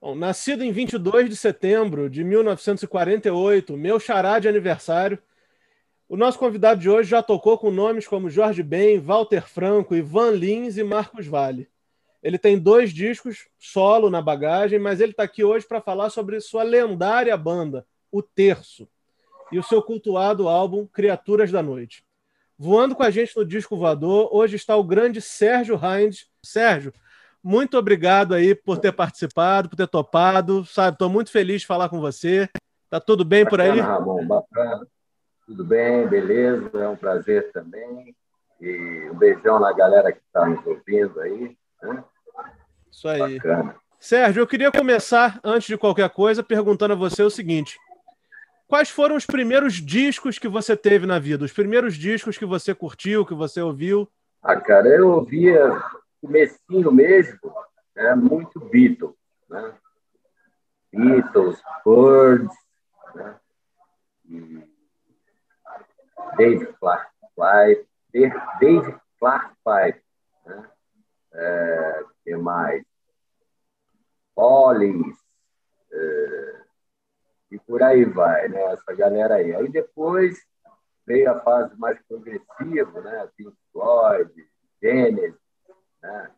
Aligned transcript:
Bom, 0.00 0.14
nascido 0.14 0.62
em 0.62 0.70
22 0.70 1.28
de 1.28 1.34
setembro 1.34 2.08
de 2.08 2.22
1948, 2.22 3.76
meu 3.76 3.98
xará 3.98 4.38
de 4.38 4.48
aniversário, 4.48 5.18
o 6.08 6.16
nosso 6.16 6.38
convidado 6.38 6.80
de 6.80 6.88
hoje 6.88 7.10
já 7.10 7.20
tocou 7.20 7.58
com 7.58 7.68
nomes 7.68 8.06
como 8.06 8.30
Jorge 8.30 8.62
Ben, 8.62 9.00
Walter 9.00 9.42
Franco, 9.48 9.96
Ivan 9.96 10.30
Lins 10.30 10.78
e 10.78 10.84
Marcos 10.84 11.26
Vale. 11.26 11.68
Ele 12.22 12.38
tem 12.38 12.56
dois 12.56 12.92
discos 12.92 13.48
solo 13.58 14.08
na 14.08 14.22
bagagem, 14.22 14.78
mas 14.78 15.00
ele 15.00 15.10
está 15.10 15.24
aqui 15.24 15.42
hoje 15.42 15.66
para 15.66 15.80
falar 15.80 16.10
sobre 16.10 16.40
sua 16.40 16.62
lendária 16.62 17.36
banda, 17.36 17.84
O 18.10 18.22
Terço, 18.22 18.88
e 19.50 19.58
o 19.58 19.64
seu 19.64 19.82
cultuado 19.82 20.48
álbum 20.48 20.86
Criaturas 20.86 21.50
da 21.50 21.62
Noite. 21.62 22.04
Voando 22.56 22.94
com 22.94 23.02
a 23.02 23.10
gente 23.10 23.36
no 23.36 23.44
disco 23.44 23.76
voador, 23.76 24.28
hoje 24.32 24.54
está 24.54 24.76
o 24.76 24.84
grande 24.84 25.20
Sérgio 25.20 25.78
Heinz. 25.82 26.28
Sérgio, 26.40 26.92
muito 27.42 27.78
obrigado 27.78 28.34
aí 28.34 28.54
por 28.54 28.78
ter 28.78 28.92
participado, 28.92 29.68
por 29.68 29.76
ter 29.76 29.86
topado, 29.86 30.64
sabe? 30.64 30.94
Estou 30.94 31.08
muito 31.08 31.30
feliz 31.30 31.62
de 31.62 31.66
falar 31.66 31.88
com 31.88 32.00
você. 32.00 32.48
Tá 32.90 33.00
tudo 33.00 33.24
bem 33.24 33.44
bacana, 33.44 33.64
por 33.64 33.72
aí? 33.72 33.80
Ramon, 33.80 34.26
bacana. 34.26 34.86
Tudo 35.46 35.64
bem, 35.64 36.06
beleza, 36.06 36.70
é 36.74 36.88
um 36.88 36.96
prazer 36.96 37.50
também. 37.52 38.14
E 38.60 39.08
um 39.10 39.14
beijão 39.14 39.60
na 39.60 39.72
galera 39.72 40.12
que 40.12 40.18
está 40.18 40.44
nos 40.46 40.66
ouvindo 40.66 41.20
aí. 41.20 41.56
Né? 41.82 42.04
Isso 42.90 43.08
aí. 43.08 43.36
Bacana. 43.38 43.76
Sérgio, 44.00 44.40
eu 44.40 44.46
queria 44.46 44.70
começar, 44.70 45.40
antes 45.42 45.66
de 45.66 45.76
qualquer 45.76 46.08
coisa, 46.10 46.42
perguntando 46.42 46.92
a 46.92 46.96
você 46.96 47.22
o 47.22 47.30
seguinte: 47.30 47.78
quais 48.66 48.90
foram 48.90 49.16
os 49.16 49.26
primeiros 49.26 49.74
discos 49.74 50.38
que 50.38 50.48
você 50.48 50.76
teve 50.76 51.06
na 51.06 51.18
vida? 51.18 51.44
Os 51.44 51.52
primeiros 51.52 51.96
discos 51.96 52.38
que 52.38 52.46
você 52.46 52.74
curtiu, 52.74 53.26
que 53.26 53.34
você 53.34 53.60
ouviu? 53.60 54.08
Ah, 54.42 54.56
cara, 54.56 54.88
eu 54.88 55.10
ouvia 55.10 55.82
comecinho 56.20 56.92
mesmo, 56.92 57.38
é 57.96 58.14
muito 58.14 58.60
Beatles, 58.60 59.14
né? 59.48 59.74
Beatles, 60.92 61.60
Birds, 61.84 62.56
né? 63.14 63.40
Dave 66.36 66.66
Clark 66.74 67.10
Five, 67.34 67.88
Dave 68.60 69.00
Clark 69.18 69.54
Five, 69.64 70.02
né? 70.46 70.70
É, 71.34 72.04
que 72.24 72.36
mais? 72.36 72.84
Collins, 74.34 75.16
é, 75.92 76.62
e 77.50 77.58
por 77.58 77.82
aí 77.82 78.04
vai, 78.04 78.48
né? 78.48 78.62
Essa 78.72 78.94
galera 78.94 79.36
aí. 79.36 79.54
Aí 79.54 79.68
depois 79.68 80.38
veio 81.06 81.30
a 81.30 81.40
fase 81.40 81.76
mais 81.78 81.98
progressiva, 82.06 83.00
né? 83.00 83.28
Pink 83.36 83.56
Floyd, 83.72 84.32
Genesis, 84.82 85.47
né? 86.02 86.30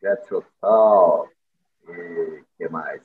Jethro 0.00 0.44
Tull, 0.60 1.28
e 1.88 2.44
que 2.56 2.68
mais? 2.68 3.02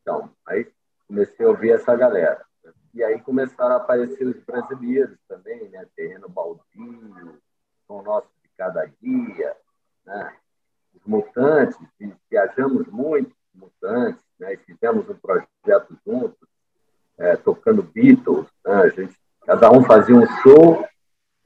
Então, 0.00 0.30
aí 0.46 0.70
comecei 1.06 1.44
a 1.44 1.48
ouvir 1.48 1.72
essa 1.72 1.94
galera. 1.96 2.44
E 2.92 3.02
aí 3.04 3.20
começaram 3.20 3.74
a 3.74 3.76
aparecer 3.76 4.26
os 4.26 4.42
brasileiros 4.44 5.16
também, 5.28 5.68
né? 5.68 5.86
Terreno 5.94 6.28
Baldio, 6.28 7.40
São 7.86 8.02
Nosso 8.02 8.28
de 8.42 8.48
Cada 8.56 8.86
Dia, 9.00 9.56
né? 10.04 10.36
Os 10.94 11.04
Mutantes, 11.04 11.78
viajamos 12.28 12.86
muito, 12.88 13.34
Mutantes, 13.54 14.22
né? 14.38 14.56
fizemos 14.56 15.08
um 15.08 15.14
projeto 15.14 15.98
juntos, 16.04 16.48
é, 17.18 17.36
tocando 17.36 17.82
Beatles, 17.82 18.46
né? 18.64 18.74
A 18.74 18.88
gente, 18.88 19.16
cada 19.44 19.70
um 19.70 19.84
fazia 19.84 20.14
um 20.14 20.26
show, 20.42 20.84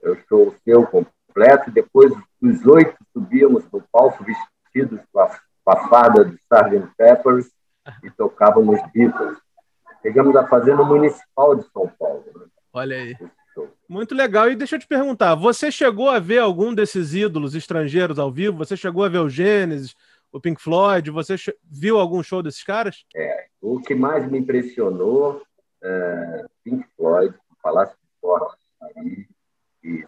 eu 0.03 0.17
sou 0.29 0.49
o 0.49 0.55
seu 0.65 0.87
completo, 0.87 1.69
e 1.69 1.73
depois 1.73 2.13
os 2.49 2.67
oito 2.67 2.97
subíamos 3.13 3.65
no 3.73 3.83
palco 3.91 4.25
vestidos 4.25 5.01
com 5.13 5.21
a, 5.21 5.41
com 5.65 5.71
a 5.71 5.89
fada 5.89 6.25
do 6.25 6.35
Sgt. 6.35 6.89
Peppers 6.97 7.51
e 8.03 8.11
tocávamos 8.11 8.81
Beatles. 8.93 9.39
Chegamos 10.03 10.37
a 10.37 10.47
fazer 10.47 10.77
no 10.77 10.85
Municipal 10.85 11.57
de 11.57 11.65
São 11.71 11.89
Paulo. 11.99 12.25
Né? 12.37 12.47
Olha 12.73 12.97
aí. 12.97 13.17
Muito 13.89 14.15
legal. 14.15 14.51
E 14.51 14.57
deixa 14.57 14.77
eu 14.77 14.81
te 14.81 14.87
perguntar, 14.87 15.35
você 15.35 15.71
chegou 15.71 16.11
a 16.11 16.19
ver 16.19 16.39
algum 16.39 16.75
desses 16.75 17.15
ídolos 17.15 17.55
estrangeiros 17.55 18.19
ao 18.19 18.31
vivo? 18.31 18.59
Você 18.59 18.77
chegou 18.77 19.05
a 19.05 19.09
ver 19.09 19.19
o 19.19 19.29
Gênesis, 19.29 19.95
o 20.33 20.41
Pink 20.41 20.61
Floyd? 20.61 21.11
Você 21.11 21.37
viu 21.63 21.99
algum 21.99 22.23
show 22.23 22.43
desses 22.43 22.63
caras? 22.63 23.05
É, 23.15 23.47
o 23.63 23.81
que 23.81 23.95
mais 23.95 24.31
me 24.31 24.39
impressionou 24.39 25.43
é 25.83 26.45
Pink 26.65 26.85
Floyd, 26.97 27.35
Palácio 27.63 27.97
de 27.97 28.21
Forte, 28.21 28.59
e 29.83 30.07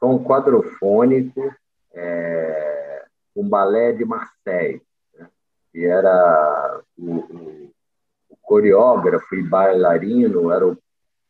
som 0.00 0.22
quadrofônico, 0.24 1.54
é, 1.92 3.04
um 3.34 3.48
balé 3.48 3.92
de 3.92 4.04
Marseille, 4.04 4.82
né? 5.14 5.28
era 5.74 6.82
o, 6.96 7.72
o 8.28 8.36
coreógrafo 8.42 9.34
e 9.34 9.42
bailarino 9.42 10.50
era 10.50 10.66
o 10.66 10.76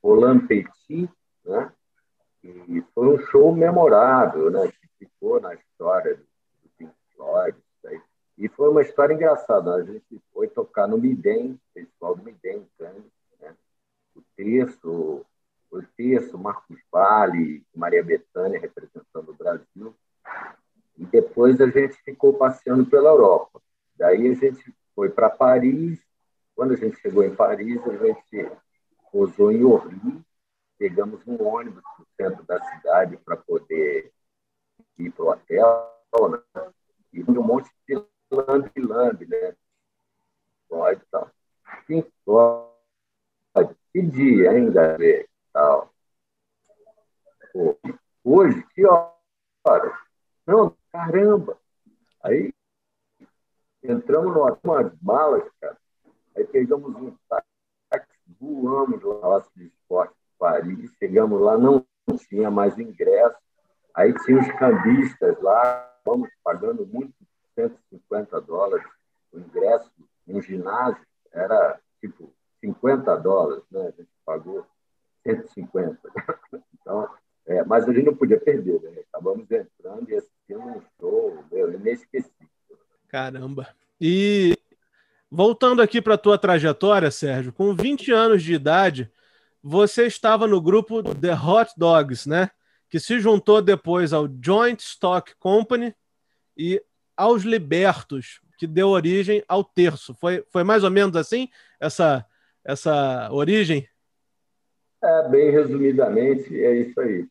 Roland 0.03 0.47
Petit, 0.47 1.11
né? 1.45 1.73
E 2.43 2.83
foi 2.95 3.09
um 3.09 3.19
show 3.19 3.55
memorável, 3.55 4.51
né? 4.51 4.71
Que 4.71 5.07
ficou 5.07 5.41
na 5.41 5.55
história 5.55 6.17
do, 6.17 6.25
Pink 6.77 6.93
Floyd. 7.15 7.59
E 8.37 8.49
foi 8.49 8.69
uma 8.69 8.83
história 8.83 9.13
engraçada. 9.13 9.75
A 9.75 9.83
gente 9.83 10.23
foi 10.33 10.47
tocar 10.47 10.87
no 10.87 10.97
Midem, 10.97 11.61
festival 11.75 12.15
do 12.15 12.23
Midem, 12.23 12.65
né? 12.79 13.57
O 14.15 14.23
terço, 14.37 15.27
o 15.71 15.83
terço, 15.97 16.39
Marcos 16.39 16.79
Vale, 16.91 17.65
Maria 17.75 18.03
Bethânia 18.05 18.61
representando 18.61 19.31
o 19.31 19.35
Brasil. 19.35 19.95
E 20.97 21.05
depois 21.07 21.61
a 21.61 21.69
gente 21.69 21.95
ficou 22.03 22.35
passeando 22.35 22.87
pela 22.87 23.11
Europa. 23.11 23.61
Daí 23.97 24.29
a 24.29 24.35
gente 24.35 24.75
foi 24.95 25.09
para 25.09 25.31
Paris 25.31 26.01
quando 26.59 26.75
a 26.75 26.77
gente 26.77 27.01
chegou 27.01 27.23
em 27.23 27.33
Paris, 27.33 27.81
a 27.87 27.97
gente 27.97 28.51
pousou 29.13 29.53
em 29.53 29.63
Orly, 29.63 30.21
pegamos 30.77 31.25
um 31.25 31.41
ônibus 31.41 31.85
no 31.97 32.05
centro 32.17 32.45
da 32.47 32.61
cidade 32.61 33.17
para 33.19 33.37
poder 33.37 34.13
ir 34.99 35.13
para 35.13 35.25
o 35.25 35.29
hotel, 35.29 35.95
né? 36.31 36.73
e 37.13 37.23
um 37.23 37.45
monte 37.45 37.71
de 37.87 38.05
lambe-lambe, 38.29 39.27
né? 39.27 39.55
Pode 40.69 41.01
tal. 41.13 41.31
Sim, 41.87 42.05
pode. 42.25 42.69
Que 43.93 44.03
dia, 44.03 44.59
hein, 44.59 44.73
Gabriel? 44.73 45.29
Tal. 45.53 45.95
Hoje, 48.25 48.67
que 48.75 48.85
hora? 48.85 49.97
Não, 50.49 50.75
caramba. 50.91 51.59
Aí 52.25 52.55
entramos 53.83 54.33
numa, 54.33 54.59
umas 54.65 54.99
malas, 55.03 55.45
cara. 55.61 55.77
Aí 56.35 56.43
pegamos 56.47 56.97
um 56.97 57.15
táxi, 57.29 58.09
voamos 58.41 59.03
lá 59.03 59.45
no 59.55 59.63
Esporte 59.63 60.15
de 60.15 60.39
Paris, 60.39 60.91
chegamos 60.99 61.39
lá, 61.39 61.59
não 61.59 61.85
tinha 62.31 62.51
mais 62.51 62.79
ingresso. 62.79 63.37
Aí 63.95 64.15
tinha 64.25 64.41
os 64.41 64.51
cambistas 64.53 65.39
lá, 65.43 65.95
vamos 66.03 66.31
pagando 66.43 66.87
muito, 66.87 67.13
150 67.55 68.41
dólares 68.41 68.87
o 69.31 69.39
ingresso 69.39 69.93
no 70.27 70.41
ginásio, 70.41 71.05
era 71.31 71.79
tipo 72.01 72.33
50 72.61 73.17
dólares, 73.17 73.65
né? 73.71 73.89
A 73.89 73.91
gente 73.91 74.09
pagou 74.25 74.65
150. 75.25 75.99
Então, 76.81 77.07
é, 77.45 77.63
mas 77.65 77.87
a 77.87 77.93
gente 77.93 78.07
não 78.07 78.17
podia 78.17 78.41
perder, 78.41 78.81
né? 78.81 79.03
Acabamos 79.13 79.51
entrando 79.51 80.09
e 80.09 80.15
assistindo 80.49 80.61
um 80.61 80.83
show 80.99 81.45
meu, 81.51 81.73
inesquecível. 81.73 82.49
Caramba! 83.09 83.69
E 84.01 84.57
Voltando 85.31 85.83
aqui 85.83 86.01
para 86.01 86.15
a 86.15 86.19
tua 86.19 86.39
trajetória, 86.39 87.11
Sérgio, 87.11 87.53
com 87.53 87.75
20 87.75 88.11
anos 88.13 88.43
de 88.43 88.55
idade, 88.55 89.13
você 89.63 90.07
estava 90.07 90.47
no 90.47 90.59
grupo 90.59 91.03
The 91.03 91.35
Hot 91.35 91.71
Dogs, 91.77 92.27
né? 92.27 92.51
Que 92.89 92.99
se 92.99 93.21
juntou 93.21 93.61
depois 93.61 94.15
ao 94.15 94.27
Joint 94.43 94.81
Stock 94.81 95.35
Company 95.37 95.95
e 96.57 96.83
aos 97.15 97.43
Libertos, 97.43 98.41
que 98.57 98.67
deu 98.67 98.89
origem 98.89 99.45
ao 99.47 99.63
Terço. 99.63 100.15
Foi, 100.15 100.43
foi 100.51 100.65
mais 100.65 100.83
ou 100.83 100.91
menos 100.91 101.15
assim 101.15 101.51
essa, 101.79 102.25
essa 102.65 103.29
origem? 103.31 103.87
É, 105.05 105.29
bem 105.29 105.51
resumidamente, 105.51 106.59
é 106.59 106.75
isso 106.75 106.99
aí. 106.99 107.29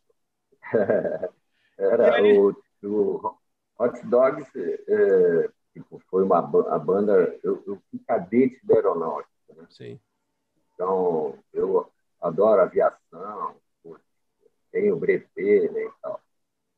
Era? 1.80 2.22
O, 2.22 2.56
o 2.84 3.38
Hot 3.80 4.06
Dogs. 4.08 4.52
É 4.56 5.50
Tipo, 5.78 6.02
foi 6.10 6.24
uma 6.24 6.40
a 6.40 6.80
banda. 6.80 7.40
Eu, 7.44 7.64
eu 7.68 7.82
fui 7.90 8.00
cadete 8.08 8.60
da 8.66 8.76
aeronáutica. 8.76 9.32
Né? 9.56 9.68
Sim. 9.70 10.00
Então, 10.74 11.38
eu 11.54 11.92
adoro 12.20 12.62
aviação, 12.62 13.56
tenho 14.72 14.98
brevet 14.98 15.72
né, 15.72 15.84
e 15.84 15.92
tal. 16.02 16.20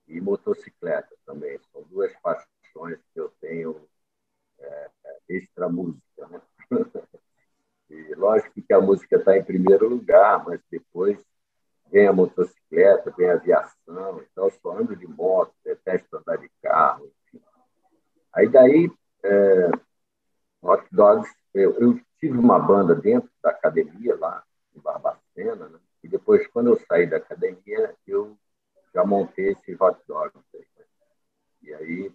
E 0.07 0.19
motocicleta 0.19 1.15
também. 1.25 1.57
São 1.71 1.81
duas 1.83 2.13
paixões 2.21 2.99
que 3.13 3.19
eu 3.19 3.29
tenho 3.39 3.87
é, 4.59 4.89
extra 5.29 5.69
música. 5.69 6.27
Né? 6.27 6.41
e 7.89 8.15
lógico 8.15 8.61
que 8.61 8.73
a 8.73 8.81
música 8.81 9.15
está 9.15 9.37
em 9.37 9.43
primeiro 9.43 9.87
lugar, 9.87 10.43
mas 10.45 10.61
depois 10.69 11.17
vem 11.91 12.07
a 12.07 12.13
motocicleta, 12.13 13.13
vem 13.17 13.29
a 13.29 13.33
aviação. 13.33 14.21
Então, 14.31 14.49
só 14.61 14.77
ando 14.77 14.95
de 14.95 15.07
moto, 15.07 15.53
detesto 15.63 16.17
andar 16.17 16.37
de 16.37 16.49
carro, 16.61 17.11
Aí 18.33 18.47
daí, 18.47 18.91
é, 19.23 19.71
Hot 20.61 20.85
Dogs 20.91 21.29
eu, 21.53 21.73
eu, 21.79 21.99
tive 22.19 22.37
uma 22.37 22.59
banda 22.59 22.93
dentro 22.93 23.29
da 23.41 23.49
academia 23.49 24.15
lá, 24.17 24.43
em 24.75 24.79
Barbacena, 24.79 25.69
né? 25.69 25.79
e 26.03 26.07
depois, 26.07 26.45
quando 26.47 26.67
eu 26.67 26.79
saí 26.87 27.07
da 27.07 27.17
academia, 27.17 27.95
eu 28.05 28.37
já 28.93 29.05
montei 29.05 29.51
esse 29.51 29.75
hot 29.79 29.99
dog. 30.07 30.31
Né? 30.35 30.61
E 31.63 31.73
aí, 31.73 32.11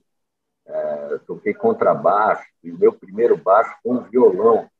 é, 0.66 1.18
toquei 1.26 1.54
contrabaixo, 1.54 2.46
e 2.62 2.70
o 2.70 2.78
meu 2.78 2.92
primeiro 2.92 3.36
baixo 3.36 3.74
foi 3.82 3.92
um 3.92 4.02
violão. 4.04 4.70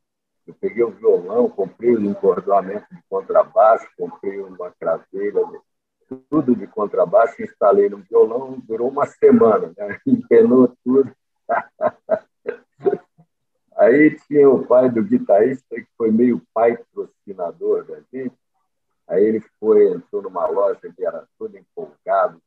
Eu 0.46 0.54
peguei 0.60 0.84
o 0.84 0.90
violão, 0.90 1.48
comprei 1.48 1.96
um 1.96 2.04
encordoamento 2.10 2.86
de 2.94 3.02
contrabaixo, 3.08 3.88
comprei 3.96 4.40
uma 4.40 4.70
craveira, 4.72 5.40
tudo 6.28 6.54
de 6.54 6.66
contrabaixo, 6.66 7.42
instalei 7.42 7.88
no 7.88 7.98
violão, 7.98 8.60
durou 8.60 8.90
uma 8.90 9.06
semana, 9.06 9.72
né? 9.76 9.98
empenou 10.06 10.68
tudo. 10.84 11.10
Aí 13.76 14.16
tinha 14.26 14.48
o 14.48 14.64
pai 14.66 14.88
do 14.88 15.02
guitarrista, 15.02 15.74
que 15.74 15.88
foi 15.96 16.10
meio 16.10 16.40
pai 16.52 16.76
patrocinador 16.76 17.84
da 17.84 18.00
gente. 18.12 18.36
Aí 19.08 19.24
ele 19.24 19.40
foi, 19.58 19.92
entrou 19.92 20.22
numa 20.22 20.46
loja, 20.46 20.78
ele 20.84 20.94
era 21.04 21.26
todo 21.38 21.56
empolgado, 21.56 22.40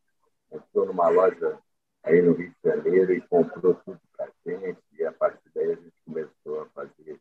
entrou 0.52 0.86
numa 0.86 1.10
loja 1.10 1.60
aí 2.04 2.22
no 2.22 2.34
Rio 2.34 2.50
de 2.50 2.70
Janeiro 2.70 3.14
e 3.14 3.22
comprou 3.22 3.76
tudo 3.86 4.00
para 4.16 4.30
gente. 4.46 4.80
E 4.98 5.04
a 5.04 5.12
partir 5.12 5.50
daí 5.54 5.74
a 5.74 5.76
gente 5.76 5.94
começou 6.06 6.62
a 6.62 6.66
fazer 6.68 7.20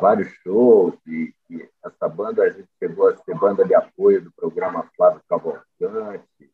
vários 0.00 0.28
shows. 0.42 0.94
E, 1.06 1.34
e 1.50 1.68
essa 1.84 2.08
banda, 2.08 2.42
a 2.42 2.50
gente 2.50 2.68
chegou 2.78 3.08
a 3.08 3.16
ser 3.16 3.34
banda 3.34 3.64
de 3.64 3.74
apoio 3.74 4.22
do 4.22 4.32
programa 4.32 4.88
Flávio 4.96 5.20
Cavalcante. 5.28 6.50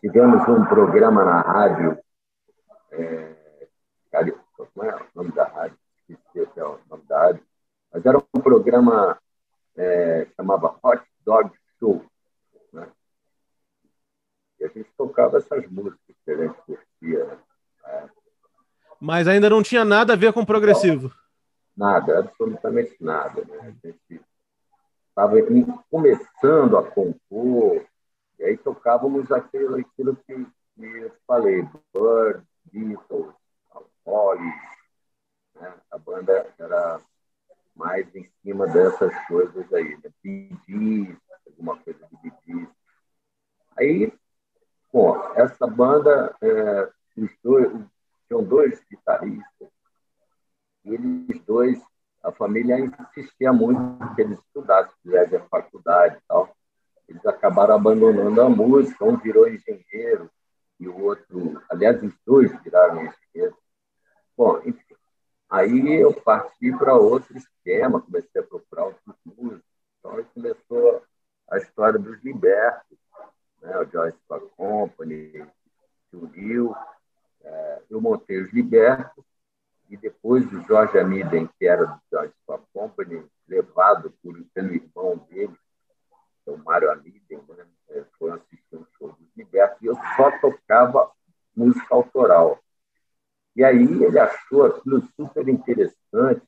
Tivemos 0.00 0.46
um 0.48 0.64
programa 0.66 1.24
na 1.24 1.40
rádio. 1.40 1.98
É, 2.92 3.34
como 4.56 4.86
é 4.86 4.94
o 4.94 5.06
nome 5.14 5.32
da 5.32 5.44
rádio? 5.44 5.76
Esqueci 6.08 6.40
até 6.40 6.64
o 6.64 6.78
nome 6.88 7.02
da 7.04 7.18
rádio. 7.18 7.42
Mas 7.92 8.06
era 8.06 8.18
um 8.18 8.40
programa 8.40 9.18
é, 9.76 10.26
chamava 10.36 10.76
Hot 10.82 11.02
Dog 11.24 11.50
Show. 11.78 12.04
Né? 12.72 12.86
E 14.60 14.64
a 14.64 14.68
gente 14.68 14.88
tocava 14.96 15.38
essas 15.38 15.66
músicas 15.68 16.16
que 16.24 16.30
a 16.30 16.36
gente 16.36 16.54
curtia. 16.66 17.24
Né? 17.84 18.10
Mas 19.00 19.26
ainda 19.26 19.48
não 19.48 19.62
tinha 19.62 19.84
nada 19.84 20.12
a 20.12 20.16
ver 20.16 20.32
com 20.32 20.44
progressivo. 20.44 21.12
Nada, 21.80 22.18
absolutamente 22.18 22.94
nada. 23.00 23.42
Né? 23.42 23.58
A 23.58 23.86
gente 23.86 24.20
estava 25.08 25.36
começando 25.90 26.76
a 26.76 26.90
compor, 26.90 27.86
e 28.38 28.44
aí 28.44 28.58
tocávamos 28.58 29.32
aquilo, 29.32 29.76
aquilo 29.76 30.14
que, 30.14 30.46
que 30.76 30.84
eu 30.84 31.10
falei, 31.26 31.66
Bird, 31.94 32.46
Beatles, 32.70 33.34
Holly, 34.04 34.52
né? 35.54 35.74
a 35.90 35.96
banda 35.96 36.54
era 36.58 37.00
mais 37.74 38.14
em 38.14 38.30
cima 38.42 38.66
dessas 38.66 39.14
coisas 39.26 39.72
aí, 39.72 39.98
né? 40.04 41.16
Alguma 41.46 41.78
coisa 41.78 42.06
de 42.06 42.16
bidis. 42.18 42.68
Aí, 43.78 44.12
bom, 44.92 45.16
essa 45.34 45.66
banda, 45.66 46.36
é, 46.42 46.90
os 47.16 47.30
dois, 47.42 47.72
tinham 48.28 48.44
dois 48.44 48.84
guitarristas, 48.84 49.70
eles 50.94 51.40
dois, 51.46 51.80
a 52.22 52.32
família 52.32 52.78
insistia 52.78 53.52
muito 53.52 54.14
que 54.14 54.22
eles 54.22 54.38
estudassem, 54.38 54.92
fizessem 55.02 55.38
a 55.38 55.48
faculdade 55.48 56.16
e 56.16 56.20
tal. 56.28 56.54
Eles 57.08 57.24
acabaram 57.26 57.74
abandonando 57.74 58.40
a 58.40 58.48
música, 58.48 59.04
um 59.04 59.16
virou 59.16 59.48
engenheiro 59.48 60.30
e 60.78 60.88
o 60.88 60.98
outro, 61.02 61.60
aliás, 61.70 62.02
os 62.02 62.14
dois 62.26 62.52
viraram 62.62 63.02
engenheiro. 63.04 63.56
Bom, 64.36 64.60
enfim, 64.64 64.94
Aí 65.50 66.00
eu 66.00 66.14
parti 66.14 66.70
para 66.78 66.94
outro 66.94 67.36
esquema, 67.36 68.00
comecei 68.00 68.40
a 68.40 68.44
procurar 68.44 68.84
outros 68.84 69.16
músicos. 69.24 69.64
Então 69.98 70.16
aí 70.16 70.24
começou 70.32 71.02
a 71.50 71.58
história 71.58 71.98
dos 71.98 72.22
libertos, 72.22 72.96
né? 73.60 73.76
o 73.78 73.84
Joyce 73.84 74.16
Company 74.56 75.44
se 76.08 76.16
uniu, 76.16 76.72
é, 77.42 77.82
eu 77.90 78.00
montei 78.00 78.40
os 78.40 78.52
libertos, 78.52 79.24
e 79.90 79.96
depois 79.96 80.44
o 80.52 80.62
Jorge 80.62 80.98
Amiden, 80.98 81.50
que 81.58 81.66
era 81.66 81.84
do 81.84 82.00
Joyce 82.12 82.34
Company, 82.72 83.26
levado 83.48 84.14
por, 84.22 84.40
pelo 84.54 84.72
irmão 84.72 85.16
dele, 85.28 85.52
o 86.46 86.56
Mário 86.58 86.90
Amiden, 86.92 87.42
né? 87.48 87.66
É, 87.90 88.04
foi 88.16 88.30
assistir 88.30 88.76
um 88.76 88.86
show 88.96 89.08
dos 89.08 89.28
libertos, 89.36 89.82
e 89.82 89.86
eu 89.86 89.96
só 90.16 90.30
tocava 90.38 91.10
música 91.56 91.92
autoral. 91.92 92.60
E 93.56 93.64
aí 93.64 93.82
ele 93.82 94.18
achou 94.18 94.64
aquilo 94.64 95.02
super 95.16 95.48
interessante. 95.48 96.42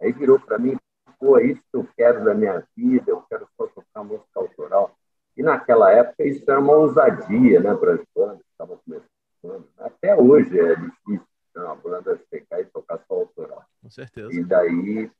Aí 0.00 0.12
virou 0.12 0.40
para 0.40 0.58
mim, 0.58 0.76
pô, 1.18 1.38
é 1.38 1.44
isso 1.44 1.62
que 1.70 1.76
eu 1.76 1.88
quero 1.96 2.24
da 2.24 2.34
minha 2.34 2.66
vida, 2.76 3.12
eu 3.12 3.22
quero 3.30 3.48
só 3.56 3.68
tocar 3.68 4.02
música 4.02 4.28
autoral. 4.34 4.96
E 5.36 5.42
naquela 5.44 5.92
época 5.92 6.24
isso 6.24 6.42
era 6.50 6.58
uma 6.58 6.72
ousadia 6.72 7.60
né, 7.60 7.72
para 7.76 7.94
as 7.94 8.00
bandas 8.14 8.38
que 8.38 8.50
estavam 8.50 8.80
começando. 8.84 9.68
Até 9.78 10.16
hoje 10.16 10.58
é 10.58 10.74
difícil 10.74 11.27
uma 11.56 11.74
banda 11.76 12.20
pegar 12.30 12.60
e 12.60 12.64
tocar 12.66 12.98
só 13.06 13.14
autoral. 13.14 13.64
Com 13.82 13.90
certeza. 13.90 14.32
E 14.32 14.44
daí 14.44 15.10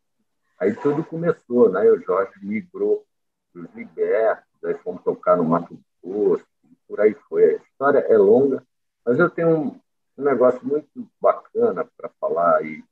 aí 0.58 0.74
tudo 0.74 1.04
começou, 1.04 1.70
né? 1.70 1.88
O 1.90 2.00
Jorge 2.00 2.32
migrou 2.42 3.06
para 3.52 3.62
os 3.62 3.74
libertos, 3.74 4.64
aí 4.64 4.74
fomos 4.78 5.02
tocar 5.02 5.36
no 5.36 5.44
Mato 5.44 5.78
Grosso, 6.02 6.44
por 6.86 7.00
aí 7.00 7.14
foi. 7.28 7.44
A 7.44 7.56
história 7.56 7.98
é 7.98 8.16
longa, 8.16 8.62
mas 9.04 9.18
eu 9.18 9.30
tenho 9.30 9.56
um, 9.56 9.80
um 10.18 10.24
negócio 10.24 10.64
muito 10.66 11.08
bacana 11.20 11.88
para 11.96 12.10
falar 12.20 12.64
e, 12.64 12.84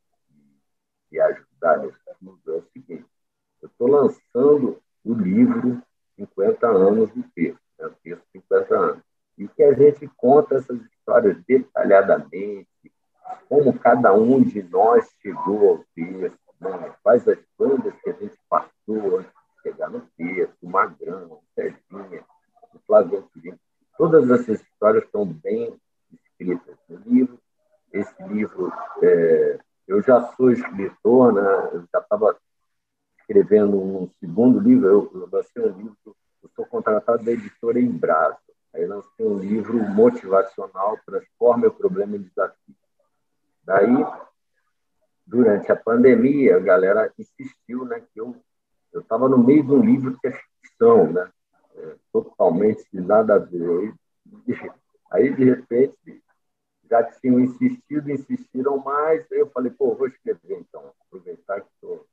e, 1.11 1.21
ajudar 1.21 1.79
nesse 1.79 1.99
estudo 2.37 2.41
é 2.55 2.59
o 2.59 2.65
seguinte: 2.73 3.07
eu 3.63 3.69
estou 3.69 3.89
lançando 3.89 4.81
o 5.05 5.15
livro 5.15 5.83
50 6.17 6.67
anos 6.67 7.11
do 7.11 7.23
texto, 7.35 7.61
né, 7.79 7.87
o 7.87 7.95
texto 8.03 8.25
50 8.33 8.77
anos, 8.77 9.03
e 9.39 9.49
que 9.49 9.63
a 9.63 9.75
gente 9.75 10.09
conta 10.17 10.57
essas 10.57 10.81
histórias 10.81 11.37
detalhadamente, 11.47 12.69
como 13.49 13.79
cada 13.79 14.13
um 14.13 14.43
de 14.43 14.63
nós 14.63 15.09
chegou 15.21 15.69
ao 15.69 15.85
texto, 15.95 16.39
né, 16.61 16.95
quais 17.03 17.27
as 17.29 17.39
bandas 17.59 17.95
que 18.03 18.11
a 18.11 18.13
gente 18.13 18.39
passou 18.49 19.19
antes 19.19 19.31
de 19.31 19.63
chegar 19.63 19.91
no 19.91 20.01
texto, 20.17 20.57
o 20.63 20.69
Magrão, 20.69 21.25
o 21.33 21.43
Serginha, 21.55 22.25
o 22.75 22.79
Flávio 22.87 23.19
Antolini. 23.19 23.59
Todas 23.97 24.31
essas 24.31 24.61
histórias 24.61 25.05
estão 25.05 25.25
bem 25.25 25.75
escritas 26.13 26.77
no 26.89 26.99
livro. 27.07 27.39
Esse 27.93 28.23
livro, 28.25 28.73
é, 29.03 29.59
eu 29.87 30.03
já 30.03 30.21
sou 30.35 30.51
escritor, 30.51 31.33
né? 31.33 31.71
eu 31.73 31.85
já 31.93 32.01
estava 32.01 32.37
escrevendo 33.19 33.77
um 33.77 34.11
segundo 34.21 34.61
livro, 34.61 34.87
eu, 34.87 35.29
lancei 35.33 35.63
um 35.63 35.77
livro, 35.77 35.97
eu 36.05 36.51
sou 36.55 36.67
contratado 36.67 37.25
da 37.25 37.33
editora 37.33 37.81
Embraço. 37.81 38.41
Aí 38.75 38.85
lancei 38.87 39.27
um 39.27 39.39
livro 39.39 39.79
motivacional, 39.79 40.99
Transforme 41.07 41.67
o 41.67 41.73
Problema 41.73 42.17
em 42.17 42.23
Desafio. 42.23 42.75
Daí, 43.67 44.07
durante 45.27 45.73
a 45.73 45.77
pandemia, 45.77 46.57
a 46.57 46.61
galera 46.61 47.13
insistiu 47.19 47.85
né, 47.85 48.01
que 48.15 48.21
eu 48.21 48.37
estava 48.95 49.29
no 49.29 49.37
meio 49.37 49.65
de 49.65 49.73
um 49.73 49.85
livro 49.85 50.17
que 50.21 50.29
é 50.29 50.41
ficção, 50.63 51.13
né? 51.13 51.29
É, 51.75 51.97
totalmente 52.13 52.87
nada 52.93 53.35
a 53.35 53.39
ver. 53.39 53.93
Aí, 55.11 55.35
de 55.35 55.45
repente, 55.45 56.23
já 56.89 57.03
tinham 57.03 57.41
insistido, 57.41 58.09
insistiram 58.09 58.79
mais. 58.79 59.27
Aí 59.33 59.41
eu 59.41 59.51
falei, 59.51 59.73
pô, 59.73 59.97
vou 59.97 60.07
escrever 60.07 60.61
então, 60.61 60.95
aproveitar 61.07 61.61
que 61.61 61.69
estou 61.75 62.07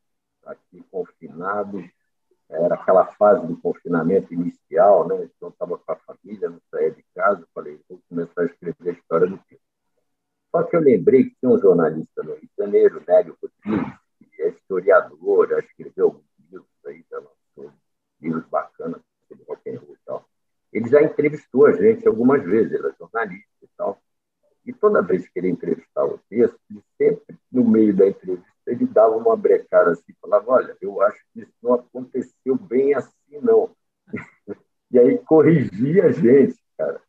aqui 0.45 0.83
confinado. 0.91 1.87
Era 2.49 2.75
aquela 2.75 3.05
fase 3.05 3.45
do 3.47 3.55
confinamento 3.57 4.33
inicial, 4.33 5.07
né? 5.07 5.29
Então, 5.35 5.49
estava 5.49 5.77
com 5.77 5.91
a 5.91 5.95
família, 5.95 6.49
não 6.49 6.59
saía 6.71 6.91
de 6.91 7.05
casa. 7.15 7.47
Falei, 7.53 7.79
vou 7.87 8.01
começar 8.09 8.41
a 8.41 8.45
escrever 8.45 8.89
a 8.89 8.91
história 8.91 9.27
do 9.27 9.37
filme. 9.37 9.61
Só 10.53 10.61
que 10.61 10.75
eu 10.75 10.81
lembrei 10.81 11.23
que 11.23 11.35
tinha 11.39 11.51
um 11.51 11.59
jornalista 11.59 12.21
no 12.21 12.35
Rio 12.35 12.41
de 12.41 12.51
Janeiro, 12.55 13.03
Nélio 13.07 13.35
Rodrigues, 13.41 13.99
que 14.19 14.41
é 14.43 14.49
historiador, 14.49 15.51
escreveu 15.57 16.05
alguns 16.05 16.23
livros 16.51 16.69
aí, 16.85 17.03
já 17.09 17.17
lançou 17.17 17.73
livros 18.21 18.45
bacanas 18.45 19.01
sobre 19.27 19.43
rock 19.45 19.67
and 19.67 19.79
roll 19.79 19.95
e 19.95 20.05
tal. 20.05 20.25
Ele 20.71 20.87
já 20.87 21.01
entrevistou 21.01 21.65
a 21.65 21.71
gente 21.71 22.07
algumas 22.07 22.43
vezes, 22.43 22.71
ele 22.71 22.87
é 22.87 22.93
jornalista 22.99 23.49
e 23.63 23.67
tal. 23.75 23.99
E 24.63 24.71
toda 24.71 25.01
vez 25.01 25.27
que 25.27 25.39
ele 25.39 25.49
entrevistava 25.49 26.13
o 26.13 26.19
texto, 26.29 26.59
ele 26.69 26.83
sempre, 26.99 27.35
no 27.51 27.67
meio 27.67 27.95
da 27.95 28.07
entrevista, 28.07 28.47
ele 28.67 28.85
dava 28.85 29.17
uma 29.17 29.35
brecada 29.35 29.91
assim, 29.91 30.13
falava, 30.21 30.51
olha, 30.51 30.77
eu 30.79 31.01
acho 31.01 31.19
que 31.33 31.41
isso 31.41 31.53
não 31.63 31.73
aconteceu 31.73 32.55
bem 32.55 32.93
assim, 32.93 33.39
não. 33.41 33.71
e 34.91 34.99
aí 34.99 35.17
corrigia 35.17 36.05
a 36.05 36.11
gente, 36.11 36.63
cara. 36.77 37.01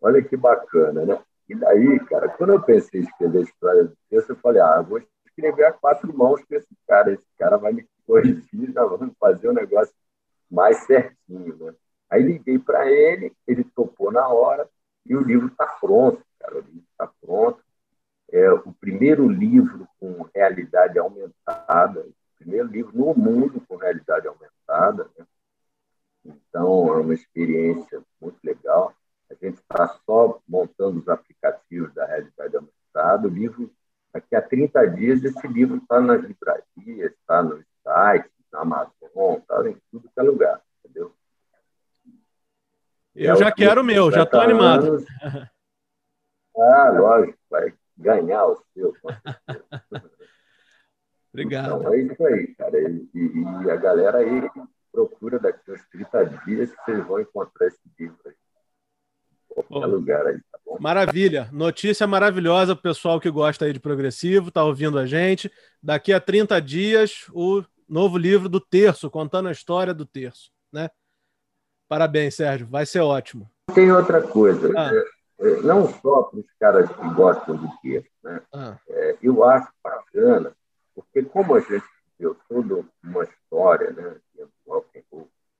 Olha 0.00 0.22
que 0.22 0.36
bacana, 0.36 1.04
né? 1.04 1.20
E 1.48 1.54
daí, 1.54 2.00
cara, 2.06 2.15
quando 2.36 2.52
eu 2.52 2.62
pensei 2.62 3.00
em 3.00 3.04
escrever 3.04 3.38
a 3.38 3.42
história 3.42 3.84
do 3.84 3.96
texto, 4.10 4.30
eu 4.30 4.36
falei, 4.36 4.60
ah, 4.60 4.76
eu 4.78 4.84
vou 4.84 5.02
escrever 5.26 5.64
a 5.64 5.72
quatro 5.72 6.16
mãos 6.16 6.42
com 6.44 6.54
esse 6.54 6.68
cara. 6.86 7.12
Esse 7.12 7.26
cara 7.38 7.56
vai 7.56 7.72
me 7.72 7.86
corrigir, 8.06 8.72
já 8.72 8.84
vamos 8.84 9.14
fazer 9.18 9.48
o 9.48 9.50
um 9.50 9.54
negócio 9.54 9.94
mais 10.50 10.78
certinho, 10.84 11.56
né? 11.56 11.74
Aí 12.08 12.22
liguei 12.22 12.58
para 12.58 12.90
ele, 12.90 13.32
ele 13.46 13.64
topou 13.64 14.12
na 14.12 14.28
hora 14.28 14.68
e. 15.04 15.14
O 15.16 15.20
livro 15.20 15.48
está 15.48 15.66
pronto. 15.80 16.22
é 18.30 18.50
o 18.50 18.72
primeiro 18.74 19.28
livro 19.28 19.88
com 19.98 20.28
realidade 20.34 20.98
aumentada, 20.98 22.00
o 22.00 22.14
primeiro 22.38 22.68
livro 22.68 22.96
no 22.96 23.14
mundo 23.14 23.62
com 23.66 23.76
realidade 23.76 24.26
aumentada. 24.28 25.10
Né? 25.16 25.26
Então, 26.24 26.88
é 26.94 27.00
uma 27.00 27.14
experiência 27.14 28.02
muito 28.20 28.38
legal. 28.44 28.94
A 29.30 29.34
gente 29.34 29.58
está 29.58 29.88
só 30.04 30.40
montando 30.46 31.00
os 31.00 31.08
aplicativos 31.08 31.92
da 31.94 32.06
realidade 32.06 32.56
aumentada. 32.56 33.26
O 33.26 33.30
livro, 33.30 33.72
daqui 34.12 34.34
a 34.34 34.42
30 34.42 34.86
dias, 34.90 35.15
esse 35.26 35.46
livro 35.48 35.76
está 35.76 36.00
nas 36.00 36.22
livrarias, 36.22 37.12
está 37.12 37.42
nos 37.42 37.64
sites, 37.82 38.32
na 38.52 38.60
Amazon, 38.60 39.38
está 39.38 39.68
em 39.68 39.76
tudo 39.90 40.08
que 40.08 40.20
é 40.20 40.22
lugar, 40.22 40.62
entendeu? 40.84 41.14
Eu 43.14 43.32
é 43.34 43.36
já 43.36 43.52
quero 43.52 43.80
o 43.80 43.84
meu, 43.84 44.10
já 44.10 44.24
estou 44.24 44.40
animado. 44.40 44.86
Anos. 44.88 45.04
Ah, 46.58 46.90
lógico, 46.90 47.38
vai 47.50 47.74
ganhar 47.96 48.46
o 48.46 48.62
seu. 48.72 48.94
Obrigado. 51.32 51.80
Então, 51.80 51.92
é 51.92 51.98
isso 51.98 52.26
aí, 52.26 52.54
cara. 52.54 52.78
E, 52.80 53.08
e, 53.14 53.70
a 53.70 53.76
galera 53.76 54.18
aí 54.18 54.50
procura 54.90 55.38
daqui 55.38 55.70
uns 55.70 55.86
30 55.88 56.24
dias 56.46 56.74
que 56.74 56.84
vocês 56.84 57.06
vão 57.06 57.20
encontrar 57.20 57.66
esse 57.66 57.80
livro 57.98 58.18
aí. 58.24 58.34
Qualquer 59.48 59.86
lugar 59.86 60.26
aí, 60.26 60.40
tá? 60.50 60.55
Maravilha. 60.80 61.48
Notícia 61.52 62.06
maravilhosa 62.06 62.74
para 62.74 62.80
o 62.80 62.94
pessoal 62.94 63.20
que 63.20 63.30
gosta 63.30 63.64
aí 63.64 63.72
de 63.72 63.80
progressivo, 63.80 64.50
tá 64.50 64.64
ouvindo 64.64 64.98
a 64.98 65.06
gente. 65.06 65.50
Daqui 65.82 66.12
a 66.12 66.20
30 66.20 66.60
dias, 66.60 67.26
o 67.32 67.62
novo 67.88 68.18
livro 68.18 68.48
do 68.48 68.60
Terço, 68.60 69.10
contando 69.10 69.48
a 69.48 69.52
história 69.52 69.94
do 69.94 70.04
Terço, 70.04 70.50
né? 70.72 70.90
Parabéns, 71.88 72.34
Sérgio. 72.34 72.66
Vai 72.66 72.84
ser 72.84 73.00
ótimo. 73.00 73.50
Tem 73.74 73.90
outra 73.92 74.20
coisa. 74.20 74.72
Ah. 74.76 74.90
É, 74.92 75.48
é 75.48 75.60
não 75.62 75.88
só 75.88 76.24
para 76.24 76.40
os 76.40 76.46
caras 76.58 76.88
que 76.88 77.14
gostam 77.14 77.56
do 77.56 77.68
Terço, 77.80 78.10
né? 78.22 78.42
Ah. 78.52 78.76
É, 78.88 79.16
eu 79.22 79.44
acho 79.44 79.68
bacana, 79.82 80.52
porque 80.94 81.22
como 81.22 81.54
a 81.54 81.60
gente 81.60 81.84
viu 82.18 82.36
toda 82.48 82.84
uma 83.02 83.24
história, 83.24 83.90
né? 83.92 84.16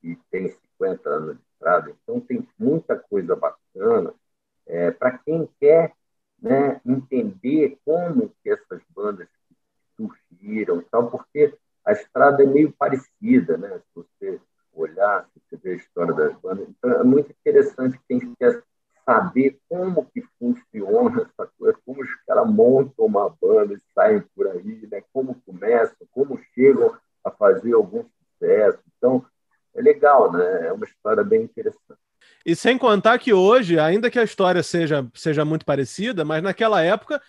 E 0.02 0.16
tem 0.30 0.48
50 0.78 1.08
anos 1.08 1.36
de 1.36 1.42
estrada, 1.52 1.90
então 1.90 2.20
tem 2.20 2.46
muita 2.56 2.96
coisa 2.96 3.34
bacana 3.34 4.14
é, 4.66 4.90
para 4.90 5.18
quem 5.18 5.48
quer 5.60 5.92
né, 6.40 6.80
entender 6.84 7.78
como 7.84 8.32
que 8.42 8.50
essas 8.50 8.80
bandas 8.90 9.28
surgiram, 9.96 10.82
tal, 10.90 11.10
porque 11.10 11.56
a 11.84 11.92
estrada 11.92 12.42
é 12.42 12.46
meio 12.46 12.72
parecida, 12.72 13.56
né? 13.56 13.78
Se 13.78 13.84
você 13.94 14.40
olhar, 14.72 15.26
se 15.32 15.40
você 15.40 15.56
ver 15.56 15.70
a 15.70 15.76
história 15.76 16.12
das 16.12 16.36
bandas, 16.40 16.68
então 16.68 16.90
é 16.92 17.04
muito 17.04 17.30
interessante 17.30 17.98
quem 18.08 18.34
quer 18.38 18.62
saber 19.04 19.58
como 19.68 20.04
que 20.06 20.20
funciona 20.38 21.22
essa 21.22 21.50
coisa, 21.56 21.78
como 21.86 22.02
os 22.02 22.14
caras 22.26 22.50
montam 22.50 23.06
uma 23.06 23.30
banda 23.40 23.74
e 23.74 23.80
saem 23.94 24.20
por 24.34 24.48
aí, 24.48 24.86
né? 24.90 25.02
Como 25.12 25.40
começam, 25.46 26.06
como 26.10 26.38
chegam 26.54 26.96
a 27.24 27.30
fazer 27.30 27.72
algum 27.72 28.04
sucesso. 28.04 28.80
Então, 28.96 29.24
é 29.74 29.80
legal, 29.80 30.32
né? 30.32 30.66
É 30.66 30.72
uma 30.72 30.84
história 30.84 31.22
bem 31.22 31.42
interessante. 31.42 32.00
E 32.46 32.54
sem 32.54 32.78
contar 32.78 33.18
que 33.18 33.32
hoje, 33.32 33.76
ainda 33.76 34.08
que 34.08 34.20
a 34.20 34.22
história 34.22 34.62
seja, 34.62 35.04
seja 35.12 35.44
muito 35.44 35.66
parecida, 35.66 36.24
mas 36.24 36.40
naquela 36.40 36.80
época 36.80 37.20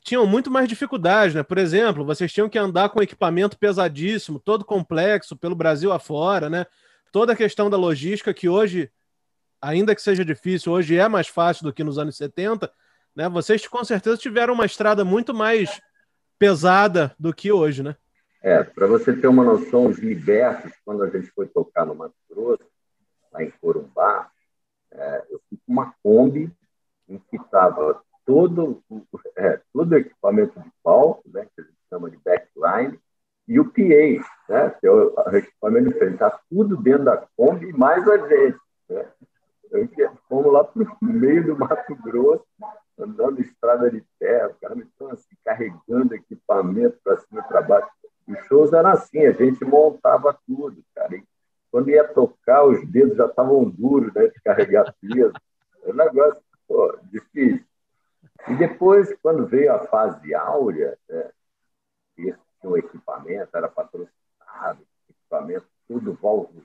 tinham 0.00 0.24
muito 0.28 0.48
mais 0.48 0.68
dificuldades, 0.68 1.34
né? 1.34 1.42
Por 1.42 1.58
exemplo, 1.58 2.04
vocês 2.04 2.32
tinham 2.32 2.48
que 2.48 2.56
andar 2.56 2.88
com 2.90 3.02
equipamento 3.02 3.58
pesadíssimo, 3.58 4.38
todo 4.38 4.64
complexo, 4.64 5.36
pelo 5.36 5.56
Brasil 5.56 5.90
afora, 5.90 6.48
né? 6.48 6.66
Toda 7.10 7.32
a 7.32 7.36
questão 7.36 7.68
da 7.68 7.76
logística 7.76 8.32
que 8.32 8.48
hoje, 8.48 8.92
ainda 9.60 9.92
que 9.92 10.00
seja 10.00 10.24
difícil, 10.24 10.70
hoje 10.70 10.96
é 10.96 11.08
mais 11.08 11.26
fácil 11.26 11.64
do 11.64 11.72
que 11.72 11.82
nos 11.82 11.98
anos 11.98 12.16
70, 12.16 12.70
né? 13.16 13.28
Vocês 13.28 13.66
com 13.66 13.82
certeza 13.82 14.16
tiveram 14.18 14.54
uma 14.54 14.66
estrada 14.66 15.04
muito 15.04 15.34
mais 15.34 15.80
pesada 16.38 17.12
do 17.18 17.34
que 17.34 17.50
hoje, 17.50 17.82
né? 17.82 17.96
É, 18.40 18.62
para 18.62 18.86
você 18.86 19.12
ter 19.12 19.26
uma 19.26 19.42
noção, 19.42 19.86
os 19.86 19.98
libertos, 19.98 20.70
quando 20.84 21.02
a 21.02 21.10
gente 21.10 21.26
foi 21.32 21.48
tocar 21.48 21.84
no 21.84 21.96
Mato 21.96 22.14
Grosso, 22.30 22.62
lá 23.32 23.42
em 23.42 23.50
Corumbá, 23.50 24.30
é, 24.94 25.24
eu 25.30 25.40
fui 25.48 25.58
com 25.66 25.72
uma 25.72 25.94
Kombi 26.02 26.50
em 27.08 27.18
que 27.18 27.36
estava 27.36 28.00
todo, 28.24 28.82
é, 29.36 29.60
todo 29.72 29.92
o 29.92 29.96
equipamento 29.96 30.58
de 30.60 30.70
palco, 30.82 31.22
né, 31.26 31.46
que 31.54 31.60
a 31.60 31.64
gente 31.64 31.76
chama 31.90 32.10
de 32.10 32.18
backline, 32.24 32.98
e 33.46 33.60
o 33.60 33.64
PA, 33.66 34.26
né, 34.48 34.70
que 34.80 34.86
é 34.86 35.38
equipamento 35.38 35.88
de 35.88 35.98
frente. 35.98 36.14
Está 36.14 36.40
tudo 36.48 36.76
dentro 36.76 37.04
da 37.04 37.26
Kombi, 37.36 37.72
mais 37.72 38.08
a 38.08 38.16
gente. 38.16 38.58
Né? 38.88 39.06
Então, 39.74 40.18
fomos 40.28 40.52
lá 40.52 40.64
para 40.64 40.82
o 40.82 40.86
meio 41.00 41.44
do 41.44 41.58
Mato 41.58 41.94
Grosso, 41.96 42.46
andando 42.98 43.40
estrada 43.40 43.90
de 43.90 44.02
terra, 44.18 44.48
o 44.48 44.54
cara 44.54 44.74
me 44.74 44.84
estão 44.84 45.10
assim, 45.10 45.36
carregando 45.44 46.14
equipamento 46.14 46.96
para 47.02 47.18
cima 47.18 47.40
e 47.40 47.48
para 47.48 47.60
baixo. 47.60 47.88
Os 48.26 48.38
shows 48.46 48.72
eram 48.72 48.90
assim, 48.90 49.26
a 49.26 49.32
gente 49.32 49.64
montava 49.64 50.38
tudo, 50.46 50.82
cara. 50.94 51.14
E 51.16 51.24
quando 51.74 51.90
ia 51.90 52.06
tocar, 52.06 52.64
os 52.64 52.88
dedos 52.88 53.16
já 53.16 53.26
estavam 53.26 53.68
duros, 53.68 54.14
né, 54.14 54.28
de 54.28 54.40
carregar 54.42 54.94
peso. 55.02 55.34
É 55.82 55.90
um 55.90 55.96
negócio 55.96 56.40
pô, 56.68 56.96
difícil. 57.10 57.66
E 58.46 58.54
depois, 58.54 59.12
quando 59.20 59.44
veio 59.44 59.74
a 59.74 59.80
fase 59.88 60.32
áurea, 60.36 60.96
né, 61.08 61.30
esse 62.16 62.38
equipamento, 62.76 63.56
era 63.56 63.66
patrocinado, 63.66 64.86
equipamento 65.10 65.66
tudo 65.88 66.16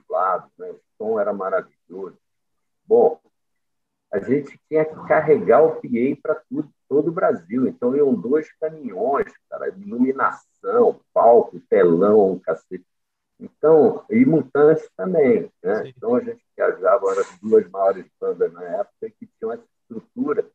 lados, 0.08 0.48
né, 0.56 0.70
o 0.70 0.80
som 0.96 1.18
era 1.18 1.32
maravilhoso. 1.32 2.16
Bom, 2.84 3.20
a 4.12 4.20
gente 4.20 4.60
tinha 4.68 4.84
que 4.84 4.94
carregar 5.08 5.60
o 5.64 5.72
PA 5.72 6.20
para 6.22 6.40
todo 6.88 7.08
o 7.08 7.12
Brasil. 7.12 7.66
Então, 7.66 7.96
iam 7.96 8.14
dois 8.14 8.52
caminhões, 8.60 9.32
cara, 9.48 9.70
iluminação, 9.70 11.00
palco, 11.12 11.58
telão, 11.68 12.38
cacete. 12.38 12.89
Então, 13.40 14.04
e 14.10 14.24
Mutantes 14.24 14.88
também. 14.96 15.50
Né? 15.62 15.88
Então, 15.88 16.14
a 16.14 16.20
gente 16.20 16.44
viajava, 16.56 17.10
eram 17.10 17.20
as 17.20 17.38
duas 17.40 17.68
maiores 17.70 18.06
bandas 18.20 18.52
na 18.52 18.62
época 18.62 19.10
que 19.18 19.26
tinham 19.38 19.52
essa 19.52 19.64
estrutura. 19.82 20.46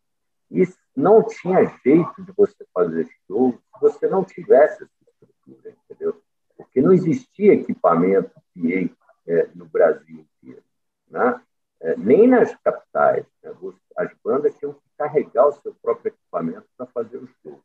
E 0.51 0.63
não 0.95 1.23
tinha 1.23 1.65
jeito 1.83 2.23
de 2.23 2.31
você 2.37 2.65
fazer 2.71 3.09
show 3.27 3.51
se 3.51 3.81
você 3.81 4.07
não 4.07 4.23
tivesse 4.23 4.83
essa 4.83 4.91
estrutura, 5.09 5.75
entendeu? 5.83 6.21
Porque 6.55 6.81
não 6.81 6.93
existia 6.93 7.53
equipamento 7.53 8.29
PA 8.29 8.95
é, 9.27 9.49
no 9.55 9.65
Brasil 9.65 10.25
inteiro, 10.43 10.63
né? 11.09 11.41
É, 11.81 11.97
nem 11.97 12.27
nas 12.27 12.55
capitais. 12.63 13.25
Né? 13.43 13.51
As 13.97 14.09
bandas 14.23 14.55
tinham 14.57 14.73
que 14.73 14.79
carregar 14.97 15.47
o 15.47 15.53
seu 15.53 15.75
próprio 15.81 16.09
equipamento 16.09 16.65
para 16.77 16.85
fazer 16.87 17.17
o 17.17 17.27
show. 17.41 17.59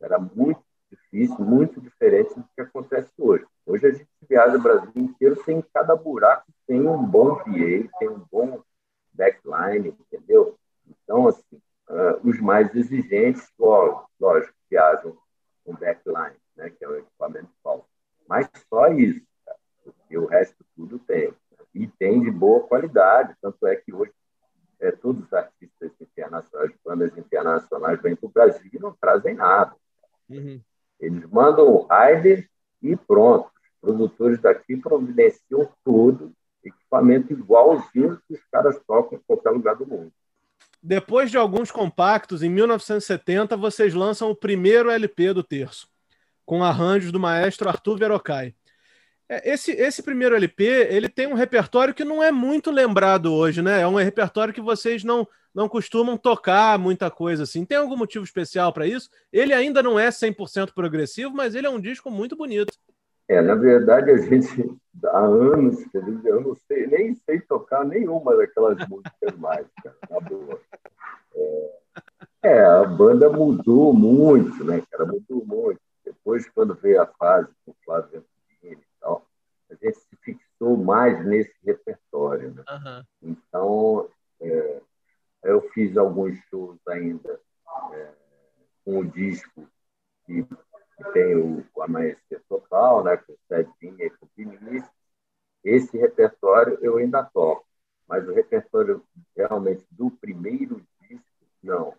Era 0.00 0.18
muito 0.18 0.62
difícil, 0.90 1.38
muito 1.44 1.80
diferente 1.80 2.34
do 2.34 2.44
que 2.54 2.60
acontece 2.60 3.10
hoje. 3.18 3.44
Hoje 3.66 3.86
a 3.86 3.90
o 4.52 4.60
Brasil 4.60 4.90
inteiro, 4.96 5.42
tem 5.44 5.62
cada 5.72 5.94
buraco 5.94 6.44
tem 6.66 6.86
um 6.86 7.02
bom 7.04 7.36
PA, 7.36 7.98
tem 7.98 8.08
um 8.08 8.24
bom 8.30 8.62
backline, 9.12 9.88
entendeu? 9.88 10.58
Então, 10.86 11.28
assim, 11.28 11.60
uh, 11.88 12.28
os 12.28 12.40
mais 12.40 12.74
exigentes, 12.74 13.46
ó, 13.58 14.04
lógico, 14.18 14.54
viajam 14.70 15.16
com 15.64 15.74
backline, 15.74 16.36
né, 16.56 16.70
que 16.70 16.84
é 16.84 16.88
o 16.88 16.96
equipamento 16.96 17.50
falso. 17.62 17.86
Mas 18.28 18.48
só 18.68 18.88
isso, 18.88 19.20
cara, 19.44 19.58
porque 19.84 20.18
o 20.18 20.26
resto 20.26 20.64
tudo 20.74 20.98
tem. 20.98 21.32
E 21.74 21.86
tem 21.86 22.22
de 22.22 22.30
boa 22.30 22.66
qualidade, 22.66 23.34
tanto 23.42 23.66
é 23.66 23.76
que 23.76 23.92
hoje 23.92 24.12
é, 24.80 24.92
todos 24.92 25.24
os 25.24 25.32
artistas 25.32 25.90
internacionais, 26.00 26.72
bandas 26.84 27.16
internacionais 27.16 28.00
vêm 28.00 28.14
para 28.14 28.26
o 28.26 28.32
Brasil 28.32 28.70
e 28.72 28.78
não 28.78 28.92
trazem 28.92 29.34
nada. 29.34 29.74
Uhum. 30.28 30.60
Eles 31.00 31.28
mandam 31.30 31.66
o 31.68 31.86
rider 31.86 32.48
daqui 34.74 34.76
providenciam 34.76 35.68
tudo, 35.84 36.32
equipamento 36.64 37.32
igualzinho 37.32 38.20
que 38.26 38.34
os 38.34 38.40
caras 38.50 38.80
tocam 38.86 39.18
em 39.18 39.22
qualquer 39.26 39.50
lugar 39.50 39.76
do 39.76 39.86
mundo. 39.86 40.12
Depois 40.82 41.30
de 41.30 41.38
alguns 41.38 41.70
compactos, 41.70 42.42
em 42.42 42.50
1970, 42.50 43.56
vocês 43.56 43.94
lançam 43.94 44.30
o 44.30 44.36
primeiro 44.36 44.90
LP 44.90 45.32
do 45.32 45.42
Terço, 45.42 45.88
com 46.44 46.62
arranjos 46.62 47.10
do 47.10 47.20
maestro 47.20 47.68
Arthur 47.68 47.98
Verocai. 47.98 48.54
É, 49.26 49.52
esse, 49.52 49.72
esse 49.72 50.02
primeiro 50.02 50.36
LP, 50.36 50.64
ele 50.90 51.08
tem 51.08 51.26
um 51.26 51.34
repertório 51.34 51.94
que 51.94 52.04
não 52.04 52.22
é 52.22 52.30
muito 52.30 52.70
lembrado 52.70 53.32
hoje, 53.32 53.62
né? 53.62 53.80
É 53.80 53.86
um 53.86 53.94
repertório 53.94 54.52
que 54.52 54.60
vocês 54.60 55.02
não, 55.02 55.26
não 55.54 55.70
costumam 55.70 56.18
tocar 56.18 56.78
muita 56.78 57.10
coisa 57.10 57.44
assim. 57.44 57.64
Tem 57.64 57.78
algum 57.78 57.96
motivo 57.96 58.24
especial 58.24 58.70
para 58.70 58.86
isso? 58.86 59.08
Ele 59.32 59.54
ainda 59.54 59.82
não 59.82 59.98
é 59.98 60.10
100% 60.10 60.74
progressivo, 60.74 61.32
mas 61.34 61.54
ele 61.54 61.66
é 61.66 61.70
um 61.70 61.80
disco 61.80 62.10
muito 62.10 62.36
bonito. 62.36 62.74
É, 63.28 63.40
na 63.40 63.54
verdade, 63.54 64.10
a 64.10 64.18
gente, 64.18 64.78
há 65.04 65.18
anos, 65.18 65.82
eu 65.94 66.40
não 66.40 66.54
sei, 66.54 66.86
nem 66.86 67.14
sei 67.14 67.40
tocar 67.40 67.84
nenhuma 67.84 68.36
daquelas 68.36 68.86
músicas 68.88 69.36
mais, 69.38 69.66
cara, 69.82 69.96
na 70.10 70.20
boa. 70.20 70.60
É, 71.34 71.78
é, 72.42 72.64
a 72.64 72.84
banda 72.84 73.30
mudou 73.30 73.94
muito, 73.94 74.62
né, 74.64 74.82
cara? 74.90 75.06
Mudou 75.06 75.44
muito. 75.44 75.80
Depois, 76.04 76.46
quando 76.50 76.74
veio 76.74 77.00
a 77.00 77.06
fase 77.06 77.48
com 77.64 77.72
o 77.72 77.76
Flávio 77.84 78.22
Venturini 78.60 78.82
e 78.82 79.00
tal, 79.00 79.26
a 79.70 79.74
gente 79.74 79.98
se 79.98 80.16
fixou 80.22 80.76
mais 80.76 81.24
nesse 81.24 81.54
repertório, 81.64 82.52
né? 82.52 82.62
Uhum. 82.68 83.04
Então, 83.22 84.08
é, 84.40 84.80
eu 85.44 85.62
fiz 85.70 85.96
alguns 85.96 86.38
shows 86.50 86.78
ainda 86.86 87.40
é, 87.94 88.08
com 88.84 88.98
o 88.98 89.04
disco 89.06 89.66
que 90.26 90.46
tem 91.12 91.36
o, 91.36 91.64
o 91.74 91.82
Amanhecer 91.82 92.42
Total, 92.48 93.04
né, 93.04 93.16
com 93.16 93.32
o 93.32 93.38
Cedinha 93.48 94.06
e 94.06 94.10
com 94.10 94.26
o 94.26 94.30
Vinícius. 94.36 94.90
Esse 95.62 95.96
repertório 95.96 96.78
eu 96.82 96.98
ainda 96.98 97.22
toco, 97.22 97.66
mas 98.06 98.28
o 98.28 98.34
repertório 98.34 99.02
realmente 99.36 99.84
do 99.90 100.10
primeiro 100.10 100.82
disco, 101.00 101.24
não. 101.62 101.94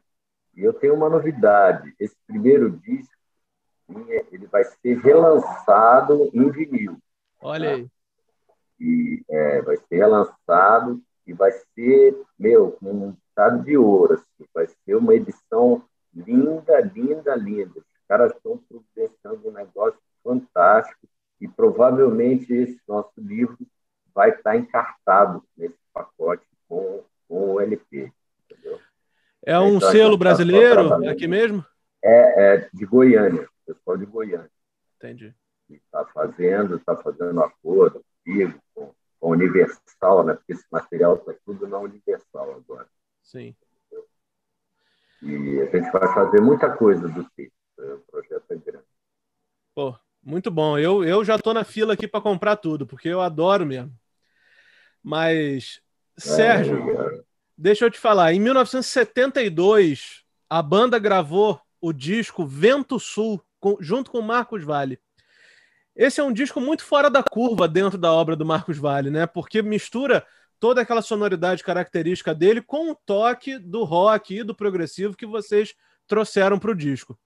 E 0.55 0.63
eu 0.63 0.73
tenho 0.73 0.93
uma 0.93 1.09
novidade: 1.09 1.93
esse 1.99 2.15
primeiro 2.27 2.69
disco 2.69 3.15
ele 4.31 4.47
vai 4.47 4.63
ser 4.63 4.97
relançado 4.99 6.29
em 6.33 6.49
vinil. 6.49 6.97
Olha 7.41 7.71
aí. 7.71 7.87
E 8.79 9.23
é, 9.29 9.61
vai 9.61 9.77
ser 9.77 9.95
relançado 9.97 11.01
e 11.25 11.33
vai 11.33 11.51
ser, 11.51 12.19
meu, 12.37 12.71
com 12.73 12.91
um 12.91 13.17
estado 13.27 13.63
de 13.63 13.77
ouro. 13.77 14.15
Assim. 14.15 14.49
Vai 14.53 14.67
ser 14.67 14.95
uma 14.95 15.13
edição 15.13 15.83
linda, 16.13 16.79
linda, 16.81 17.35
linda. 17.35 17.81
Os 18.05 18.07
caras 18.07 18.31
estão 18.33 18.59
providenciando 18.59 19.49
um 19.49 19.51
negócio 19.51 19.99
fantástico 20.23 21.07
e 21.41 21.47
provavelmente 21.47 22.53
esse 22.53 22.79
nosso 22.87 23.11
livro 23.17 23.57
vai 24.13 24.29
estar 24.29 24.55
encartado 24.55 25.43
nesse 25.57 25.75
pacote 25.91 26.45
com, 26.69 27.03
com 27.27 27.53
o 27.53 27.59
LP. 27.59 28.13
Entendeu? 28.47 28.79
É 29.43 29.59
um 29.59 29.77
então, 29.77 29.91
selo 29.91 30.11
tá 30.11 30.17
brasileiro 30.17 31.09
aqui 31.09 31.27
mesmo? 31.27 31.65
É, 32.03 32.53
é 32.53 32.69
de 32.71 32.85
Goiânia, 32.85 33.49
pessoal 33.65 33.97
de 33.97 34.05
Goiânia. 34.05 34.51
Entendi. 34.97 35.33
Está 35.67 36.05
fazendo, 36.05 36.75
está 36.75 36.95
fazendo 36.95 37.41
acordo 37.41 38.05
comigo, 38.23 38.59
com, 38.75 38.93
com 39.19 39.27
a 39.27 39.35
Universal, 39.35 40.23
né? 40.25 40.35
porque 40.35 40.53
esse 40.53 40.65
material 40.71 41.15
está 41.15 41.33
tudo 41.43 41.67
na 41.67 41.79
Universal 41.79 42.53
agora. 42.53 42.87
Sim. 43.23 43.55
E 45.23 45.59
a 45.59 45.65
gente 45.65 45.91
vai 45.91 46.13
fazer 46.13 46.39
muita 46.39 46.69
coisa 46.77 47.07
do 47.07 47.23
texto. 47.31 47.55
Né? 47.77 47.93
O 47.93 47.99
projeto 48.11 48.45
é 48.51 48.55
grande. 48.55 48.85
Pô, 49.75 49.93
muito 50.23 50.49
bom. 50.49 50.79
Eu, 50.79 51.03
eu 51.03 51.23
já 51.25 51.35
estou 51.35 51.53
na 51.53 51.65
fila 51.65 51.93
aqui 51.93 52.07
para 52.07 52.21
comprar 52.21 52.55
tudo, 52.55 52.87
porque 52.87 53.09
eu 53.09 53.19
adoro 53.19 53.65
mesmo. 53.65 53.93
Mas, 55.03 55.81
Sérgio, 56.17 56.89
é, 56.89 57.21
deixa 57.57 57.85
eu 57.85 57.91
te 57.91 57.99
falar. 57.99 58.33
Em 58.33 58.39
1972, 58.39 60.23
a 60.49 60.61
banda 60.61 60.97
gravou 60.97 61.59
o 61.81 61.91
disco 61.91 62.45
Vento 62.45 62.99
Sul, 62.99 63.43
com, 63.59 63.77
junto 63.81 64.09
com 64.09 64.21
Marcos 64.21 64.63
Vale. 64.63 64.97
Esse 65.93 66.21
é 66.21 66.23
um 66.23 66.33
disco 66.33 66.59
muito 66.61 66.83
fora 66.83 67.09
da 67.09 67.21
curva 67.21 67.67
dentro 67.67 67.97
da 67.97 68.11
obra 68.11 68.35
do 68.35 68.45
Marcos 68.45 68.77
Vale, 68.77 69.09
né? 69.09 69.27
Porque 69.27 69.61
mistura 69.61 70.25
toda 70.59 70.81
aquela 70.81 71.01
sonoridade 71.01 71.63
característica 71.63 72.33
dele 72.33 72.61
com 72.61 72.91
o 72.91 72.95
toque 72.95 73.57
do 73.57 73.83
rock 73.83 74.37
e 74.37 74.43
do 74.43 74.55
progressivo 74.55 75.15
que 75.15 75.25
vocês 75.25 75.75
trouxeram 76.07 76.57
para 76.57 76.71
o 76.71 76.75
disco. 76.75 77.17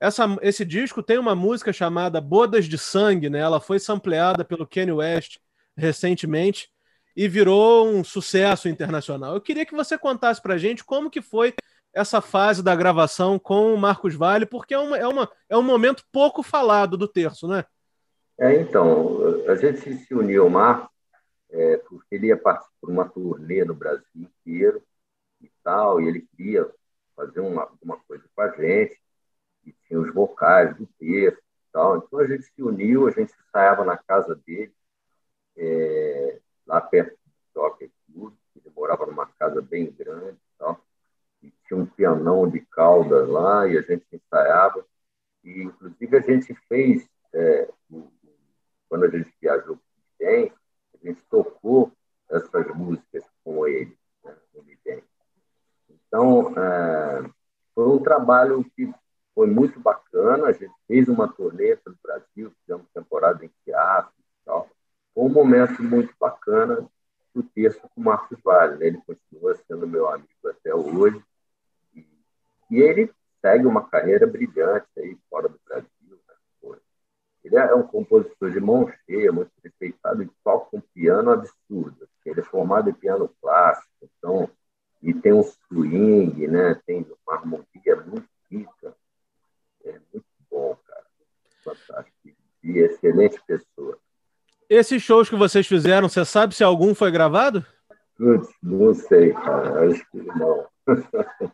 Essa, 0.00 0.24
esse 0.42 0.64
disco 0.64 1.02
tem 1.02 1.18
uma 1.18 1.34
música 1.34 1.72
chamada 1.72 2.20
Bodas 2.20 2.66
de 2.66 2.78
Sangue, 2.78 3.28
né? 3.28 3.40
Ela 3.40 3.60
foi 3.60 3.78
sampleada 3.78 4.44
pelo 4.44 4.66
Kanye 4.66 4.92
West 4.92 5.38
recentemente 5.76 6.70
e 7.16 7.26
virou 7.26 7.88
um 7.88 8.04
sucesso 8.04 8.68
internacional. 8.68 9.34
Eu 9.34 9.40
queria 9.40 9.66
que 9.66 9.74
você 9.74 9.98
contasse 9.98 10.40
para 10.40 10.54
a 10.54 10.58
gente 10.58 10.84
como 10.84 11.10
que 11.10 11.20
foi 11.20 11.52
essa 11.92 12.20
fase 12.20 12.62
da 12.62 12.76
gravação 12.76 13.38
com 13.38 13.74
o 13.74 13.78
Marcos 13.78 14.14
Vale, 14.14 14.46
porque 14.46 14.74
é, 14.74 14.78
uma, 14.78 14.96
é, 14.96 15.06
uma, 15.06 15.28
é 15.48 15.56
um 15.56 15.62
momento 15.62 16.04
pouco 16.12 16.42
falado 16.44 16.96
do 16.96 17.08
terço, 17.08 17.48
né? 17.48 17.64
É, 18.38 18.60
então, 18.60 19.18
a 19.48 19.56
gente 19.56 19.96
se 19.98 20.14
uniu 20.14 20.44
ao 20.44 20.50
Marcos 20.50 20.88
é, 21.50 21.78
porque 21.78 22.14
ele 22.14 22.28
ia 22.28 22.36
participar 22.36 22.86
de 22.86 22.92
uma 22.92 23.08
turnê 23.08 23.64
no 23.64 23.74
Brasil 23.74 24.04
inteiro 24.14 24.82
e 25.40 25.50
tal, 25.64 26.00
e 26.00 26.06
ele 26.06 26.26
queria 26.36 26.68
fazer 27.16 27.40
uma, 27.40 27.62
alguma 27.62 27.96
coisa 28.06 28.24
com 28.34 28.42
a 28.42 28.50
gente, 28.50 29.00
e 29.68 29.74
tinha 29.86 30.00
os 30.00 30.12
vocais 30.12 30.76
do 30.76 30.86
texto 30.98 31.38
e 31.38 31.72
tal. 31.72 31.98
Então 31.98 32.18
a 32.18 32.26
gente 32.26 32.44
se 32.44 32.62
uniu, 32.62 33.06
a 33.06 33.10
gente 33.10 33.32
ensaiava 33.32 33.84
na 33.84 33.96
casa 33.96 34.34
dele, 34.34 34.72
é, 35.56 36.40
lá 36.66 36.80
perto 36.80 37.16
do 37.54 37.76
e 37.80 37.90
tudo. 38.12 38.36
Ele 38.56 38.72
morava 38.74 39.06
numa 39.06 39.26
casa 39.26 39.60
bem 39.60 39.90
grande 39.90 40.36
e 40.36 40.58
tal. 40.58 40.80
E 41.42 41.52
tinha 41.66 41.78
um 41.78 41.86
pianão 41.86 42.48
de 42.48 42.60
cauda 42.60 43.26
lá, 43.26 43.66
e 43.66 43.76
a 43.76 43.82
gente 43.82 44.04
ensaiava. 44.12 44.84
E, 45.44 45.62
inclusive, 45.62 46.16
a 46.16 46.20
gente 46.20 46.54
fez, 46.68 47.08
é, 47.32 47.68
quando 48.88 49.04
a 49.04 49.08
gente 49.08 49.32
viajou 49.40 49.76
para 50.18 50.44
o 50.44 50.52
a 50.94 51.06
gente 51.06 51.22
tocou 51.30 51.92
essas 52.28 52.66
músicas 52.74 53.24
com 53.44 53.66
ele, 53.66 53.96
né, 54.24 54.36
Então, 55.88 56.54
é, 56.58 57.30
foi 57.74 57.86
um 57.86 58.02
trabalho 58.02 58.64
que 58.74 58.92
foi 59.38 59.46
muito 59.46 59.78
bacana. 59.78 60.48
A 60.48 60.52
gente 60.52 60.74
fez 60.88 61.08
uma 61.08 61.28
turnê 61.28 61.76
pelo 61.76 61.96
Brasil, 62.02 62.52
fizemos 62.60 62.88
temporada 62.92 63.44
em 63.44 63.50
teatro 63.64 64.12
e 64.18 64.44
tal. 64.44 64.68
Foi 65.14 65.24
um 65.26 65.28
momento 65.28 65.80
muito 65.80 66.12
bacana 66.18 66.84
do 67.32 67.44
texto 67.44 67.82
com 67.82 68.00
o 68.00 68.04
Marcos 68.04 68.36
Vale. 68.42 68.78
Né? 68.78 68.88
Ele 68.88 69.02
continua 69.06 69.54
sendo 69.54 69.86
meu 69.86 70.08
amigo 70.08 70.28
até 70.44 70.74
hoje. 70.74 71.22
E, 71.94 72.04
e 72.68 72.82
ele 72.82 73.12
segue 73.40 73.64
uma 73.64 73.88
carreira 73.88 74.26
brilhante 74.26 74.88
aí 74.96 75.16
fora 75.30 75.48
do 75.48 75.60
Brasil. 75.64 75.88
Ele 77.44 77.56
é 77.56 77.74
um 77.74 77.86
compositor 77.86 78.50
de 78.50 78.60
mão 78.60 78.92
cheia, 79.06 79.32
muito 79.32 79.52
respeitado, 79.62 80.22
e 80.22 80.30
toca 80.44 80.76
um 80.76 80.82
piano 80.92 81.30
absurdo. 81.30 82.06
Ele 82.26 82.40
é 82.40 82.42
formado 82.42 82.90
em 82.90 82.92
piano 82.92 83.30
clássico, 83.40 83.88
então, 84.02 84.50
e 85.00 85.14
tem 85.14 85.32
um 85.32 85.42
swing, 85.42 86.46
né? 86.48 86.74
tem 86.84 87.06
uma 87.26 87.36
harmonia 87.36 87.96
muito 88.04 88.28
rica. 88.50 88.94
É 89.84 89.92
muito 90.12 90.26
bom, 90.50 90.76
cara. 90.86 91.04
Fantástico. 91.64 92.16
E 92.62 92.78
excelente 92.78 93.40
pessoa. 93.46 93.98
Esses 94.68 95.02
shows 95.02 95.30
que 95.30 95.36
vocês 95.36 95.66
fizeram, 95.66 96.08
você 96.08 96.24
sabe 96.24 96.54
se 96.54 96.62
algum 96.62 96.94
foi 96.94 97.10
gravado? 97.10 97.64
Putz, 98.16 98.48
não 98.62 98.92
sei, 98.94 99.32
cara. 99.32 99.88
Acho 99.88 100.04
que 100.10 100.18
não. 100.18 100.66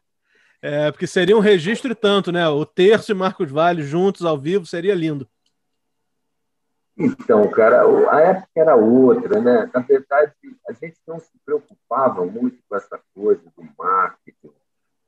é, 0.61 0.91
porque 0.91 1.07
seria 1.07 1.37
um 1.37 1.41
registro 1.41 1.93
e 1.93 1.95
tanto, 1.95 2.33
né? 2.33 2.49
O 2.49 2.65
Terço 2.67 3.13
e 3.13 3.15
Marcos 3.15 3.51
Vale 3.51 3.83
juntos 3.83 4.25
ao 4.25 4.39
vivo 4.39 4.67
seria 4.67 4.95
lindo. 4.95 5.29
Então, 6.97 7.49
cara, 7.51 7.83
a 8.11 8.21
época 8.21 8.49
era 8.55 8.77
outra, 8.77 9.41
né? 9.41 9.69
Na 9.75 9.81
verdade, 9.81 10.33
a 10.69 10.73
gente 10.73 10.97
não 11.07 11.19
se 11.19 11.33
preocupava 11.45 12.25
muito 12.25 12.59
com 12.69 12.77
essa 12.77 13.01
coisa 13.13 13.43
do 13.57 13.69
marketing, 13.77 14.53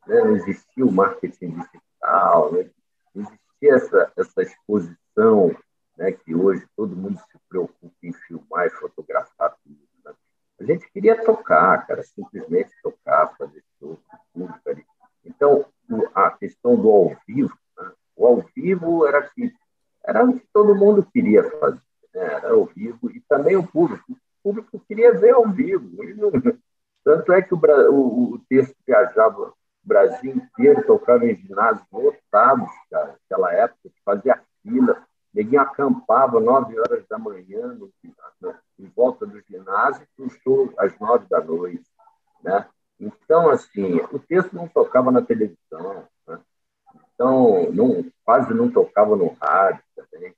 né? 0.07 0.21
não 0.21 0.37
existia 0.37 0.85
o 0.85 0.93
marketing 0.93 1.51
digital, 1.51 2.53
né? 2.53 2.69
Não 3.17 3.23
existia 3.23 3.75
essa, 3.75 4.13
essa 4.17 4.43
exposição 4.43 5.57
né? 5.97 6.13
que 6.13 6.35
hoje 6.35 6.67
todo 6.77 6.95
mundo 6.95 7.19
se 7.19 7.39
preocupa 7.49 7.95
em 8.03 8.13
filmar 8.13 8.67
e 8.67 8.71
fotografar 8.71 9.57
tudo. 9.65 9.79
Né? 10.05 10.13
A 10.61 10.65
gente 10.65 10.91
queria 10.91 11.25
tocar, 11.25 11.87
cara, 11.87 12.03
simplesmente 12.03 12.71
tocar, 12.83 13.35
fazer 13.37 13.63
show, 13.79 13.99
tudo, 14.33 14.55
cara. 14.65 14.79
Então, 15.25 15.65
a 16.15 16.31
questão 16.31 16.77
do 16.77 16.89
ao 16.89 17.17
vivo, 17.27 17.57
né? 17.79 17.91
o 18.15 18.27
ao 18.27 18.45
vivo 18.55 19.07
era 19.07 19.23
que 19.23 19.53
era 20.05 20.25
o 20.25 20.39
que 20.39 20.47
todo 20.53 20.75
mundo 20.77 21.05
queria 21.13 21.43
fazer, 21.59 21.83
né? 22.15 22.35
era 22.35 22.53
ao 22.53 22.67
vivo, 22.67 23.11
e 23.11 23.21
também 23.29 23.57
o 23.57 23.67
público. 23.67 24.05
O 24.13 24.17
público 24.43 24.79
queria 24.87 25.13
ver 25.13 25.35
ao 25.35 25.49
vivo. 25.49 25.91
Tanto 27.03 27.33
é 27.33 27.43
que 27.43 27.55
o, 27.55 27.59
o, 27.91 28.35
o 28.35 28.39
texto 28.49 28.77
viajava 28.87 29.49
o 29.49 29.55
Brasil 29.83 30.35
inteiro, 30.35 30.85
tocava 30.85 31.25
em 31.25 31.37
ginásios 31.37 31.87
lotados, 31.93 32.69
cara, 32.91 33.13
naquela 33.13 33.53
época, 33.53 33.91
fazia 34.05 34.41
fila, 34.63 35.05
ninguém 35.33 35.59
acampava 36.17 36.41
nove 36.41 36.79
horas 36.79 37.07
da 37.07 37.19
manhã 37.19 37.75
no, 37.75 37.93
em 38.79 38.87
volta 38.89 39.27
do 39.27 39.41
ginásio 39.43 40.07
para 40.17 40.27
o 40.27 40.31
show 40.31 40.73
às 40.79 40.99
nove 40.99 41.27
da 41.29 41.41
noite. 41.43 41.85
Né? 42.43 42.67
Então, 42.99 43.51
assim, 43.51 43.97
o 44.11 44.19
texto 44.19 44.55
não 44.55 44.67
tocava 44.67 45.11
na 45.11 45.21
televisão, 45.21 46.09
né? 46.27 46.41
então 47.15 47.71
não, 47.73 48.05
quase 48.25 48.55
não 48.55 48.71
tocava 48.71 49.15
no 49.15 49.29
rádio 49.41 49.83
também. 49.95 50.35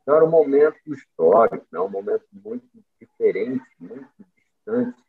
Então 0.00 0.16
era 0.16 0.24
um 0.24 0.30
momento 0.30 0.80
histórico, 0.86 1.66
né? 1.70 1.78
um 1.78 1.90
momento 1.90 2.24
muito 2.32 2.66
diferente, 2.98 3.64
muito 3.78 4.08
distante 4.34 5.04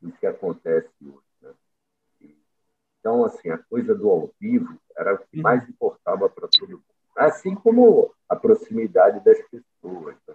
do 0.00 0.12
que 0.12 0.26
acontece 0.26 0.90
hoje. 1.00 1.22
Né? 1.40 1.52
Então, 2.98 3.24
assim, 3.24 3.50
a 3.50 3.58
coisa 3.58 3.94
do 3.94 4.10
ao 4.10 4.30
vivo 4.40 4.76
era 4.96 5.14
o 5.14 5.18
que 5.18 5.36
uhum. 5.36 5.42
mais 5.42 5.68
importava 5.68 6.28
para 6.28 6.48
todo 6.48 6.70
mundo. 6.70 6.82
Assim 7.14 7.54
como 7.54 8.10
a 8.32 8.36
proximidade 8.36 9.22
das 9.22 9.38
pessoas. 9.48 10.16
Né? 10.26 10.34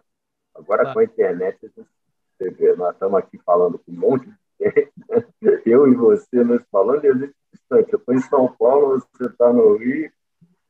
Agora, 0.56 0.94
com 0.94 1.00
a 1.00 1.04
internet, 1.04 1.58
você 1.60 2.52
vê, 2.52 2.76
nós 2.76 2.94
estamos 2.94 3.20
aqui 3.20 3.40
falando 3.40 3.80
com 3.80 3.92
um 3.92 3.96
monte 3.96 4.28
de 4.28 4.36
gente, 4.62 4.92
né? 5.10 5.28
eu 5.66 5.92
e 5.92 5.96
você 5.96 6.44
nos 6.44 6.64
falando, 6.72 7.04
e 7.04 7.10
a 7.10 7.14
gente 7.14 7.36
distante. 7.52 7.94
Eu 7.94 8.00
estou 8.00 8.14
em 8.14 8.22
São 8.22 8.56
Paulo, 8.56 9.00
você 9.00 9.26
está 9.26 9.52
no 9.52 9.78
Rio, 9.78 10.12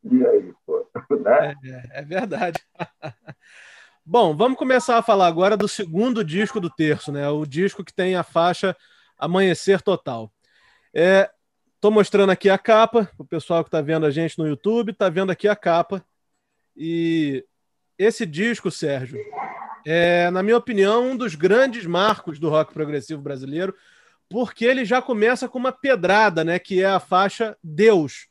e 0.04 0.26
aí, 0.26 0.54
pô, 0.66 0.88
né? 1.20 1.54
É, 1.66 2.00
é 2.00 2.02
verdade. 2.04 2.60
Bom, 4.06 4.27
vamos 4.38 4.58
começar 4.58 4.98
a 4.98 5.02
falar 5.02 5.28
agora 5.28 5.58
do 5.58 5.68
segundo 5.68 6.24
disco 6.24 6.60
do 6.60 6.70
terço, 6.70 7.12
né? 7.12 7.28
O 7.30 7.46
disco 7.46 7.84
que 7.84 7.94
tem 7.94 8.16
a 8.16 8.24
faixa 8.24 8.76
Amanhecer 9.18 9.82
Total. 9.82 10.32
É, 10.94 11.30
Estou 11.78 11.92
mostrando 11.92 12.32
aqui 12.32 12.50
a 12.50 12.58
capa, 12.58 13.08
o 13.20 13.24
pessoal 13.24 13.64
que 13.64 13.68
está 13.68 13.82
vendo 13.82 14.08
a 14.08 14.10
gente 14.10 14.40
no 14.40 14.48
YouTube 14.48 14.92
está 14.92 15.10
vendo 15.10 15.32
aqui 15.32 15.48
a 15.48 15.56
capa. 15.56 16.04
E 16.76 17.46
esse 18.00 18.26
disco, 18.26 18.72
Sérgio, 18.72 19.20
é, 19.86 20.32
na 20.32 20.42
minha 20.42 20.58
opinião, 20.58 21.12
um 21.12 21.16
dos 21.16 21.36
grandes 21.36 21.86
marcos 21.86 22.40
do 22.40 22.50
rock 22.50 22.74
progressivo 22.74 23.22
brasileiro, 23.22 23.76
porque 24.28 24.66
ele 24.66 24.84
já 24.86 25.04
começa 25.04 25.48
com 25.48 25.60
uma 25.60 25.72
pedrada, 25.72 26.44
né, 26.44 26.58
que 26.58 26.82
é 26.82 26.88
a 26.88 27.00
faixa 27.00 27.56
Deus. 27.64 28.28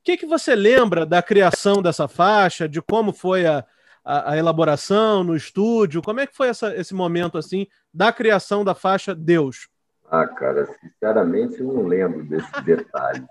O 0.00 0.04
que, 0.04 0.18
que 0.18 0.26
você 0.26 0.54
lembra 0.54 1.06
da 1.06 1.22
criação 1.22 1.80
dessa 1.80 2.06
faixa, 2.06 2.68
de 2.68 2.82
como 2.82 3.14
foi 3.14 3.46
a, 3.46 3.64
a, 4.04 4.32
a 4.32 4.36
elaboração 4.36 5.24
no 5.24 5.36
estúdio? 5.36 6.02
Como 6.02 6.20
é 6.20 6.26
que 6.26 6.36
foi 6.36 6.48
essa, 6.48 6.74
esse 6.76 6.94
momento 6.94 7.38
assim 7.38 7.66
da 7.92 8.12
criação 8.12 8.64
da 8.64 8.74
faixa 8.74 9.14
Deus? 9.14 9.68
Ah, 10.10 10.26
cara, 10.26 10.66
sinceramente 10.80 11.60
eu 11.60 11.72
não 11.72 11.86
lembro 11.86 12.24
desse 12.24 12.60
detalhe. 12.62 13.24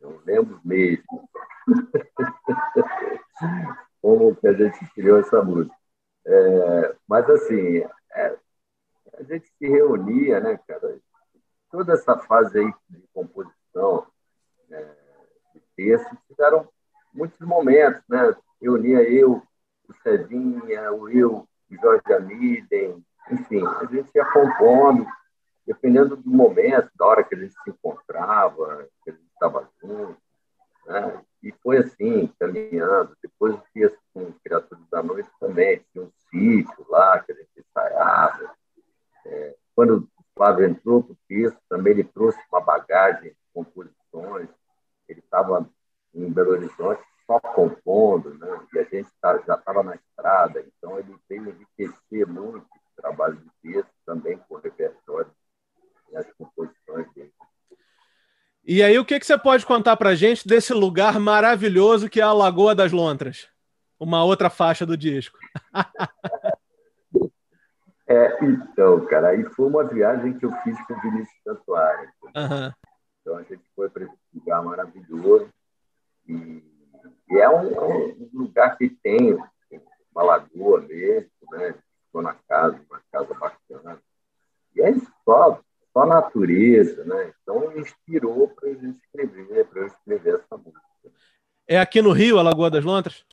Não 0.00 0.20
lembro 0.24 0.60
mesmo. 0.64 1.28
Como 4.00 4.36
que 4.36 4.46
a 4.46 4.52
gente 4.52 4.78
criou 4.94 5.18
essa 5.18 5.42
música. 5.42 5.74
É, 6.24 6.94
mas, 7.08 7.28
assim, 7.28 7.78
é, 8.12 8.38
a 9.18 9.22
gente 9.24 9.50
se 9.58 9.66
reunia, 9.66 10.38
né, 10.40 10.56
cara? 10.68 11.00
Toda 11.70 11.94
essa 11.94 12.16
fase 12.18 12.58
aí 12.58 12.72
de 12.88 13.02
composição 13.12 14.06
é, 14.70 14.94
de 15.54 15.60
texto 15.74 16.16
tiveram 16.28 16.68
muitos 17.16 17.40
momentos, 17.40 18.02
né? 18.08 18.34
Reunia 18.60 19.02
eu, 19.02 19.42
o 19.88 19.94
Cezinha, 20.02 20.92
o 20.92 21.08
eu, 21.08 21.48
o 21.70 21.76
Jorge 21.80 22.12
Amiden, 22.12 23.04
enfim, 23.30 23.64
a 23.64 23.84
gente 23.86 24.10
ia 24.14 24.24
compondo, 24.24 25.06
dependendo 25.66 26.16
do 26.16 26.30
momento, 26.30 26.90
da 26.94 27.06
hora 27.06 27.24
que 27.24 27.34
a 27.34 27.38
gente 27.38 27.54
se 27.54 27.70
encontrava, 27.70 28.86
que 29.02 29.10
a 29.10 29.12
gente 29.12 29.28
estava 29.32 29.68
junto, 29.82 30.16
né? 30.86 31.20
E 31.42 31.52
foi 31.62 31.78
assim, 31.78 32.32
caminhando. 32.38 33.16
Depois 33.22 33.56
fiz 33.72 33.92
com 34.12 34.32
Criaturas 34.44 34.84
da 34.90 35.02
Noite 35.02 35.28
também, 35.40 35.84
tinha 35.92 36.04
um 36.04 36.10
sítio 36.30 36.86
lá 36.88 37.18
que 37.20 37.32
a 37.32 37.34
gente 37.34 37.50
ensaiava. 37.58 38.50
É, 39.26 39.56
quando 39.74 40.08
o 40.16 40.24
Flávio 40.34 40.66
entrou 40.66 41.02
para 41.02 41.12
o 41.12 41.52
também 41.68 41.92
ele 41.92 42.04
trouxe 42.04 42.38
uma 42.50 42.60
bagagem 42.60 43.30
de 43.30 43.36
composições. 43.52 44.48
Ele 45.08 45.20
estava 45.20 45.68
em 46.16 46.32
Belo 46.32 46.52
Horizonte 46.52 47.02
só 47.26 47.40
compondo, 47.40 48.34
né? 48.38 48.60
e 48.72 48.78
a 48.78 48.84
gente 48.84 49.08
tá, 49.20 49.36
já 49.46 49.54
estava 49.54 49.82
na 49.82 49.96
estrada, 49.96 50.64
então 50.66 50.98
ele 50.98 51.14
veio 51.28 51.48
enriquecer 51.48 52.26
muito 52.26 52.64
o 52.64 53.02
trabalho 53.02 53.36
de 53.36 53.72
texto 53.72 53.90
também 54.06 54.38
com 54.38 54.54
o 54.54 54.58
repertório 54.58 55.30
e 56.12 56.16
as 56.16 56.26
composições 56.34 57.12
dele. 57.12 57.32
E 58.64 58.82
aí, 58.82 58.98
o 58.98 59.04
que, 59.04 59.20
que 59.20 59.26
você 59.26 59.38
pode 59.38 59.64
contar 59.64 59.96
para 59.96 60.16
gente 60.16 60.46
desse 60.46 60.72
lugar 60.72 61.20
maravilhoso 61.20 62.08
que 62.08 62.20
é 62.20 62.24
a 62.24 62.32
Lagoa 62.32 62.74
das 62.74 62.90
Lontras? 62.90 63.48
Uma 63.98 64.24
outra 64.24 64.50
faixa 64.50 64.84
do 64.84 64.96
disco. 64.96 65.38
é, 68.08 68.44
então, 68.44 69.06
cara, 69.06 69.28
aí 69.28 69.44
foi 69.50 69.66
uma 69.68 69.84
viagem 69.84 70.36
que 70.36 70.44
eu 70.44 70.52
fiz 70.64 70.76
com 70.84 70.94
o 70.94 71.00
Vinícius 71.00 71.42
Santuário. 71.44 72.10
Uhum. 72.24 72.72
Então, 73.20 73.36
a 73.36 73.42
gente 73.44 73.62
foi 73.74 73.88
para 73.88 74.02
esse 74.04 74.16
lugar 74.34 74.64
maravilhoso. 74.64 75.48
E, 76.28 76.64
e 77.30 77.35
é 77.46 77.50
um, 77.50 78.22
um, 78.22 78.28
lugar 78.32 78.76
que 78.76 78.88
tem 78.88 79.36
uma 80.14 80.22
lagoa 80.22 80.80
mesmo, 80.80 81.30
né? 81.52 81.74
Estou 82.06 82.22
na 82.22 82.34
casa, 82.48 82.80
uma 82.90 83.00
casa 83.12 83.34
bacana. 83.34 84.00
E 84.74 84.82
é 84.82 84.94
só 85.24 85.60
só 85.96 86.02
a 86.02 86.06
natureza, 86.06 87.04
né? 87.04 87.32
Então 87.42 87.70
me 87.70 87.80
inspirou 87.80 88.48
para 88.48 88.68
eu 88.68 88.74
escrever, 88.90 89.64
para 89.64 89.80
eu 89.80 89.86
escrever 89.86 90.34
essa 90.34 90.56
música. 90.58 90.82
É 91.66 91.78
aqui 91.80 92.02
no 92.02 92.12
Rio, 92.12 92.38
a 92.38 92.42
Lagoa 92.42 92.70
das 92.70 92.84
Lontras? 92.84 93.24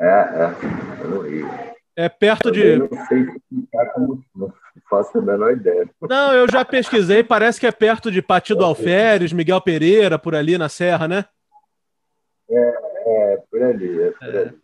É, 0.00 0.06
é, 0.06 1.02
é 1.02 1.06
no 1.06 1.20
Rio. 1.20 1.46
É 1.94 2.08
perto 2.08 2.50
de. 2.50 2.78
não 2.78 2.88
sei 3.06 3.20
explicar 3.20 3.92
como. 3.92 4.24
Não 4.34 4.52
faço 4.88 5.18
a 5.18 5.22
menor 5.22 5.52
ideia. 5.52 5.88
Não, 6.00 6.32
eu 6.32 6.50
já 6.50 6.64
pesquisei, 6.64 7.22
parece 7.22 7.60
que 7.60 7.66
é 7.66 7.72
perto 7.72 8.10
de 8.10 8.22
Patido 8.22 8.64
Alferes, 8.64 9.32
Miguel 9.32 9.60
Pereira, 9.60 10.18
por 10.18 10.34
ali 10.34 10.56
na 10.56 10.70
Serra, 10.70 11.06
né? 11.06 11.26
É, 12.56 13.32
é 13.32 13.36
por 13.50 13.62
ali, 13.62 14.02
é 14.02 14.10
por 14.10 14.34
é. 14.34 14.42
ali. 14.42 14.60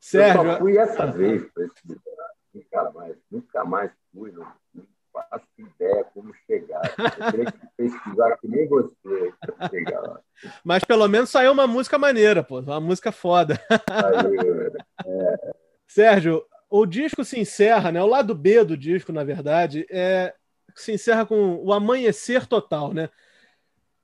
Sérgio. 0.00 0.42
Eu 0.42 0.52
só 0.52 0.58
fui 0.58 0.78
essa 0.78 1.06
vez 1.06 1.44
para 1.52 1.64
esse 1.64 1.88
lugar, 1.88 2.30
nunca 2.52 2.90
mais, 2.90 3.16
nunca 3.30 3.64
mais 3.64 3.90
fui, 4.12 4.32
não, 4.32 4.46
não 4.74 4.84
faço 5.12 5.46
ideia 5.58 6.04
como 6.12 6.34
chegar. 6.46 6.82
Eu 6.98 7.30
teria 7.30 7.52
que 7.52 7.66
pesquisar 7.76 8.36
que 8.38 8.48
nem 8.48 8.66
você 8.66 9.32
para 9.40 9.68
chegar 9.68 10.00
lá. 10.00 10.20
Mas 10.64 10.82
pelo 10.82 11.06
menos 11.06 11.30
saiu 11.30 11.52
uma 11.52 11.66
música 11.66 11.98
maneira, 11.98 12.42
pô, 12.42 12.60
uma 12.60 12.80
música 12.80 13.12
foda. 13.12 13.60
É. 15.06 15.52
Sérgio, 15.86 16.44
o 16.68 16.86
disco 16.86 17.24
se 17.24 17.38
encerra, 17.38 17.92
né? 17.92 18.02
O 18.02 18.06
lado 18.06 18.34
B 18.34 18.64
do 18.64 18.76
disco, 18.76 19.12
na 19.12 19.22
verdade, 19.22 19.86
é 19.90 20.34
se 20.74 20.92
encerra 20.92 21.26
com 21.26 21.56
o 21.56 21.72
amanhecer 21.72 22.46
total, 22.46 22.92
né? 22.92 23.10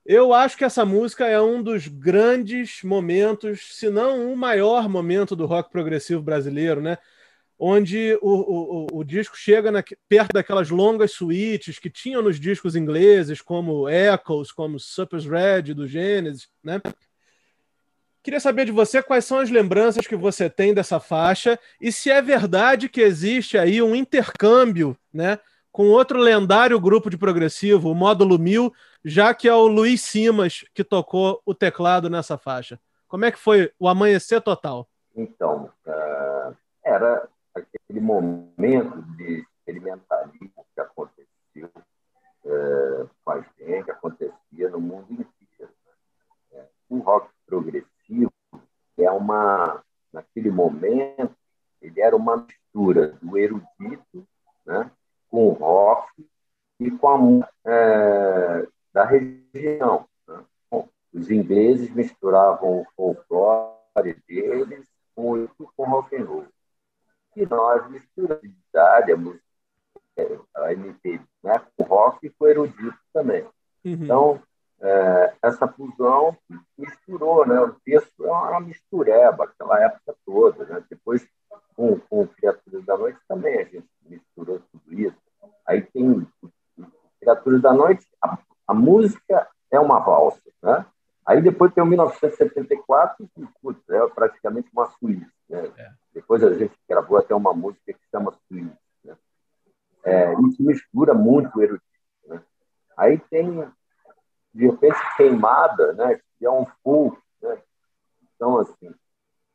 Eu 0.05 0.33
acho 0.33 0.57
que 0.57 0.65
essa 0.65 0.85
música 0.85 1.27
é 1.27 1.39
um 1.39 1.61
dos 1.61 1.87
grandes 1.87 2.81
momentos, 2.83 3.77
se 3.77 3.89
não 3.89 4.31
o 4.31 4.35
maior 4.35 4.89
momento 4.89 5.35
do 5.35 5.45
rock 5.45 5.69
progressivo 5.71 6.21
brasileiro, 6.21 6.81
né? 6.81 6.97
onde 7.59 8.17
o, 8.21 8.87
o, 8.93 8.99
o 8.99 9.03
disco 9.03 9.37
chega 9.37 9.69
na, 9.69 9.83
perto 10.07 10.31
daquelas 10.31 10.69
longas 10.69 11.11
suítes 11.11 11.77
que 11.77 11.89
tinham 11.89 12.21
nos 12.21 12.39
discos 12.39 12.73
ingleses, 12.73 13.41
como 13.41 13.89
Echoes, 13.89 14.49
como 14.53 14.79
Supper's 14.79 15.25
Red, 15.25 15.73
do 15.73 15.85
Genesis, 15.85 16.47
né? 16.63 16.81
Queria 18.23 18.39
saber 18.39 18.65
de 18.65 18.71
você 18.71 19.03
quais 19.03 19.25
são 19.25 19.39
as 19.39 19.49
lembranças 19.49 20.07
que 20.07 20.15
você 20.15 20.49
tem 20.49 20.73
dessa 20.73 20.99
faixa 20.99 21.59
e 21.81 21.91
se 21.91 22.09
é 22.09 22.21
verdade 22.21 22.87
que 22.87 23.01
existe 23.01 23.57
aí 23.57 23.81
um 23.81 23.95
intercâmbio, 23.95 24.97
né, 25.11 25.39
com 25.71 25.89
outro 25.89 26.19
lendário 26.19 26.79
grupo 26.79 27.09
de 27.09 27.17
progressivo, 27.17 27.91
o 27.91 27.95
Módulo 27.95 28.39
1000, 28.39 28.73
já 29.03 29.33
que 29.33 29.47
é 29.47 29.53
o 29.53 29.67
Luiz 29.67 30.01
Simas 30.01 30.65
que 30.73 30.83
tocou 30.83 31.41
o 31.45 31.53
teclado 31.53 32.09
nessa 32.09 32.37
faixa. 32.37 32.79
Como 33.07 33.25
é 33.25 33.31
que 33.31 33.39
foi 33.39 33.71
o 33.79 33.87
amanhecer 33.87 34.41
total? 34.41 34.87
Então, 35.15 35.71
uh, 35.85 36.55
era 36.83 37.27
aquele 37.55 37.99
momento 37.99 39.01
de 39.15 39.45
experimentalismo 39.67 40.65
que 40.73 40.81
aconteceu 40.81 41.69
é, 42.45 43.05
com 43.23 43.31
a 43.31 43.41
gente, 43.57 43.91
acontecia 43.91 44.69
no 44.69 44.79
mundo 44.79 45.11
inteiro. 45.11 45.73
É, 46.51 46.65
o 46.89 46.99
rock 46.99 47.29
progressivo 47.45 48.31
é 48.97 49.11
uma, 49.11 49.83
naquele 50.11 50.49
momento, 50.49 51.35
ele 51.81 51.99
era 52.01 52.15
uma 52.15 52.37
mistura 52.37 53.17
do 53.21 53.37
erudito 53.37 54.27
né, 54.65 54.89
com 55.29 55.47
o 55.47 55.53
rock 55.53 56.25
e 56.79 56.91
com 56.91 57.41
a 57.41 57.49
é, 57.65 58.67
da 58.93 59.05
região. 59.05 60.05
Né? 60.27 60.43
Bom, 60.69 60.87
os 61.13 61.29
ingleses 61.29 61.89
misturavam 61.93 62.81
o 62.81 62.87
folclore 62.95 64.15
deles 64.27 64.85
com, 65.15 65.47
com 65.75 65.83
rock 65.83 66.15
and 66.15 66.25
roll 66.25 66.45
que 67.33 67.45
nós 67.45 67.89
misturamos 67.89 68.51
a 68.75 69.17
música, 69.17 69.43
a 70.55 70.73
MPB, 70.73 71.21
né, 71.43 71.61
com 71.77 71.83
rock 71.83 72.27
e 72.27 72.29
com 72.29 72.47
erudito 72.47 72.97
também. 73.13 73.43
Uhum. 73.43 73.51
Então, 73.93 74.41
é, 74.81 75.33
essa 75.41 75.67
fusão 75.67 76.37
misturou, 76.77 77.45
né? 77.45 77.59
O 77.61 77.75
texto 77.85 78.25
é 78.25 78.31
uma 78.31 78.59
mistureba, 78.59 79.45
aquela 79.45 79.81
época 79.81 80.15
toda, 80.25 80.65
né? 80.65 80.83
Depois, 80.89 81.25
com, 81.75 81.99
com 81.99 82.27
Criaturas 82.27 82.85
da 82.85 82.97
Noite, 82.97 83.19
também 83.27 83.59
a 83.59 83.63
gente 83.63 83.87
misturou 84.05 84.61
isso. 84.89 85.17
Aí 85.65 85.81
tem 85.81 86.27
Criaturas 87.19 87.61
da 87.61 87.73
Noite, 87.73 88.05
a, 88.23 88.37
a 88.67 88.73
música 88.73 89.47
é 89.71 89.79
uma 89.79 89.99
valsa, 89.99 90.49
né? 90.61 90.85
Aí 91.29 91.43
depois 91.43 91.71
tem 91.71 91.83
o 91.83 91.85
1974, 91.85 93.29
que 93.35 93.47
putz, 93.61 93.87
é 93.87 94.07
praticamente 94.07 94.67
uma 94.73 94.87
suíça. 94.87 95.31
Né? 95.47 95.71
É. 95.77 95.91
Depois 96.11 96.43
a 96.43 96.51
gente 96.55 96.73
gravou 96.89 97.19
até 97.19 97.35
uma 97.35 97.53
música 97.53 97.93
que 97.93 97.99
chama 98.09 98.33
Suíça. 98.47 98.75
Né? 99.03 99.15
É, 100.03 100.33
isso 100.33 100.63
mistura 100.63 101.13
muito 101.13 101.55
o 101.55 101.61
erudito. 101.61 101.85
Né? 102.25 102.41
Aí 102.97 103.19
tem, 103.29 103.63
de 104.55 104.65
repente, 104.65 104.97
Queimada, 105.17 105.93
né? 105.93 106.19
que 106.39 106.45
é 106.47 106.49
um 106.49 106.65
folk. 106.83 107.21
Né? 107.43 107.61
Então, 108.35 108.57
assim, 108.57 108.91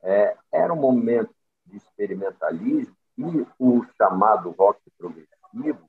é, 0.01 0.37
era 0.53 0.73
um 0.73 0.81
momento 0.81 1.35
de 1.67 1.77
experimentalismo 1.77 2.95
e 3.17 3.47
o 3.59 3.85
chamado 3.97 4.51
rock 4.51 4.81
progressivo 4.99 5.89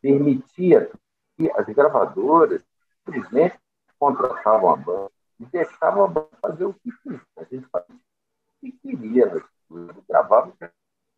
permitia 0.00 0.90
que 1.36 1.50
as 1.52 1.66
gravadoras 1.66 2.62
simplesmente 3.04 3.58
contratavam 3.98 4.70
a 4.70 4.76
banda 4.76 5.10
e 5.40 5.46
deixavam 5.46 6.04
a 6.04 6.08
banda 6.08 6.28
fazer 6.40 6.64
o 6.64 6.74
que 6.74 6.92
quisesse. 6.92 7.26
A 7.36 7.44
gente 7.44 7.66
fazia 7.66 7.96
o 7.96 8.00
que 8.60 8.72
queria 8.72 9.42
gravava 10.08 10.48
o 10.48 10.52
que 10.52 10.64
a 10.64 10.70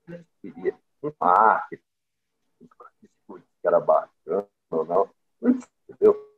gente 0.08 0.28
queria, 0.42 0.76
um 1.02 1.12
marketing, 1.20 1.82
que 2.58 3.66
era 3.66 3.80
bacana 3.80 4.46
ou 4.70 4.84
não, 4.84 5.10
entendeu? 5.42 6.30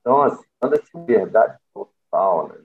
Então, 0.00 0.22
assim, 0.22 0.44
a 0.60 0.66
liberdade 0.66 1.58
total, 1.72 2.48
né? 2.48 2.64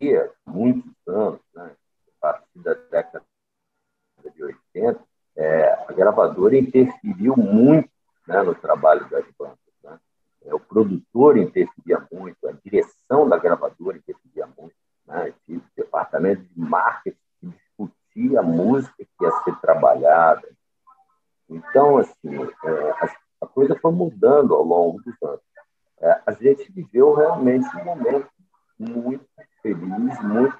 E 0.00 0.30
muitos 0.44 0.92
anos, 1.06 1.40
né? 1.54 1.76
a 2.08 2.20
partir 2.20 2.58
da 2.58 2.74
década 2.74 3.24
de 4.30 4.42
80, 4.42 5.00
é, 5.36 5.84
a 5.88 5.92
gravadora 5.92 6.56
interferiu 6.56 7.36
muito 7.36 7.90
né, 8.26 8.42
no 8.42 8.54
trabalho 8.54 9.08
das 9.08 9.24
bandas. 9.38 9.58
Né? 9.82 9.98
É, 10.46 10.54
o 10.54 10.60
produtor 10.60 11.36
interferia 11.36 12.06
muito, 12.10 12.48
a 12.48 12.52
direção 12.64 13.28
da 13.28 13.38
gravadora 13.38 13.98
interferia 13.98 14.48
muito, 14.58 14.74
né? 15.06 15.32
o 15.48 15.60
departamento 15.76 16.42
de 16.42 16.60
marketing 16.60 17.16
discutia 17.42 18.40
a 18.40 18.42
música 18.42 18.94
que 18.96 19.24
ia 19.24 19.30
ser 19.42 19.56
trabalhada. 19.60 20.48
Então, 21.48 21.98
assim, 21.98 22.42
é, 22.64 22.90
a, 22.90 23.16
a, 23.42 23.46
coisa 23.46 23.78
foi 23.80 23.92
mudando 23.92 24.54
ao 24.54 24.64
longo 24.64 25.00
dos 25.02 25.14
anos. 25.22 25.40
É, 26.00 26.22
a 26.26 26.32
gente 26.32 26.70
viveu 26.72 27.14
realmente 27.14 27.68
um 27.76 27.84
momento 27.84 28.28
muito 28.78 29.24
feliz, 29.62 30.20
muito 30.22 30.58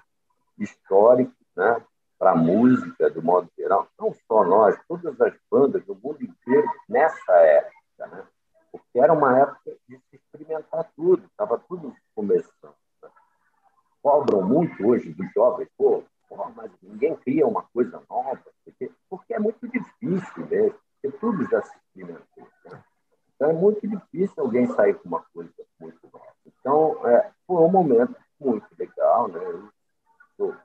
histórico, 0.59 1.33
né? 1.57 1.83
para 2.19 2.33
a 2.33 2.37
música, 2.37 3.11
do 3.11 3.23
modo 3.23 3.49
geral, 3.59 3.89
não 3.99 4.15
só 4.27 4.45
nós, 4.45 4.79
todas 4.89 5.21
as 5.21 5.35
bandas 5.51 5.85
do 5.85 5.95
mundo 5.95 6.23
inteiro, 6.23 6.67
nessa 6.89 7.33
época, 7.33 8.07
né? 8.07 8.27
porque 8.73 8.99
era 8.99 9.13
uma 9.13 9.39
época 9.39 9.77
de 9.89 9.99
se 9.99 10.17
experimentar 10.17 10.91
tudo, 10.97 11.25
estava 11.27 11.59
tudo 11.59 11.95
começando. 12.15 12.75
Né? 13.03 13.09
Cobram 14.03 14.43
muito 14.43 14.87
hoje 14.87 15.13
dos 15.13 15.31
jovens, 15.33 15.69
pô, 15.77 16.03
pô, 16.29 16.51
mas 16.55 16.71
ninguém 16.83 17.15
cria 17.17 17.47
uma 17.47 17.63
coisa 17.63 18.03
nova, 18.09 18.41
porque, 18.65 18.91
porque 19.09 19.35
é 19.35 19.39
muito 19.39 19.69
difícil 19.69 20.47
mesmo, 20.47 20.79
porque 21.01 21.19
tudo 21.19 21.45
já 21.51 21.63
se 21.63 21.77
experimentou. 21.77 22.49
Né? 22.65 22.83
Então 23.35 23.51
é 23.51 23.53
muito 23.53 23.87
difícil 23.87 24.35
alguém 24.39 24.67
sair 24.69 24.95
com 24.95 25.09
uma 25.09 25.23
coisa 25.35 25.53
muito 25.79 26.01
nova. 26.11 26.27
Então, 26.47 27.07
é, 27.07 27.31
foi 27.47 27.63
um 27.63 27.69
momento 27.69 28.17
muito 28.41 28.67
legal, 28.79 29.29
né? 29.29 29.41
Eu, 30.39 30.57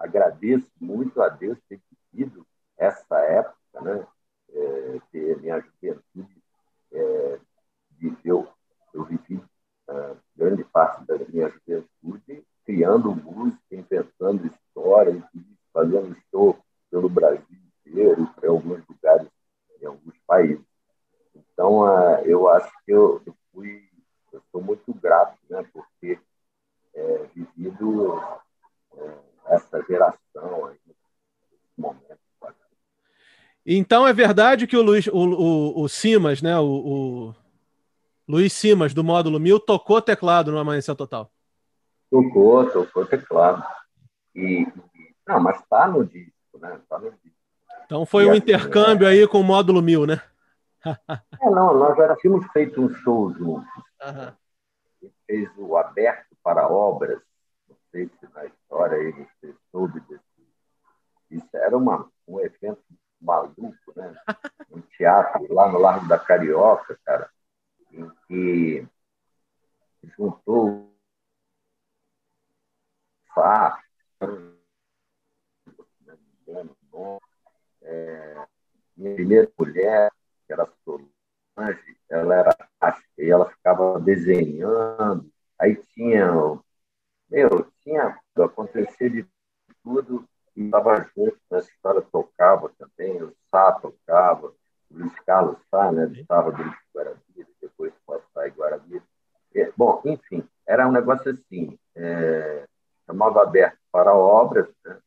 agradeço 0.00 0.66
muito 0.80 1.20
a 1.20 1.28
Deus 1.28 1.58
ter 1.68 1.78
vivido 2.12 2.46
essa 2.76 3.18
época, 3.18 3.80
né? 3.82 4.06
É, 4.52 5.00
ter 5.12 5.38
minha 5.38 5.60
juventude 5.60 6.42
é, 6.92 7.40
viveu, 7.90 8.48
eu 8.92 9.04
vivi 9.04 9.40
é, 9.88 10.16
grande 10.34 10.64
parte 10.64 11.04
da 11.04 11.16
minha 11.18 11.48
juventude 11.50 12.44
criando 12.64 13.14
música, 13.14 13.62
inventando 13.70 14.46
histórias, 14.46 15.22
fazendo 15.72 16.16
show 16.30 16.58
pelo 16.90 17.08
Brasil 17.08 17.44
inteiro, 17.86 18.26
para 18.34 18.50
alguns 18.50 18.82
lugares, 18.88 19.28
em 19.80 19.86
alguns 19.86 20.18
países. 20.26 20.64
Então, 21.34 21.86
é, 21.86 22.22
eu 22.26 22.48
acho 22.48 22.72
que 22.84 22.90
eu, 22.90 23.22
eu 23.24 23.34
fui, 23.52 23.88
eu 24.32 24.42
sou 24.50 24.62
muito 24.62 24.92
grato, 24.94 25.38
né, 25.48 25.62
por 25.72 25.86
ter 26.00 26.20
é, 26.94 27.28
vivido 27.34 28.20
é, 28.96 29.18
geração 29.82 30.66
aí, 30.66 30.76
momento. 31.76 32.20
Então 33.64 34.06
é 34.06 34.12
verdade 34.12 34.66
que 34.66 34.76
o 34.76 34.82
Luiz, 34.82 35.06
o, 35.06 35.12
o, 35.12 35.82
o 35.82 35.88
Simas, 35.88 36.40
né, 36.40 36.58
o, 36.58 36.64
o, 36.64 37.34
Luiz 38.26 38.52
Simas 38.52 38.94
do 38.94 39.04
módulo 39.04 39.38
1000 39.38 39.60
tocou 39.60 40.00
teclado 40.00 40.50
no 40.50 40.58
Amanhecer 40.58 40.94
Total. 40.94 41.30
Tocou, 42.10 42.68
tocou 42.70 43.04
teclado. 43.04 43.62
E, 44.34 44.66
não, 45.26 45.40
mas 45.40 45.60
está 45.60 45.86
no 45.86 46.04
disco, 46.04 46.58
né? 46.58 46.80
Tá 46.88 46.98
no 46.98 47.10
disco. 47.10 47.36
Então 47.84 48.06
foi 48.06 48.24
e 48.24 48.26
um 48.26 48.30
assim, 48.30 48.38
intercâmbio 48.38 49.06
é... 49.06 49.10
aí 49.10 49.28
com 49.28 49.40
o 49.40 49.44
módulo 49.44 49.82
1000, 49.82 50.06
né? 50.06 50.22
é, 51.08 51.50
não, 51.50 51.74
nós 51.74 51.96
já 51.96 52.16
tínhamos 52.16 52.46
feito 52.52 52.80
um 52.80 52.88
show 52.94 53.32
juntos. 53.32 53.68
Uhum. 54.02 55.10
fez 55.26 55.50
o 55.58 55.76
Aberto 55.76 56.34
para 56.42 56.68
Obras, 56.68 57.20
sei 57.90 58.08
se 58.08 58.28
na 58.34 58.46
história 58.46 58.98
aí 58.98 59.12
você 59.12 59.54
soube 59.70 60.00
desse. 60.00 60.22
Isso 61.30 61.56
era 61.56 61.76
uma, 61.76 62.10
um 62.26 62.40
evento 62.40 62.82
maluco, 63.20 63.92
né? 63.96 64.14
Um 64.72 64.80
teatro 64.82 65.52
lá 65.52 65.70
no 65.70 65.78
Largo 65.80 66.06
da 66.06 66.16
Carioca, 66.16 66.96
cara, 67.04 67.28
em 67.90 68.08
que 68.28 68.86
juntou 70.16 70.94
Fá, 73.34 73.82
é, 77.82 78.46
minha 78.96 79.14
primeira 79.16 79.50
mulher, 79.58 80.12
que 80.46 80.52
era 80.52 80.72
Solange, 80.84 81.98
ela 82.08 82.34
era 82.34 82.56
e 83.18 83.30
ela 83.30 83.50
ficava 83.50 84.00
desenhando, 84.00 85.30
aí 85.58 85.76
tinha 85.94 86.32
meu, 87.30 87.66
tinha 87.82 88.18
acontecer 88.36 89.10
de 89.10 89.26
tudo 89.82 90.24
e 90.56 90.64
estava 90.64 91.06
junto 91.16 91.36
nessa 91.50 91.70
história, 91.70 92.02
tocava 92.10 92.70
também, 92.78 93.22
o 93.22 93.32
Sá 93.50 93.72
tocava, 93.72 94.48
o 94.48 94.54
Luiz 94.90 95.14
Carlos 95.20 95.58
Sá, 95.70 95.92
né, 95.92 96.10
estava 96.12 96.50
do 96.50 96.62
Guarabira, 96.94 97.48
depois 97.60 97.92
pode 98.04 98.24
sair 98.34 98.50
Guarabira. 98.50 99.02
É, 99.54 99.72
bom, 99.76 100.02
enfim, 100.04 100.46
era 100.66 100.88
um 100.88 100.92
negócio 100.92 101.30
assim, 101.30 101.78
é, 101.94 102.66
chamava 103.06 103.42
aberto 103.42 103.78
para 103.92 104.14
obras, 104.14 104.68
né, 104.84 104.98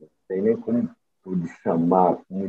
não 0.00 0.08
sei 0.26 0.40
nem 0.40 0.56
como 0.56 0.88
pude 1.22 1.48
chamar, 1.62 2.16
como 2.28 2.44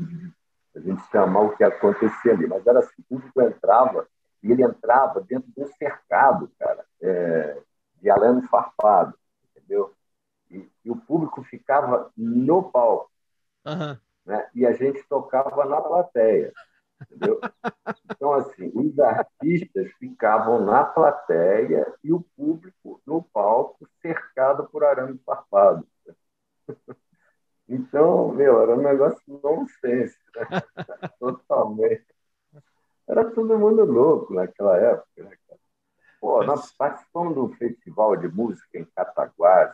a 0.75 0.79
gente 0.79 1.01
chamar 1.11 1.41
o 1.41 1.57
que 1.57 1.63
acontecia 1.63 2.33
ali, 2.33 2.47
mas 2.47 2.65
era 2.65 2.79
assim, 2.79 2.93
o 2.99 3.03
público 3.03 3.41
entrava 3.41 4.07
e 4.41 4.51
ele 4.51 4.63
entrava 4.63 5.19
dentro 5.21 5.51
de 5.51 5.63
um 5.63 5.67
cercado, 5.73 6.49
cara, 6.57 6.85
é, 7.01 7.61
de 8.01 8.09
alame 8.09 8.47
farpado, 8.47 9.13
entendeu? 9.55 9.93
E, 10.49 10.69
e, 10.83 10.89
o 10.89 10.95
público 10.95 11.43
ficava 11.43 12.11
no 12.17 12.71
palco, 12.71 13.11
uhum. 13.65 13.97
né? 14.25 14.49
e 14.53 14.65
a 14.65 14.73
gente 14.73 15.03
tocava 15.07 15.65
na 15.65 15.79
plateia, 15.79 16.51
entendeu? 17.01 17.39
Então, 18.11 18.33
assim, 18.33 18.71
os 18.73 18.99
artistas 18.99 19.91
ficavam 19.99 20.65
na 20.65 20.83
plateia 20.83 21.85
e 22.03 22.11
o 22.11 22.21
público 22.35 23.01
no 23.05 23.21
palco 23.21 23.87
cercado 24.01 24.67
por 24.69 24.83
arame 24.83 25.19
farpado. 25.25 25.87
Então, 27.71 28.33
meu, 28.33 28.63
era 28.63 28.73
um 28.75 28.81
negócio 28.81 29.21
nonsense, 29.27 30.17
né? 30.35 30.47
totalmente. 31.19 32.03
Era 33.07 33.29
todo 33.29 33.59
mundo 33.59 33.85
louco 33.85 34.33
naquela 34.33 34.75
época, 34.77 35.23
né, 35.23 35.37
cara? 35.47 35.58
Pô, 36.19 36.43
nós 36.43 36.71
participamos 36.73 37.33
do 37.33 37.49
festival 37.55 38.17
de 38.17 38.27
música 38.27 38.77
em 38.77 38.85
Cataguás, 38.85 39.73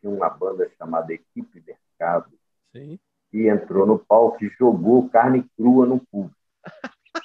tinha 0.00 0.12
uma 0.12 0.30
banda 0.30 0.70
chamada 0.78 1.12
Equipe 1.12 1.62
Mercado, 1.66 2.32
Sim. 2.72 2.98
que 3.30 3.48
entrou 3.48 3.86
no 3.86 3.98
palco 3.98 4.42
e 4.44 4.48
jogou 4.48 5.08
carne 5.08 5.48
crua 5.56 5.86
no 5.86 6.00
público. 6.06 6.36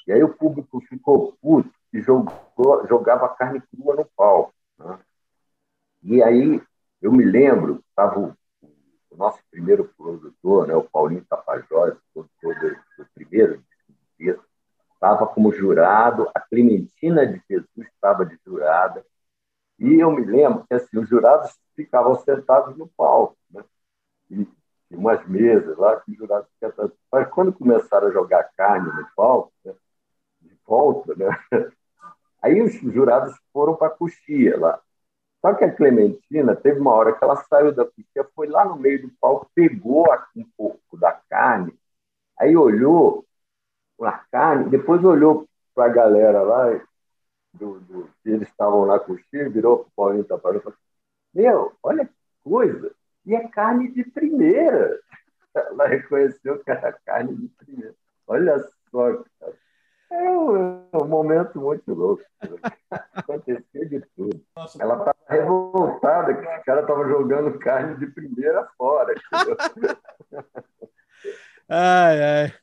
E 0.06 0.12
aí 0.12 0.24
o 0.24 0.34
público 0.34 0.82
ficou 0.82 1.38
puto 1.42 1.72
e 1.94 2.02
jogou, 2.02 2.86
jogava 2.88 3.30
carne 3.30 3.62
crua 3.62 3.96
no 3.96 4.06
palco. 4.16 4.54
Né? 4.78 5.00
E 6.04 6.22
aí 6.22 6.62
eu 7.02 7.12
me 7.12 7.24
lembro, 7.24 7.84
estava 7.90 8.20
o, 8.20 8.36
o, 8.62 9.18
nosso 9.18 9.40
primeiro 9.50 9.94
produtor, 9.98 10.68
né, 10.68 10.76
o 10.76 10.84
Paulinho 10.84 11.26
Tapajós, 11.26 11.98
produtor 12.14 12.60
do, 12.60 12.70
do 12.98 13.10
primeiro 13.14 13.64
disco 14.20 14.47
estava 14.98 15.28
como 15.28 15.52
jurado, 15.54 16.30
a 16.34 16.40
Clementina 16.40 17.26
de 17.26 17.42
Jesus 17.50 17.88
estava 17.94 18.26
de 18.26 18.38
jurada, 18.46 19.06
e 19.80 20.00
eu 20.00 20.12
me 20.12 20.26
lembro 20.26 20.66
que 20.68 20.74
assim, 20.74 20.98
os 20.98 21.08
jurados 21.08 21.56
ficavam 21.76 22.16
sentados 22.16 22.76
no 22.76 22.88
palco, 22.98 23.38
né? 23.52 23.64
e, 24.32 24.48
e 24.90 24.96
umas 24.96 25.26
mesas 25.28 25.78
lá, 25.78 26.00
que 26.02 26.12
os 26.12 26.18
jurados 26.18 26.50
ficavam... 26.54 26.92
Mas 27.12 27.30
quando 27.30 27.54
começaram 27.54 28.08
a 28.08 28.12
jogar 28.12 28.50
carne 28.58 28.88
no 28.88 29.08
palco, 29.16 29.54
né? 29.64 29.74
de 30.42 30.58
volta, 30.66 31.14
né? 31.16 31.28
aí 32.42 32.62
os 32.62 32.74
jurados 32.74 33.36
foram 33.54 33.76
para 33.76 33.88
a 33.88 33.92
coxia 33.92 34.60
lá. 34.60 34.82
Só 35.42 35.54
que 35.54 35.64
a 35.64 35.74
Clementina 35.74 36.56
teve 36.56 36.80
uma 36.80 36.94
hora 36.94 37.14
que 37.14 37.24
ela 37.24 37.36
saiu 37.44 37.72
da 37.72 37.86
coxia, 37.86 38.28
foi 38.34 38.48
lá 38.48 38.66
no 38.66 38.76
meio 38.76 39.04
do 39.04 39.14
palco, 39.22 39.52
pegou 39.54 40.08
um 40.36 40.44
pouco 40.58 40.98
da 40.98 41.12
carne, 41.30 41.78
aí 42.40 42.58
olhou 42.58 43.27
a 44.06 44.24
carne, 44.32 44.70
depois 44.70 45.04
olhou 45.04 45.48
para 45.74 45.86
a 45.86 45.94
galera 45.94 46.42
lá, 46.42 46.82
do, 47.54 47.80
do, 47.82 48.10
eles 48.26 48.48
estavam 48.48 48.86
lá 48.86 49.00
com 49.00 49.14
o 49.14 49.50
virou 49.50 49.80
para 49.80 49.88
o 49.88 49.92
Paulinho 49.96 50.24
Taparão 50.24 50.60
e 50.60 50.62
falou: 50.62 50.78
Meu, 51.34 51.74
olha 51.82 52.06
que 52.06 52.14
coisa, 52.44 52.92
e 53.26 53.36
é 53.36 53.48
carne 53.48 53.92
de 53.92 54.04
primeira. 54.04 55.00
Ela 55.54 55.88
reconheceu 55.88 56.60
que 56.60 56.70
era 56.70 56.94
carne 57.06 57.36
de 57.36 57.48
primeira. 57.48 57.96
Olha 58.28 58.60
só, 58.92 59.24
cara. 59.40 59.54
É 60.10 60.32
um, 60.32 60.88
é 60.94 60.98
um 60.98 61.08
momento 61.08 61.60
muito 61.60 61.94
louco. 61.94 62.24
Aconteceu 63.14 63.90
de 63.90 64.00
tudo. 64.16 64.42
Ela 64.80 65.00
estava 65.00 65.18
revoltada 65.28 66.34
que 66.34 66.48
os 66.48 66.64
caras 66.64 66.84
estavam 66.84 67.10
jogando 67.10 67.60
carne 67.60 67.98
de 67.98 68.08
primeira 68.08 68.66
fora. 68.78 69.14
ai, 71.68 72.24
ai. 72.24 72.54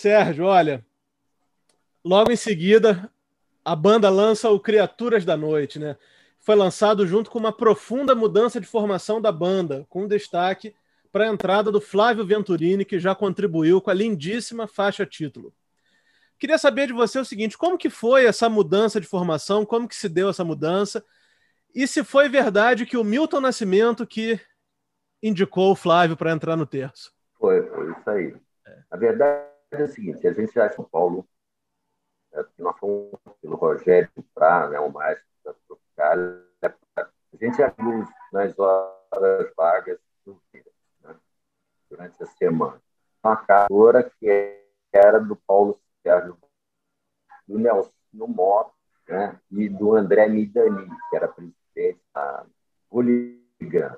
Sérgio, 0.00 0.46
olha, 0.46 0.82
logo 2.02 2.32
em 2.32 2.36
seguida 2.36 3.12
a 3.62 3.76
banda 3.76 4.08
lança 4.08 4.48
o 4.48 4.58
Criaturas 4.58 5.26
da 5.26 5.36
Noite, 5.36 5.78
né? 5.78 5.96
foi 6.38 6.54
lançado 6.54 7.06
junto 7.06 7.30
com 7.30 7.38
uma 7.38 7.52
profunda 7.52 8.14
mudança 8.14 8.58
de 8.58 8.66
formação 8.66 9.20
da 9.20 9.30
banda, 9.30 9.86
com 9.90 10.08
destaque 10.08 10.74
para 11.12 11.24
a 11.24 11.28
entrada 11.28 11.70
do 11.70 11.82
Flávio 11.82 12.24
Venturini, 12.24 12.82
que 12.82 12.98
já 12.98 13.14
contribuiu 13.14 13.78
com 13.78 13.90
a 13.90 13.94
lindíssima 13.94 14.66
faixa 14.66 15.04
título. 15.04 15.52
Queria 16.38 16.56
saber 16.56 16.86
de 16.86 16.94
você 16.94 17.18
o 17.18 17.24
seguinte: 17.24 17.58
como 17.58 17.76
que 17.76 17.90
foi 17.90 18.24
essa 18.24 18.48
mudança 18.48 18.98
de 19.02 19.06
formação? 19.06 19.66
Como 19.66 19.86
que 19.86 19.94
se 19.94 20.08
deu 20.08 20.30
essa 20.30 20.42
mudança? 20.42 21.04
E 21.74 21.86
se 21.86 22.02
foi 22.02 22.26
verdade 22.26 22.86
que 22.86 22.96
o 22.96 23.04
Milton 23.04 23.40
Nascimento 23.40 24.06
que 24.06 24.40
indicou 25.22 25.72
o 25.72 25.76
Flávio 25.76 26.16
para 26.16 26.32
entrar 26.32 26.56
no 26.56 26.64
terço? 26.64 27.12
Foi, 27.38 27.62
foi 27.68 27.90
isso 27.92 28.10
aí. 28.10 28.34
É. 28.66 28.78
A 28.90 28.96
verdade 28.96 29.49
é 29.70 29.82
o 29.82 29.88
seguinte: 29.88 30.26
a 30.26 30.32
gente 30.32 30.52
já 30.52 30.66
em 30.66 30.72
São 30.72 30.84
Paulo, 30.84 31.26
nós 32.58 32.78
fomos 32.78 33.18
pelo 33.40 33.56
Rogério 33.56 34.10
Prá, 34.34 34.68
né, 34.68 34.78
o 34.80 34.90
maestro 34.90 35.26
da 35.44 35.54
Tropicália, 35.66 36.46
a 36.62 37.36
gente 37.36 37.56
viu 37.78 38.04
nas 38.32 38.58
horas 38.58 39.52
vagas 39.56 39.98
né, 41.02 41.16
durante 41.88 42.22
a 42.22 42.26
semana. 42.26 42.80
Uma 43.22 43.36
cantora 43.36 44.10
que 44.18 44.60
era 44.92 45.18
do 45.20 45.36
Paulo 45.36 45.80
Sérgio, 46.02 46.36
do 47.46 47.58
Nelson 47.58 47.92
Mota 48.12 48.72
né, 49.08 49.40
e 49.50 49.68
do 49.68 49.94
André 49.94 50.28
Midani, 50.28 50.88
que 51.08 51.16
era 51.16 51.28
presidente 51.28 52.00
da 52.14 52.46
Poligram. 52.88 53.96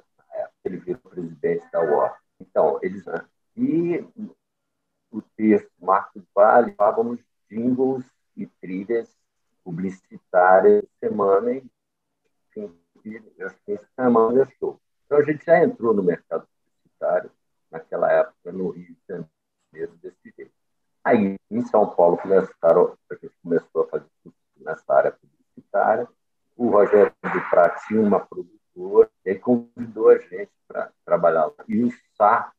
Ele 0.64 0.76
virou 0.78 1.02
presidente 1.02 1.68
da 1.70 1.80
UOR. 1.80 2.16
Então, 2.40 2.78
eles. 2.82 3.04
Né, 3.04 3.24
e 3.56 4.06
o 5.12 5.20
texto 5.36 5.70
Marcos 5.80 6.22
Vale 6.34 6.72
falávamos 6.72 7.20
jingles 7.50 8.04
e 8.36 8.46
trilhas 8.46 9.14
publicitárias 9.62 10.84
semana 10.98 11.52
e 11.52 11.64
fim 12.50 12.74
de 13.04 13.78
semana 13.94 14.48
show. 14.58 14.80
Então 15.04 15.18
a 15.18 15.22
gente 15.22 15.44
já 15.44 15.62
entrou 15.62 15.92
no 15.92 16.02
mercado 16.02 16.46
publicitário 16.46 17.30
naquela 17.70 18.10
época 18.10 18.50
no 18.52 18.70
Rio 18.70 18.96
de 18.96 18.98
Janeiro 19.08 19.92
desse 20.02 20.32
jeito. 20.36 20.52
Aí 21.04 21.36
em 21.50 21.66
São 21.66 21.94
Paulo 21.94 22.16
começaram, 22.16 22.96
a 23.10 23.14
gente 23.14 23.34
começou 23.42 23.82
a 23.82 23.88
fazer 23.88 24.06
nessa 24.56 24.94
área 24.94 25.12
publicitária. 25.12 26.08
O 26.56 26.70
Rogério 26.70 27.12
de 27.22 27.50
Prata 27.50 27.80
tinha 27.86 28.00
uma 28.00 28.20
produtora, 28.20 29.10
ele 29.24 29.38
convidou 29.38 30.10
a 30.10 30.18
gente 30.18 30.50
para 30.68 30.92
trabalhar 31.04 31.46
lá. 31.46 31.64
E 31.68 31.82
o 31.84 31.90
Sá 32.16 32.52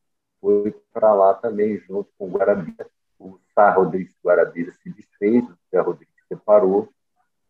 foi 0.44 0.78
para 0.92 1.14
lá 1.14 1.32
também, 1.32 1.78
junto 1.78 2.10
com 2.18 2.26
o 2.26 2.30
Guarabira. 2.30 2.86
O 3.18 3.38
Sá 3.54 3.70
Rodrigues 3.70 4.14
Guarabira 4.22 4.72
se 4.72 4.90
desfez, 4.90 5.42
o 5.42 5.56
Zé 5.70 5.80
Rodrigues 5.80 6.14
separou. 6.28 6.90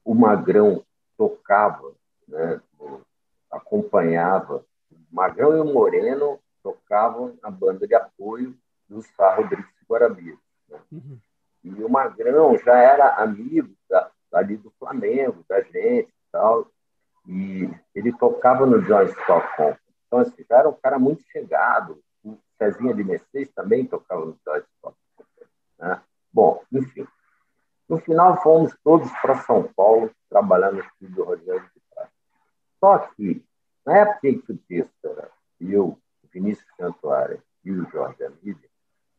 O 0.04 0.14
Magrão 0.14 0.84
tocava, 1.16 1.92
né, 2.28 2.60
acompanhava. 3.50 4.64
O 4.92 4.96
Magrão 5.10 5.56
e 5.56 5.60
o 5.60 5.74
Moreno 5.74 6.38
tocavam 6.62 7.36
a 7.42 7.50
banda 7.50 7.84
de 7.84 7.96
apoio 7.96 8.56
do 8.88 9.02
Sá 9.02 9.34
Rodrigues 9.34 9.74
Guarabira. 9.90 10.38
Né? 10.68 10.78
Uhum. 10.92 11.18
E 11.64 11.82
o 11.82 11.88
Magrão 11.88 12.56
já 12.58 12.76
era 12.76 13.16
amigo 13.16 13.74
da, 13.90 14.08
ali 14.32 14.56
do 14.56 14.70
Flamengo, 14.78 15.44
da 15.48 15.60
gente 15.62 16.10
e 16.10 16.30
tal. 16.30 16.70
E 17.26 17.68
ele 17.92 18.12
tocava 18.12 18.64
no 18.64 18.80
John 18.82 19.12
Company. 19.26 19.78
Então, 20.06 20.18
assim, 20.20 20.44
já 20.48 20.58
era 20.58 20.68
um 20.68 20.74
cara 20.74 20.96
muito 20.96 21.24
chegado, 21.32 22.03
Cezinha 22.72 22.94
de 22.94 23.04
Mercedes 23.04 23.52
também 23.54 23.86
tocava 23.86 24.24
no 24.24 24.38
Dodge 24.44 24.66
né? 25.78 26.00
Bom, 26.32 26.62
enfim. 26.72 27.06
No 27.88 27.98
final, 27.98 28.42
fomos 28.42 28.74
todos 28.82 29.10
para 29.20 29.42
São 29.42 29.70
Paulo, 29.74 30.10
trabalhar 30.30 30.72
no 30.72 30.80
estúdio 30.80 31.14
do 31.14 31.24
Rogério 31.24 31.62
de 31.62 31.80
Prata. 31.94 32.10
Só 32.80 32.98
que, 32.98 33.44
na 33.84 33.98
época 33.98 34.28
em 34.28 34.40
que 34.40 34.52
o 34.52 34.58
texto 34.58 34.92
era 35.04 35.30
eu, 35.60 35.98
Vinícius 36.32 36.66
Cantuária 36.78 37.42
e 37.64 37.70
o 37.70 37.88
Jorge 37.90 38.24
Amília, 38.24 38.68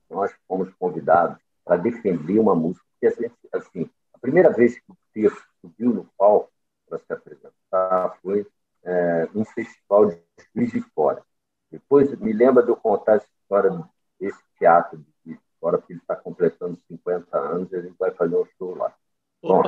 nós 0.10 0.34
fomos 0.48 0.74
convidados 0.80 1.38
para 1.64 1.78
defender 1.78 2.40
uma 2.40 2.56
música. 2.56 2.86
Porque, 2.94 3.08
assim, 3.08 3.32
assim, 3.54 3.90
a 4.14 4.20
primeira 4.20 4.50
vez 4.50 4.80
que 4.80 4.92
o 4.92 4.98
texto 5.14 5.46
subiu 5.62 5.94
no 5.94 6.10
palco 6.18 6.52
para 6.90 7.00
se 7.00 7.14
apresentar 7.14 8.18
foi 8.22 8.48
é, 8.84 9.30
num 9.34 9.46
festival 9.46 10.08
de 10.08 10.20
Juiz 10.54 10.72
de 10.72 10.82
Fora. 10.82 11.24
Depois 11.72 12.14
me 12.20 12.32
lembra 12.34 12.64
de 12.64 12.70
eu 12.70 12.76
contar 12.76 13.16
essa 13.16 13.28
história 13.46 13.72
desse 14.20 14.44
teatro 14.58 15.06
de 15.24 15.40
fora, 15.60 15.78
porque 15.78 15.94
ele 15.94 16.00
está 16.00 16.16
completando 16.16 16.78
50 16.88 17.38
anos 17.38 17.72
e 17.72 17.76
a 17.76 17.82
gente 17.82 17.96
vai 17.98 18.12
fazer 18.12 18.36
um 18.36 18.46
show 18.58 18.76
lá. 18.76 18.94
Bom, 19.42 19.62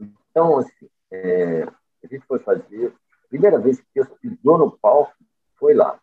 então, 0.00 0.58
assim, 0.58 0.90
é, 1.10 1.62
a 1.62 2.06
gente 2.10 2.26
foi 2.26 2.40
fazer. 2.40 2.92
A 3.24 3.28
primeira 3.28 3.58
vez 3.58 3.80
que 3.80 4.00
eu 4.00 4.06
pisou 4.06 4.58
no 4.58 4.76
palco 4.78 5.14
foi 5.56 5.74
lá, 5.74 5.98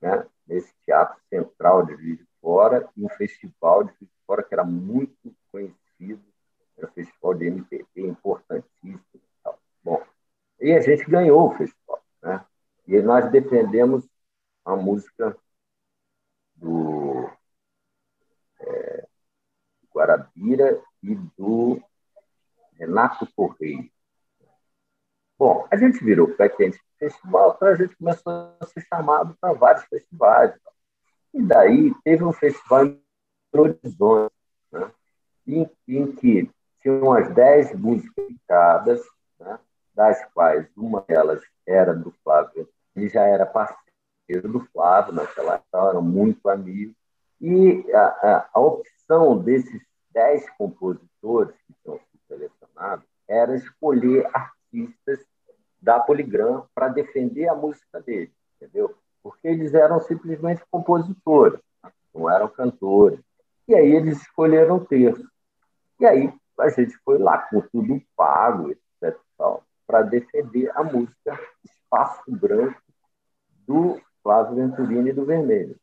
né? 0.00 0.26
nesse 0.46 0.72
teatro 0.84 1.18
central 1.30 1.86
de 1.86 1.96
Juiz 1.96 2.18
de 2.18 2.26
Fora, 2.40 2.88
e 2.96 3.04
um 3.04 3.08
festival 3.08 3.84
de 3.84 3.90
Juiz 3.94 4.10
de 4.10 4.26
Fora 4.26 4.42
que 4.42 4.54
era 4.54 4.64
muito 4.64 5.34
conhecido, 5.50 6.22
era 6.76 6.86
um 6.86 6.92
festival 6.92 7.34
de 7.34 7.46
MPB 7.46 7.86
importantíssimo. 7.96 9.02
Bom, 9.82 10.02
e 10.60 10.72
a 10.72 10.80
gente 10.80 11.04
ganhou 11.04 11.48
o 11.48 11.56
festival. 11.56 12.02
Né? 12.22 12.44
E 12.86 13.00
nós 13.00 13.30
defendemos 13.30 14.06
a 14.64 14.76
música 14.76 15.36
do 16.56 17.30
é, 18.60 19.06
Guarabira 19.94 20.80
e 21.02 21.14
do 21.14 21.82
Renato 22.74 23.26
Correia. 23.34 23.88
Bom, 25.38 25.66
a 25.70 25.76
gente 25.76 26.02
virou 26.04 26.28
pré-quente 26.28 26.80
festival, 26.98 27.54
então 27.56 27.68
a 27.68 27.74
gente 27.74 27.96
começou 27.96 28.56
a 28.60 28.66
ser 28.66 28.80
chamado 28.82 29.36
para 29.40 29.52
vários 29.52 29.84
festivais. 29.84 30.54
E 31.32 31.42
daí 31.42 31.92
teve 32.04 32.24
um 32.24 32.32
festival 32.32 32.86
em 32.86 33.02
Horizonte, 33.52 34.34
né? 34.72 34.92
em, 35.46 35.70
em 35.88 36.14
que 36.14 36.50
tinham 36.80 37.12
as 37.12 37.32
dez 37.34 37.74
músicas 37.74 38.30
indicadas, 38.30 39.00
né? 39.38 39.58
das 39.94 40.24
quais 40.32 40.66
uma 40.76 41.00
delas 41.02 41.42
era 41.66 41.94
do 41.94 42.12
Flávio, 42.22 42.68
ele 42.94 43.08
já 43.08 43.22
era 43.22 43.46
parceiro 43.46 43.83
do 44.28 44.60
Flávio 44.72 45.12
naquela 45.12 45.54
época, 45.54 45.88
eram 45.90 46.02
muito 46.02 46.48
amigos. 46.48 46.94
E 47.40 47.84
a, 47.92 48.06
a, 48.06 48.48
a 48.54 48.60
opção 48.60 49.38
desses 49.38 49.82
dez 50.10 50.48
compositores 50.56 51.54
que 51.66 51.74
são 51.84 52.00
selecionados 52.26 53.04
era 53.28 53.54
escolher 53.54 54.26
artistas 54.32 55.18
da 55.80 56.00
Poligram 56.00 56.64
para 56.74 56.88
defender 56.88 57.48
a 57.48 57.54
música 57.54 58.00
deles, 58.00 58.32
entendeu? 58.56 58.96
Porque 59.22 59.48
eles 59.48 59.74
eram 59.74 60.00
simplesmente 60.00 60.62
compositores, 60.70 61.60
não 62.14 62.30
eram 62.30 62.48
cantores. 62.48 63.20
E 63.68 63.74
aí 63.74 63.92
eles 63.92 64.22
escolheram 64.22 64.76
o 64.76 64.84
texto. 64.84 65.26
E 66.00 66.06
aí 66.06 66.32
a 66.58 66.68
gente 66.70 66.96
foi 67.04 67.18
lá 67.18 67.38
com 67.38 67.60
tudo 67.60 68.00
pago, 68.16 68.70
etc. 68.70 69.18
para 69.86 70.02
defender 70.02 70.70
a 70.74 70.82
música 70.82 71.38
Espaço 71.64 72.30
Branco 72.30 72.80
do 73.66 74.00
Flávio 74.24 74.56
Venturini 74.56 75.12
do 75.12 75.26
Vermelho. 75.26 75.78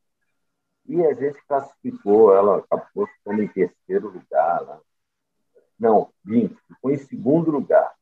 E 0.88 1.06
a 1.06 1.14
gente 1.14 1.40
classificou, 1.48 2.36
ela 2.36 2.58
acabou 2.58 3.06
ficando 3.06 3.44
em 3.44 3.48
terceiro 3.48 4.10
lugar. 4.10 4.80
Não, 5.80 6.10
20, 6.26 6.58
ficou 6.68 6.92
em 6.92 6.98
segundo 6.98 7.52
lugar. 7.52 7.94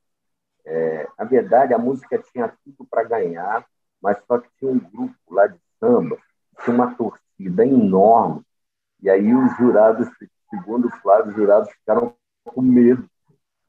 É, 0.66 1.08
na 1.18 1.26
verdade, 1.26 1.74
a 1.74 1.78
música 1.78 2.18
tinha 2.32 2.48
tudo 2.64 2.88
para 2.90 3.04
ganhar, 3.04 3.66
mas 4.02 4.18
só 4.26 4.40
que 4.40 4.50
tinha 4.58 4.72
um 4.72 4.80
grupo 4.80 5.16
lá 5.30 5.46
de 5.48 5.60
samba, 5.80 6.18
tinha 6.64 6.76
uma 6.76 6.96
torcida 6.96 7.66
enorme, 7.66 8.42
e 9.02 9.10
aí 9.10 9.34
os 9.34 9.58
jurados, 9.58 10.08
segundo 10.50 10.88
o 10.88 10.92
Flávio, 11.02 11.32
os 11.32 11.36
jurados 11.36 11.70
ficaram 11.72 12.16
com 12.46 12.62
medo, 12.62 13.10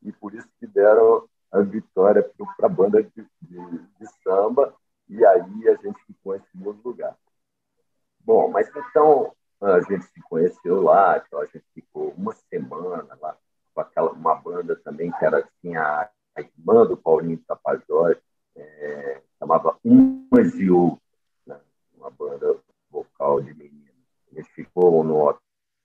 e 0.03 0.13
por 0.13 0.35
isso 0.35 0.49
que 0.59 0.67
deram 0.67 1.29
a 1.53 1.61
vitória 1.61 2.29
para 2.57 2.67
a 2.67 2.69
banda 2.69 3.03
de, 3.03 3.27
de, 3.43 3.79
de 3.99 4.07
samba, 4.23 4.75
e 5.11 5.27
aí 5.27 5.69
a 5.69 5.75
gente 5.75 6.01
ficou 6.07 6.37
em 6.37 6.43
segundo 6.53 6.81
lugar. 6.85 7.17
Bom, 8.21 8.49
mas 8.49 8.69
então 8.69 9.35
a 9.61 9.81
gente 9.81 10.05
se 10.05 10.23
conheceu 10.23 10.83
lá, 10.83 11.19
então 11.19 11.41
a 11.41 11.47
gente 11.47 11.65
ficou 11.75 12.15
uma 12.17 12.33
semana 12.33 13.19
lá 13.21 13.37
com 13.75 13.81
aquela, 13.81 14.13
uma 14.13 14.37
banda 14.37 14.77
também 14.77 15.11
que 15.11 15.25
era 15.25 15.39
assim, 15.39 15.77
a, 15.77 16.09
a 16.37 16.41
irmã 16.41 16.87
do 16.87 16.97
Paulinho 16.97 17.43
Tapajós, 17.47 18.17
é, 18.57 19.23
chamava 19.39 19.77
Umas 19.85 20.55
e 20.55 20.71
Outras, 20.71 21.01
né? 21.45 21.61
uma 21.97 22.11
banda 22.11 22.57
vocal 22.89 23.41
de 23.41 23.53
meninas. 23.53 23.91
A 24.31 24.37
gente 24.37 24.51
ficou 24.53 25.03
no 25.03 25.29
hotel 25.29 25.41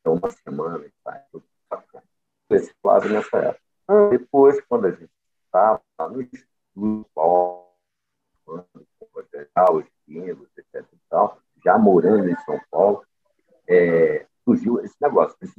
uma 0.05 0.29
semana 0.29 0.85
e 0.85 0.91
tá, 1.03 1.23
tudo 1.31 1.45
bacana. 1.69 2.03
Esse 2.51 2.71
Flávio 2.79 3.11
nessa 3.11 3.37
época. 3.37 3.65
Depois, 4.11 4.61
quando 4.61 4.85
a 4.85 4.91
gente 4.91 5.04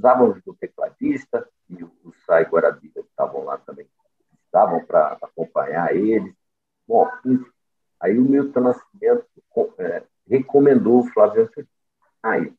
precisavam 0.06 0.40
do 0.44 0.54
tecladista, 0.54 1.48
e 1.68 1.82
o 1.82 1.90
Sai 2.24 2.44
Guarabira 2.44 3.00
estavam 3.00 3.44
lá 3.44 3.58
também, 3.58 3.86
estavam 4.44 4.84
para 4.84 5.18
acompanhar 5.20 5.94
eles. 5.94 6.32
Bom, 6.86 7.08
aí 8.00 8.16
o 8.16 8.22
Milton 8.22 8.60
Nascimento 8.60 9.26
é, 9.78 10.04
recomendou 10.28 11.00
o 11.00 11.06
Flávio 11.08 11.42
Antônio. 11.42 11.68
Aí 12.22 12.54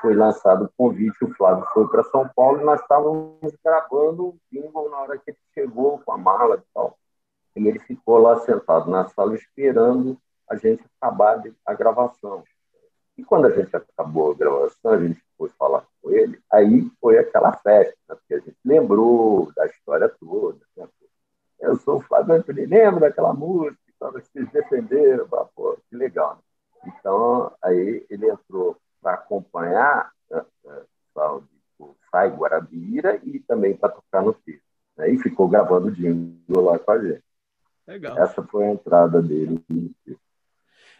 foi 0.00 0.14
lançado 0.14 0.66
o 0.66 0.72
convite, 0.76 1.24
o 1.24 1.34
Flávio 1.34 1.66
foi 1.72 1.88
para 1.88 2.04
São 2.04 2.28
Paulo 2.28 2.60
e 2.60 2.64
nós 2.64 2.80
estávamos 2.80 3.56
gravando 3.64 4.28
o 4.28 4.38
single 4.50 4.90
na 4.90 4.98
hora 4.98 5.18
que 5.18 5.30
ele 5.30 5.38
chegou 5.54 5.98
com 5.98 6.12
a 6.12 6.18
mala 6.18 6.56
e 6.56 6.74
tal. 6.74 6.98
E 7.56 7.66
ele 7.66 7.78
ficou 7.80 8.18
lá 8.18 8.38
sentado 8.40 8.90
na 8.90 9.08
sala 9.08 9.34
esperando 9.34 10.18
a 10.48 10.56
gente 10.56 10.84
acabar 11.00 11.42
a 11.66 11.74
gravação. 11.74 12.44
E 13.16 13.24
quando 13.24 13.46
a 13.46 13.50
gente 13.50 13.74
acabou 13.74 14.32
a 14.32 14.34
gravação, 14.34 14.92
a 14.92 14.98
gente 14.98 15.21
aí 16.52 16.90
foi 17.00 17.18
aquela 17.18 17.52
festa, 17.52 17.96
né? 18.08 18.14
porque 18.14 18.34
a 18.34 18.38
gente 18.38 18.56
lembrou 18.64 19.50
da 19.56 19.66
história 19.66 20.08
toda. 20.20 20.58
Né? 20.76 20.86
Eu 21.60 21.76
sou 21.76 21.98
o 21.98 22.02
Flávio 22.02 22.34
Antônio, 22.34 22.68
lembra 22.68 23.00
daquela 23.00 23.32
música 23.32 23.78
que 23.98 24.30
vocês 24.32 24.50
defenderam? 24.50 25.26
Pô, 25.54 25.78
que 25.88 25.96
legal. 25.96 26.36
Né? 26.84 26.92
Então, 26.98 27.52
aí 27.62 28.04
ele 28.10 28.28
entrou 28.28 28.76
para 29.00 29.14
acompanhar 29.14 30.12
né, 30.30 30.44
o 31.78 31.96
Sai 32.10 32.30
Guarabira 32.30 33.20
e 33.24 33.38
também 33.40 33.76
para 33.76 33.90
tocar 33.90 34.22
no 34.22 34.34
texto. 34.34 34.62
Né? 34.96 35.10
E 35.10 35.18
ficou 35.18 35.48
gravando 35.48 35.88
o 35.88 35.92
jingle 35.92 36.64
lá 36.64 36.78
com 36.78 36.90
a 36.90 36.98
gente. 36.98 37.24
Legal. 37.86 38.18
Essa 38.18 38.42
foi 38.42 38.64
a 38.64 38.72
entrada 38.72 39.22
dele. 39.22 39.64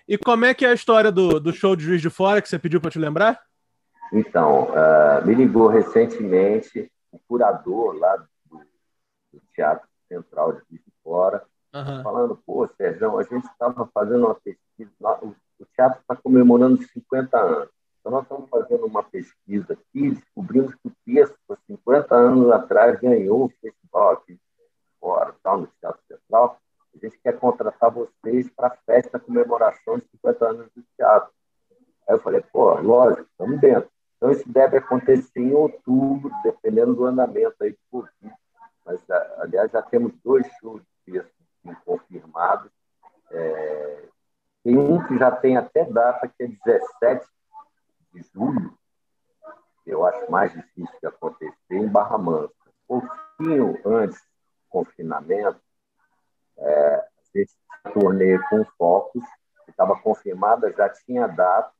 E 0.08 0.18
como 0.18 0.44
é 0.44 0.54
que 0.54 0.64
é 0.64 0.70
a 0.70 0.74
história 0.74 1.12
do, 1.12 1.38
do 1.38 1.52
show 1.52 1.76
de 1.76 1.84
Juiz 1.84 2.00
de 2.00 2.10
Fora 2.10 2.40
que 2.42 2.48
você 2.48 2.58
pediu 2.58 2.80
para 2.80 2.90
te 2.90 2.98
lembrar? 2.98 3.40
Então, 4.12 4.64
uh, 4.64 5.26
me 5.26 5.34
ligou 5.34 5.68
recentemente 5.68 6.90
o 7.10 7.18
curador 7.26 7.96
lá 7.96 8.16
do, 8.16 8.58
do 9.32 9.42
Teatro 9.54 9.88
Central 10.06 10.52
de 10.52 10.58
Juiz 10.68 10.82
de 10.84 10.92
Fora, 11.02 11.42
uhum. 11.74 12.02
falando, 12.02 12.36
pô, 12.44 12.68
Sérgio, 12.68 13.18
a 13.18 13.22
gente 13.22 13.46
estava 13.46 13.88
fazendo 13.94 14.26
uma 14.26 14.34
pesquisa, 14.34 14.90
o, 15.22 15.34
o 15.58 15.66
teatro 15.74 16.00
está 16.00 16.14
comemorando 16.14 16.82
50 16.82 17.38
anos. 17.38 17.68
Então, 18.00 18.12
nós 18.12 18.22
estamos 18.24 18.50
fazendo 18.50 18.84
uma 18.84 19.02
pesquisa 19.02 19.72
aqui, 19.72 20.10
descobrimos 20.10 20.74
que 20.74 20.88
o 20.88 20.92
texto, 21.06 21.36
50 21.66 22.14
anos 22.14 22.50
atrás, 22.50 23.00
ganhou 23.00 23.44
o 23.44 23.52
festival 23.60 24.12
aqui 24.12 24.38
fora, 25.00 25.34
tal, 25.42 25.60
no 25.60 25.68
Teatro 25.80 26.02
Central, 26.06 26.58
a 26.94 26.98
gente 26.98 27.18
quer 27.18 27.38
contratar 27.38 27.90
vocês 27.90 28.50
para 28.50 28.68
a 28.68 28.76
festa 28.84 29.18
comemoração 29.18 29.98
de 29.98 30.04
50 30.10 30.44
anos 30.46 30.66
do 30.76 30.84
teatro. 30.96 31.30
Aí 32.08 32.14
eu 32.14 32.20
falei, 32.20 32.42
pô, 32.52 32.74
lógico, 32.74 33.22
estamos 33.22 33.60
dentro. 33.60 33.91
Então 34.22 34.30
isso 34.30 34.48
deve 34.48 34.76
acontecer 34.76 35.40
em 35.40 35.52
outubro, 35.52 36.30
dependendo 36.44 36.94
do 36.94 37.04
andamento 37.04 37.56
aí 37.60 37.72
do 37.72 37.78
Covid. 37.90 38.32
Mas, 38.86 39.04
aliás, 39.38 39.72
já 39.72 39.82
temos 39.82 40.12
dois 40.22 40.46
shows 40.60 40.80
texto 41.04 41.32
confirmados. 41.84 42.70
É... 43.32 44.04
Tem 44.62 44.78
um 44.78 45.04
que 45.08 45.18
já 45.18 45.32
tem 45.32 45.56
até 45.56 45.84
data, 45.84 46.28
que 46.28 46.44
é 46.44 46.46
17 46.46 47.26
de 48.12 48.22
julho, 48.32 48.78
eu 49.84 50.06
acho 50.06 50.30
mais 50.30 50.52
difícil 50.52 50.96
de 51.00 51.08
acontecer, 51.08 51.56
em 51.72 51.88
Barra 51.88 52.16
Mansa. 52.16 52.54
Um 52.88 53.00
pouquinho 53.00 53.76
antes 53.84 54.20
do 54.20 54.68
confinamento, 54.68 55.60
é, 56.58 56.94
a 56.94 57.38
gente 57.38 57.52
com 58.48 58.64
focos, 58.78 59.24
estava 59.66 59.98
confirmada, 60.00 60.70
já 60.70 60.88
tinha 60.88 61.26
data, 61.26 61.72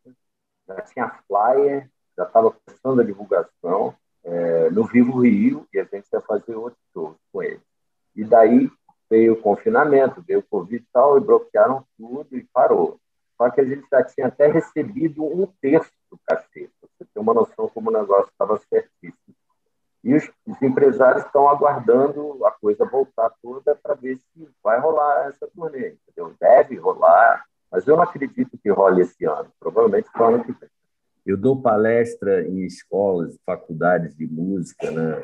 já 0.67 0.81
tinha 0.81 1.09
flyer, 1.29 1.89
já 2.17 2.25
estava 2.25 2.51
começando 2.53 3.01
a 3.01 3.05
divulgação 3.05 3.95
é, 4.25 4.71
no 4.71 4.85
Vivo 4.85 5.21
Rio, 5.21 5.67
e 5.73 5.79
a 5.79 5.85
gente 5.85 6.07
ia 6.13 6.21
fazer 6.21 6.55
outro 6.55 6.79
show 6.93 7.17
com 7.33 7.43
ele. 7.43 7.61
E 8.15 8.25
daí 8.25 8.71
veio 9.11 9.35
o 9.35 9.41
confinamento, 9.41 10.23
veio 10.27 10.41
o 10.41 10.45
Covid 10.45 10.83
e 10.83 10.87
tal, 10.93 11.19
e 11.19 11.21
bloquearam 11.21 11.85
tudo 11.99 12.37
e 12.37 12.47
parou. 12.53 12.99
Só 13.37 13.51
que 13.51 13.61
a 13.61 13.65
gente 13.65 13.87
já 13.91 14.03
tinha 14.05 14.29
até 14.29 14.47
recebido 14.47 15.25
um 15.25 15.47
terço 15.61 15.91
do 16.11 16.19
cachê, 16.27 16.71
você 16.81 17.05
tem 17.13 17.23
uma 17.23 17.35
noção 17.35 17.69
como 17.69 17.91
o 17.91 17.93
negócio 17.93 18.31
estava 18.31 18.59
certíssimo. 18.59 19.35
E 20.05 20.15
os, 20.15 20.29
os 20.47 20.61
empresários 20.61 21.25
estão 21.25 21.49
aguardando 21.49 22.45
a 22.45 22.51
coisa 22.51 22.85
voltar 22.85 23.31
toda 23.41 23.75
para 23.77 23.95
ver 23.95 24.17
se 24.17 24.49
vai 24.63 24.79
rolar 24.81 25.29
essa 25.29 25.47
turnê. 25.47 25.97
Entendeu? 26.09 26.35
Deve 26.41 26.77
rolar, 26.77 27.45
mas 27.71 27.87
eu 27.87 27.97
não 27.97 28.03
acredito 28.03 28.59
que 28.59 28.71
role 28.71 29.03
esse 29.03 29.25
ano. 29.25 29.49
Provavelmente 29.61 30.09
no 30.15 30.25
ano 30.25 30.45
que 30.45 30.53
vem. 30.53 30.69
Eu 31.25 31.37
dou 31.37 31.61
palestra 31.61 32.47
em 32.47 32.65
escolas, 32.65 33.37
faculdades 33.47 34.17
de 34.17 34.27
música, 34.27 34.91
né? 34.91 35.21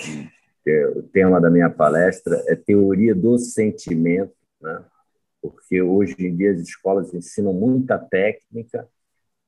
É, 0.67 0.87
o 0.89 1.03
tema 1.03 1.41
da 1.41 1.51
minha 1.51 1.71
palestra 1.71 2.43
é 2.47 2.55
teoria 2.55 3.15
do 3.15 3.39
sentimento, 3.39 4.35
né? 4.61 4.85
porque 5.41 5.81
hoje 5.81 6.15
em 6.19 6.37
dia 6.37 6.53
as 6.53 6.61
escolas 6.61 7.15
ensinam 7.15 7.53
muita 7.53 7.99
técnica, 7.99 8.87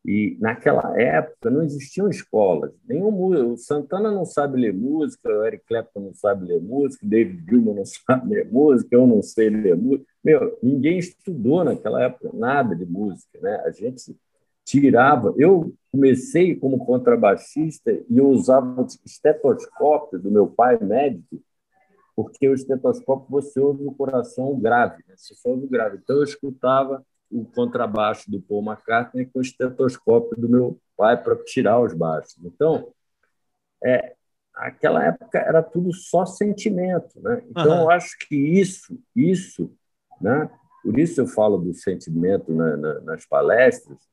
e 0.05 0.38
naquela 0.40 0.98
época 0.98 1.51
não 1.51 1.62
existiam 1.62 2.09
escolas. 2.09 2.72
Nenhum, 2.88 3.53
o 3.53 3.57
Santana 3.59 4.11
não 4.11 4.24
sabe 4.24 4.59
ler 4.59 4.72
música, 4.72 5.28
o 5.28 5.44
Eric 5.44 5.64
Clapton 5.66 6.01
não 6.01 6.14
sabe 6.14 6.46
ler 6.46 6.61
música, 6.61 7.07
David 7.07 7.44
Gilmour 7.46 7.74
não 7.74 7.84
sabe 7.84 8.34
ler 8.34 8.51
música, 8.51 8.96
eu 8.96 9.07
não 9.07 9.22
sei 9.22 9.51
ler 9.51 9.76
música. 9.76 10.11
Meu, 10.24 10.59
ninguém 10.62 10.98
estudou 10.98 11.64
naquela 11.64 12.03
época 12.03 12.30
nada 12.32 12.74
de 12.74 12.86
música, 12.86 13.38
né? 13.40 13.62
A 13.66 13.70
gente 13.70 14.16
tirava. 14.71 15.35
Eu 15.37 15.75
comecei 15.91 16.55
como 16.55 16.85
contrabaixista 16.85 17.91
e 18.09 18.18
eu 18.18 18.29
usava 18.29 18.83
o 18.83 18.87
estetoscópio 19.05 20.18
do 20.18 20.31
meu 20.31 20.47
pai 20.47 20.79
médico, 20.79 21.43
porque 22.14 22.49
o 22.49 22.55
estetoscópio 22.55 23.27
você 23.29 23.59
ouve 23.59 23.85
o 23.85 23.93
coração 23.93 24.59
grave, 24.61 25.03
né? 25.09 25.14
você 25.16 25.35
só 25.35 25.51
ouve 25.51 25.66
grave. 25.66 25.99
Então 26.03 26.16
eu 26.16 26.25
escutava 26.25 27.05
o 27.31 27.45
contrabaixo 27.45 28.31
do 28.31 28.41
Paul 28.41 28.62
McCartney 28.64 29.27
com 29.27 29.41
o 29.41 29.43
estetoscópio 29.43 30.41
do 30.41 30.49
meu 30.49 30.79
pai 30.97 31.21
para 31.21 31.37
tirar 31.45 31.81
os 31.81 31.95
baixos. 31.95 32.37
Então, 32.45 32.93
é, 33.83 34.14
aquela 34.55 35.05
época 35.05 35.39
era 35.39 35.62
tudo 35.62 35.93
só 35.93 36.27
sentimento, 36.27 37.21
né? 37.21 37.43
Então 37.49 37.68
uhum. 37.68 37.83
eu 37.83 37.91
acho 37.91 38.16
que 38.18 38.37
isso, 38.37 38.99
isso, 39.16 39.73
né? 40.21 40.51
Por 40.83 40.99
isso 40.99 41.21
eu 41.21 41.27
falo 41.27 41.59
do 41.59 41.75
sentimento 41.75 42.53
na, 42.53 42.77
na, 42.77 43.01
nas 43.01 43.27
palestras 43.27 44.09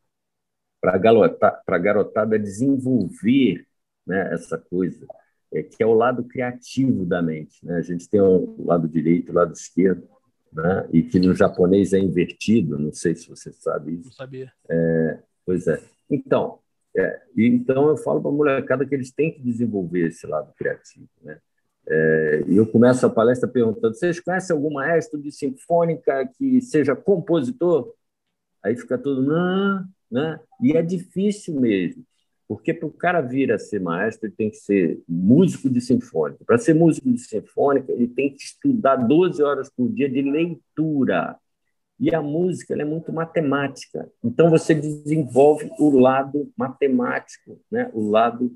para 0.79 0.95
a 0.95 1.77
garotada, 1.77 2.39
desenvolver, 2.39 3.65
né? 4.05 4.33
Essa 4.33 4.57
coisa 4.57 5.05
é, 5.53 5.63
que 5.63 5.81
é 5.81 5.85
o 5.85 5.93
lado 5.93 6.23
criativo 6.23 7.05
da 7.05 7.21
mente, 7.21 7.65
né? 7.65 7.77
A 7.77 7.81
gente 7.81 8.09
tem 8.09 8.21
o 8.21 8.63
lado 8.65 8.87
direito, 8.87 9.31
o 9.31 9.35
lado 9.35 9.53
esquerdo 9.53 10.07
né? 10.51 10.87
e 10.91 11.03
que 11.03 11.19
no 11.19 11.35
japonês 11.35 11.93
é 11.93 11.99
invertido, 11.99 12.77
não 12.77 12.91
sei 12.93 13.15
se 13.15 13.29
você 13.29 13.51
sabe 13.53 13.95
isso. 13.95 14.05
Não 14.05 14.11
sabia. 14.11 14.51
É, 14.69 15.19
pois 15.45 15.67
é. 15.67 15.81
Então, 16.09 16.59
é, 16.95 17.21
então 17.37 17.89
eu 17.89 17.97
falo 17.97 18.21
para 18.21 18.29
a 18.31 18.33
molecada 18.33 18.85
que 18.85 18.95
eles 18.95 19.11
têm 19.11 19.31
que 19.31 19.41
desenvolver 19.41 20.07
esse 20.07 20.25
lado 20.25 20.53
criativo. 20.57 21.07
Né? 21.21 21.37
É, 21.87 22.43
e 22.47 22.57
eu 22.57 22.65
começo 22.65 23.05
a 23.05 23.09
palestra 23.09 23.47
perguntando: 23.47 23.95
vocês 23.95 24.19
conhecem 24.19 24.55
algum 24.55 24.73
maestro 24.73 25.21
de 25.21 25.31
sinfônica 25.31 26.27
que 26.37 26.61
seja 26.61 26.95
compositor? 26.95 27.93
Aí 28.63 28.75
fica 28.75 28.97
todo, 28.97 29.21
não, 29.21 29.85
né? 30.11 30.39
E 30.61 30.75
é 30.75 30.81
difícil 30.81 31.59
mesmo. 31.59 32.03
Porque 32.47 32.73
para 32.73 32.87
o 32.87 32.91
cara 32.91 33.19
vir 33.19 33.51
a 33.51 33.59
ser 33.59 33.81
maestro, 33.81 34.27
ele 34.27 34.35
tem 34.35 34.49
que 34.49 34.57
ser 34.57 35.01
músico 35.07 35.69
de 35.69 35.81
sinfônica. 35.81 36.45
Para 36.45 36.57
ser 36.57 36.73
músico 36.73 37.11
de 37.11 37.19
sinfônica, 37.19 37.91
ele 37.91 38.07
tem 38.07 38.33
que 38.33 38.41
estudar 38.41 38.95
12 38.95 39.43
horas 39.43 39.69
por 39.69 39.89
dia 39.89 40.09
de 40.09 40.21
leitura. 40.21 41.35
E 41.99 42.13
a 42.13 42.21
música 42.21 42.73
é 42.73 42.85
muito 42.85 43.11
matemática. 43.11 44.09
Então, 44.23 44.49
você 44.49 44.73
desenvolve 44.73 45.69
o 45.77 45.89
lado 45.89 46.49
matemático, 46.55 47.59
né? 47.69 47.89
o 47.93 48.09
lado 48.09 48.55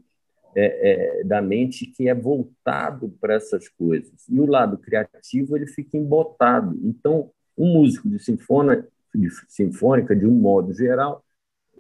é, 0.56 1.20
é, 1.20 1.24
da 1.24 1.41
mente 1.41 1.86
que 1.86 2.08
é 2.08 2.14
voltado 2.14 3.10
para 3.20 3.34
essas 3.34 3.68
coisas. 3.68 4.14
E 4.30 4.39
o 4.39 4.45
lado 4.45 4.78
criativo 4.78 5.58
ele 5.58 5.68
fica 5.68 5.97
embotado. 5.97 6.80
Então, 6.84 7.30
um 7.58 7.74
músico 7.74 8.08
de 8.08 8.20
sinfônica, 8.20 8.88
de 9.14 9.30
sinfônica, 9.49 10.16
de 10.16 10.26
um 10.26 10.32
modo 10.32 10.74
geral, 10.74 11.24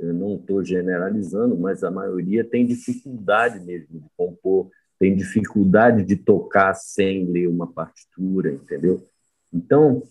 eu 0.01 0.13
não 0.13 0.35
estou 0.35 0.63
generalizando, 0.63 1.55
mas 1.55 1.83
a 1.83 1.91
maioria 1.91 2.43
tem 2.43 2.65
dificuldade 2.65 3.59
mesmo 3.63 3.99
de 3.99 4.09
compor, 4.17 4.69
tem 4.97 5.15
dificuldade 5.15 6.03
de 6.03 6.15
tocar 6.15 6.73
sem 6.73 7.25
ler 7.25 7.47
uma 7.47 7.71
partitura, 7.71 8.51
entendeu? 8.51 9.07
Então, 9.53 10.01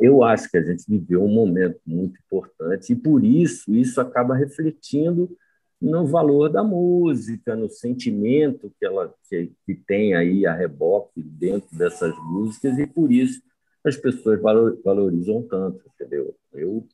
eu 0.00 0.22
acho 0.22 0.48
que 0.48 0.56
a 0.56 0.62
gente 0.62 0.84
viveu 0.88 1.24
um 1.24 1.34
momento 1.34 1.80
muito 1.84 2.18
importante 2.24 2.92
e 2.92 2.96
por 2.96 3.24
isso 3.24 3.74
isso 3.74 4.00
acaba 4.00 4.36
refletindo 4.36 5.36
no 5.80 6.06
valor 6.06 6.48
da 6.48 6.62
música, 6.62 7.56
no 7.56 7.68
sentimento 7.68 8.72
que 8.78 8.86
ela 8.86 9.12
que, 9.28 9.52
que 9.66 9.74
tem 9.74 10.14
aí 10.14 10.46
a 10.46 10.54
reboque 10.54 11.20
dentro 11.22 11.76
dessas 11.76 12.14
músicas 12.18 12.78
e 12.78 12.86
por 12.86 13.10
isso 13.10 13.42
as 13.84 13.96
pessoas 13.96 14.40
valorizam 14.40 15.42
tanto, 15.42 15.82
entendeu? 15.94 16.36
Eu 16.52 16.86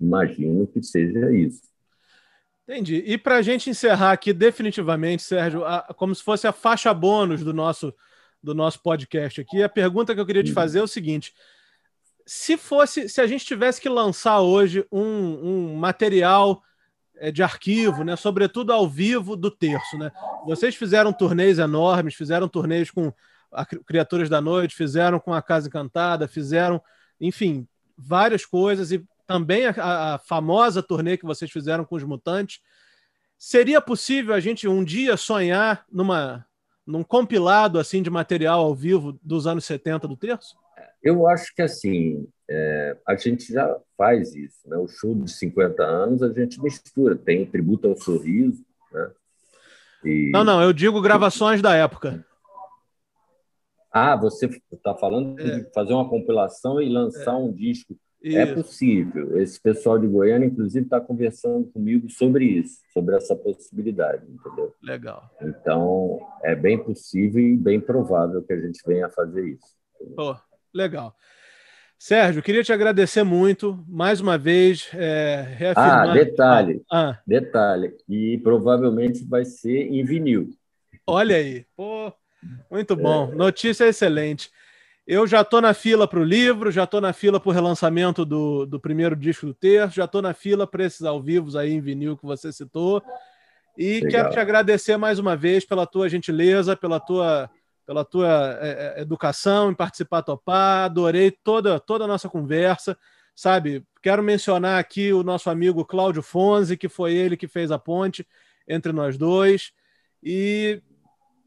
Imagino 0.00 0.66
que 0.66 0.82
seja 0.82 1.32
isso. 1.32 1.62
Entendi. 2.66 3.02
E 3.06 3.18
para 3.18 3.36
a 3.36 3.42
gente 3.42 3.68
encerrar 3.68 4.12
aqui 4.12 4.32
definitivamente, 4.32 5.22
Sérgio, 5.22 5.64
a, 5.64 5.82
como 5.94 6.14
se 6.14 6.22
fosse 6.22 6.46
a 6.46 6.52
faixa 6.52 6.92
bônus 6.94 7.44
do 7.44 7.52
nosso, 7.52 7.94
do 8.42 8.54
nosso 8.54 8.82
podcast 8.82 9.40
aqui, 9.40 9.62
a 9.62 9.68
pergunta 9.68 10.14
que 10.14 10.20
eu 10.20 10.26
queria 10.26 10.42
te 10.42 10.52
fazer 10.52 10.78
é 10.78 10.82
o 10.82 10.88
seguinte: 10.88 11.34
se 12.26 12.56
fosse, 12.56 13.08
se 13.08 13.20
a 13.20 13.26
gente 13.26 13.44
tivesse 13.44 13.80
que 13.80 13.88
lançar 13.88 14.40
hoje 14.40 14.86
um, 14.90 15.02
um 15.02 15.76
material 15.76 16.62
é, 17.16 17.30
de 17.30 17.42
arquivo, 17.42 18.02
né? 18.02 18.16
Sobretudo 18.16 18.72
ao 18.72 18.88
vivo 18.88 19.36
do 19.36 19.50
terço, 19.50 19.98
né? 19.98 20.10
Vocês 20.46 20.74
fizeram 20.74 21.12
turnês 21.12 21.58
enormes, 21.58 22.14
fizeram 22.14 22.48
turnês 22.48 22.90
com 22.90 23.12
a 23.52 23.64
Criaturas 23.64 24.28
da 24.28 24.40
Noite, 24.40 24.74
fizeram 24.74 25.20
com 25.20 25.32
a 25.32 25.42
Casa 25.42 25.68
Encantada, 25.68 26.26
fizeram, 26.26 26.82
enfim, 27.20 27.68
várias 27.96 28.44
coisas 28.44 28.90
e 28.90 29.04
também 29.26 29.66
a, 29.66 30.14
a 30.14 30.18
famosa 30.18 30.82
turnê 30.82 31.16
que 31.16 31.26
vocês 31.26 31.50
fizeram 31.50 31.84
com 31.84 31.96
os 31.96 32.04
Mutantes. 32.04 32.60
Seria 33.38 33.80
possível 33.80 34.34
a 34.34 34.40
gente 34.40 34.66
um 34.68 34.84
dia 34.84 35.16
sonhar 35.16 35.84
numa 35.90 36.46
num 36.86 37.02
compilado 37.02 37.78
assim 37.78 38.02
de 38.02 38.10
material 38.10 38.60
ao 38.60 38.74
vivo 38.74 39.18
dos 39.22 39.46
anos 39.46 39.64
70 39.64 40.06
do 40.06 40.16
terço? 40.16 40.54
Eu 41.02 41.26
acho 41.26 41.54
que 41.54 41.62
assim, 41.62 42.26
é, 42.48 42.96
a 43.06 43.14
gente 43.14 43.52
já 43.52 43.78
faz 43.96 44.34
isso. 44.34 44.58
Né? 44.66 44.76
O 44.76 44.88
show 44.88 45.14
de 45.14 45.30
50 45.30 45.82
anos 45.82 46.22
a 46.22 46.32
gente 46.32 46.60
mistura, 46.60 47.16
tem 47.16 47.46
tributo 47.46 47.88
ao 47.88 47.96
sorriso. 47.96 48.64
Né? 48.92 49.10
E... 50.04 50.30
Não, 50.30 50.44
não, 50.44 50.62
eu 50.62 50.72
digo 50.72 51.00
gravações 51.00 51.62
da 51.62 51.74
época. 51.74 52.24
Ah, 53.90 54.16
você 54.16 54.46
está 54.72 54.94
falando 54.94 55.38
é. 55.40 55.60
de 55.60 55.72
fazer 55.72 55.92
uma 55.92 56.08
compilação 56.08 56.82
e 56.82 56.88
lançar 56.88 57.34
é. 57.34 57.36
um 57.36 57.52
disco. 57.52 57.96
É 58.24 58.28
isso. 58.28 58.38
É 58.38 58.46
possível. 58.54 59.38
Esse 59.38 59.60
pessoal 59.60 59.98
de 59.98 60.06
Goiânia, 60.06 60.46
inclusive, 60.46 60.86
está 60.86 60.98
conversando 60.98 61.66
comigo 61.66 62.08
sobre 62.08 62.46
isso, 62.46 62.80
sobre 62.90 63.14
essa 63.16 63.36
possibilidade, 63.36 64.24
entendeu? 64.26 64.74
Legal. 64.82 65.30
Então, 65.42 66.18
é 66.42 66.54
bem 66.54 66.82
possível 66.82 67.42
e 67.42 67.54
bem 67.54 67.78
provável 67.78 68.42
que 68.42 68.54
a 68.54 68.60
gente 68.60 68.80
venha 68.86 69.06
a 69.06 69.10
fazer 69.10 69.46
isso. 69.46 69.76
Oh, 70.18 70.34
legal. 70.72 71.14
Sérgio, 71.98 72.42
queria 72.42 72.62
te 72.62 72.72
agradecer 72.72 73.22
muito, 73.22 73.84
mais 73.86 74.20
uma 74.20 74.38
vez, 74.38 74.90
é, 74.94 75.46
reafirmar... 75.56 76.08
Ah, 76.08 76.12
detalhe, 76.12 76.82
ah. 76.90 77.18
detalhe, 77.26 77.94
e 78.08 78.38
provavelmente 78.42 79.24
vai 79.24 79.44
ser 79.44 79.86
em 79.86 80.02
vinil. 80.02 80.50
Olha 81.06 81.36
aí, 81.36 81.66
pô, 81.76 82.12
muito 82.70 82.96
bom, 82.96 83.30
é. 83.30 83.34
notícia 83.34 83.84
excelente. 83.84 84.50
Eu 85.06 85.26
já 85.26 85.42
estou 85.42 85.60
na 85.60 85.74
fila 85.74 86.08
para 86.08 86.18
o 86.18 86.24
livro, 86.24 86.70
já 86.70 86.84
estou 86.84 87.00
na 87.00 87.12
fila 87.12 87.38
para 87.38 87.50
o 87.50 87.52
relançamento 87.52 88.24
do, 88.24 88.64
do 88.64 88.80
primeiro 88.80 89.14
disco 89.14 89.46
do 89.46 89.52
terço, 89.52 89.96
já 89.96 90.06
estou 90.06 90.22
na 90.22 90.32
fila 90.32 90.66
para 90.66 90.84
esses 90.84 91.02
ao 91.02 91.22
vivos 91.22 91.56
aí 91.56 91.72
em 91.72 91.80
vinil 91.80 92.16
que 92.16 92.24
você 92.24 92.50
citou. 92.50 93.02
E 93.76 94.00
Legal. 94.00 94.10
quero 94.10 94.30
te 94.30 94.38
agradecer 94.38 94.96
mais 94.96 95.18
uma 95.18 95.36
vez 95.36 95.64
pela 95.64 95.86
tua 95.86 96.08
gentileza, 96.08 96.76
pela 96.76 96.98
tua 96.98 97.50
pela 97.86 98.02
tua 98.02 98.58
é, 98.62 98.96
é, 98.96 99.02
educação 99.02 99.70
em 99.70 99.74
participar 99.74 100.22
topar. 100.22 100.86
Adorei 100.86 101.30
toda, 101.30 101.78
toda 101.78 102.04
a 102.04 102.08
nossa 102.08 102.28
conversa. 102.28 102.96
Sabe, 103.36 103.84
quero 104.02 104.22
mencionar 104.22 104.78
aqui 104.78 105.12
o 105.12 105.22
nosso 105.22 105.50
amigo 105.50 105.84
Cláudio 105.84 106.22
Fonzi, 106.22 106.76
que 106.76 106.88
foi 106.88 107.12
ele 107.12 107.36
que 107.36 107.48
fez 107.48 107.70
a 107.70 107.78
ponte 107.78 108.26
entre 108.66 108.92
nós 108.92 109.18
dois. 109.18 109.72
E, 110.22 110.80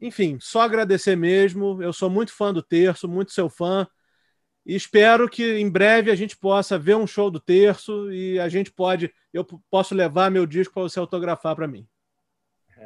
enfim, 0.00 0.38
só 0.40 0.62
agradecer 0.62 1.16
mesmo. 1.16 1.82
Eu 1.82 1.92
sou 1.92 2.08
muito 2.08 2.32
fã 2.32 2.52
do 2.52 2.62
Terço, 2.62 3.08
muito 3.08 3.32
seu 3.32 3.48
fã. 3.48 3.86
E 4.64 4.74
espero 4.74 5.28
que 5.28 5.58
em 5.58 5.70
breve 5.70 6.10
a 6.10 6.14
gente 6.14 6.36
possa 6.36 6.78
ver 6.78 6.94
um 6.94 7.06
show 7.06 7.30
do 7.30 7.40
Terço 7.40 8.12
e 8.12 8.38
a 8.38 8.48
gente 8.48 8.70
pode, 8.70 9.12
eu 9.32 9.44
posso 9.70 9.94
levar 9.94 10.30
meu 10.30 10.46
disco 10.46 10.74
para 10.74 10.82
você 10.82 10.98
autografar 10.98 11.56
para 11.56 11.66
mim. 11.66 11.86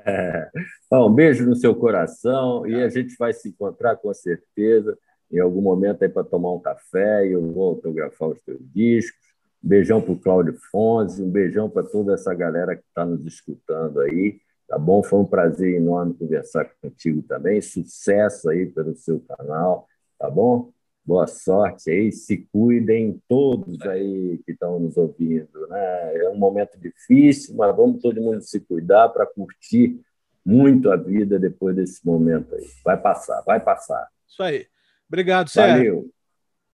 É. 0.06 0.48
Bom, 0.90 1.10
um 1.10 1.14
beijo 1.14 1.44
no 1.44 1.54
seu 1.54 1.74
coração 1.74 2.66
e 2.66 2.82
a 2.82 2.88
gente 2.88 3.14
vai 3.18 3.32
se 3.32 3.48
encontrar 3.48 3.96
com 3.96 4.12
certeza 4.14 4.96
em 5.30 5.38
algum 5.38 5.60
momento 5.60 6.02
aí 6.02 6.08
para 6.08 6.24
tomar 6.24 6.52
um 6.52 6.60
café 6.60 7.26
e 7.26 7.32
eu 7.32 7.52
vou 7.52 7.70
autografar 7.70 8.28
os 8.28 8.40
teus 8.42 8.60
discos. 8.72 9.20
Um 9.64 9.68
beijão 9.68 10.00
para 10.00 10.12
o 10.12 10.18
Cláudio 10.18 10.56
Fonse, 10.70 11.22
um 11.22 11.30
beijão 11.30 11.70
para 11.70 11.82
toda 11.82 12.14
essa 12.14 12.34
galera 12.34 12.76
que 12.76 12.84
está 12.86 13.04
nos 13.04 13.24
escutando 13.24 14.00
aí, 14.00 14.40
tá 14.72 14.78
bom? 14.78 15.02
Foi 15.02 15.18
um 15.18 15.26
prazer 15.26 15.74
enorme 15.74 16.14
conversar 16.14 16.64
contigo 16.80 17.20
também. 17.20 17.60
Sucesso 17.60 18.48
aí 18.48 18.64
pelo 18.64 18.96
seu 18.96 19.20
canal, 19.20 19.86
tá 20.18 20.30
bom? 20.30 20.72
boa 21.04 21.26
sorte 21.26 21.90
aí, 21.90 22.12
se 22.12 22.46
cuidem 22.52 23.20
todos 23.28 23.80
aí 23.82 24.40
que 24.46 24.52
estão 24.52 24.78
nos 24.78 24.96
ouvindo. 24.96 25.66
Né? 25.68 26.16
É 26.22 26.28
um 26.28 26.36
momento 26.36 26.78
difícil, 26.78 27.56
mas 27.56 27.74
vamos 27.76 28.00
todo 28.00 28.20
mundo 28.20 28.40
se 28.40 28.60
cuidar 28.60 29.08
para 29.08 29.26
curtir 29.26 30.00
muito 30.44 30.90
a 30.90 30.96
vida 30.96 31.40
depois 31.40 31.74
desse 31.74 32.06
momento 32.06 32.54
aí. 32.54 32.64
Vai 32.84 32.96
passar, 32.96 33.42
vai 33.42 33.58
passar. 33.58 34.08
Isso 34.28 34.42
aí. 34.42 34.66
Obrigado, 35.08 35.48
Sérgio. 35.48 35.96
Valeu. 35.96 36.10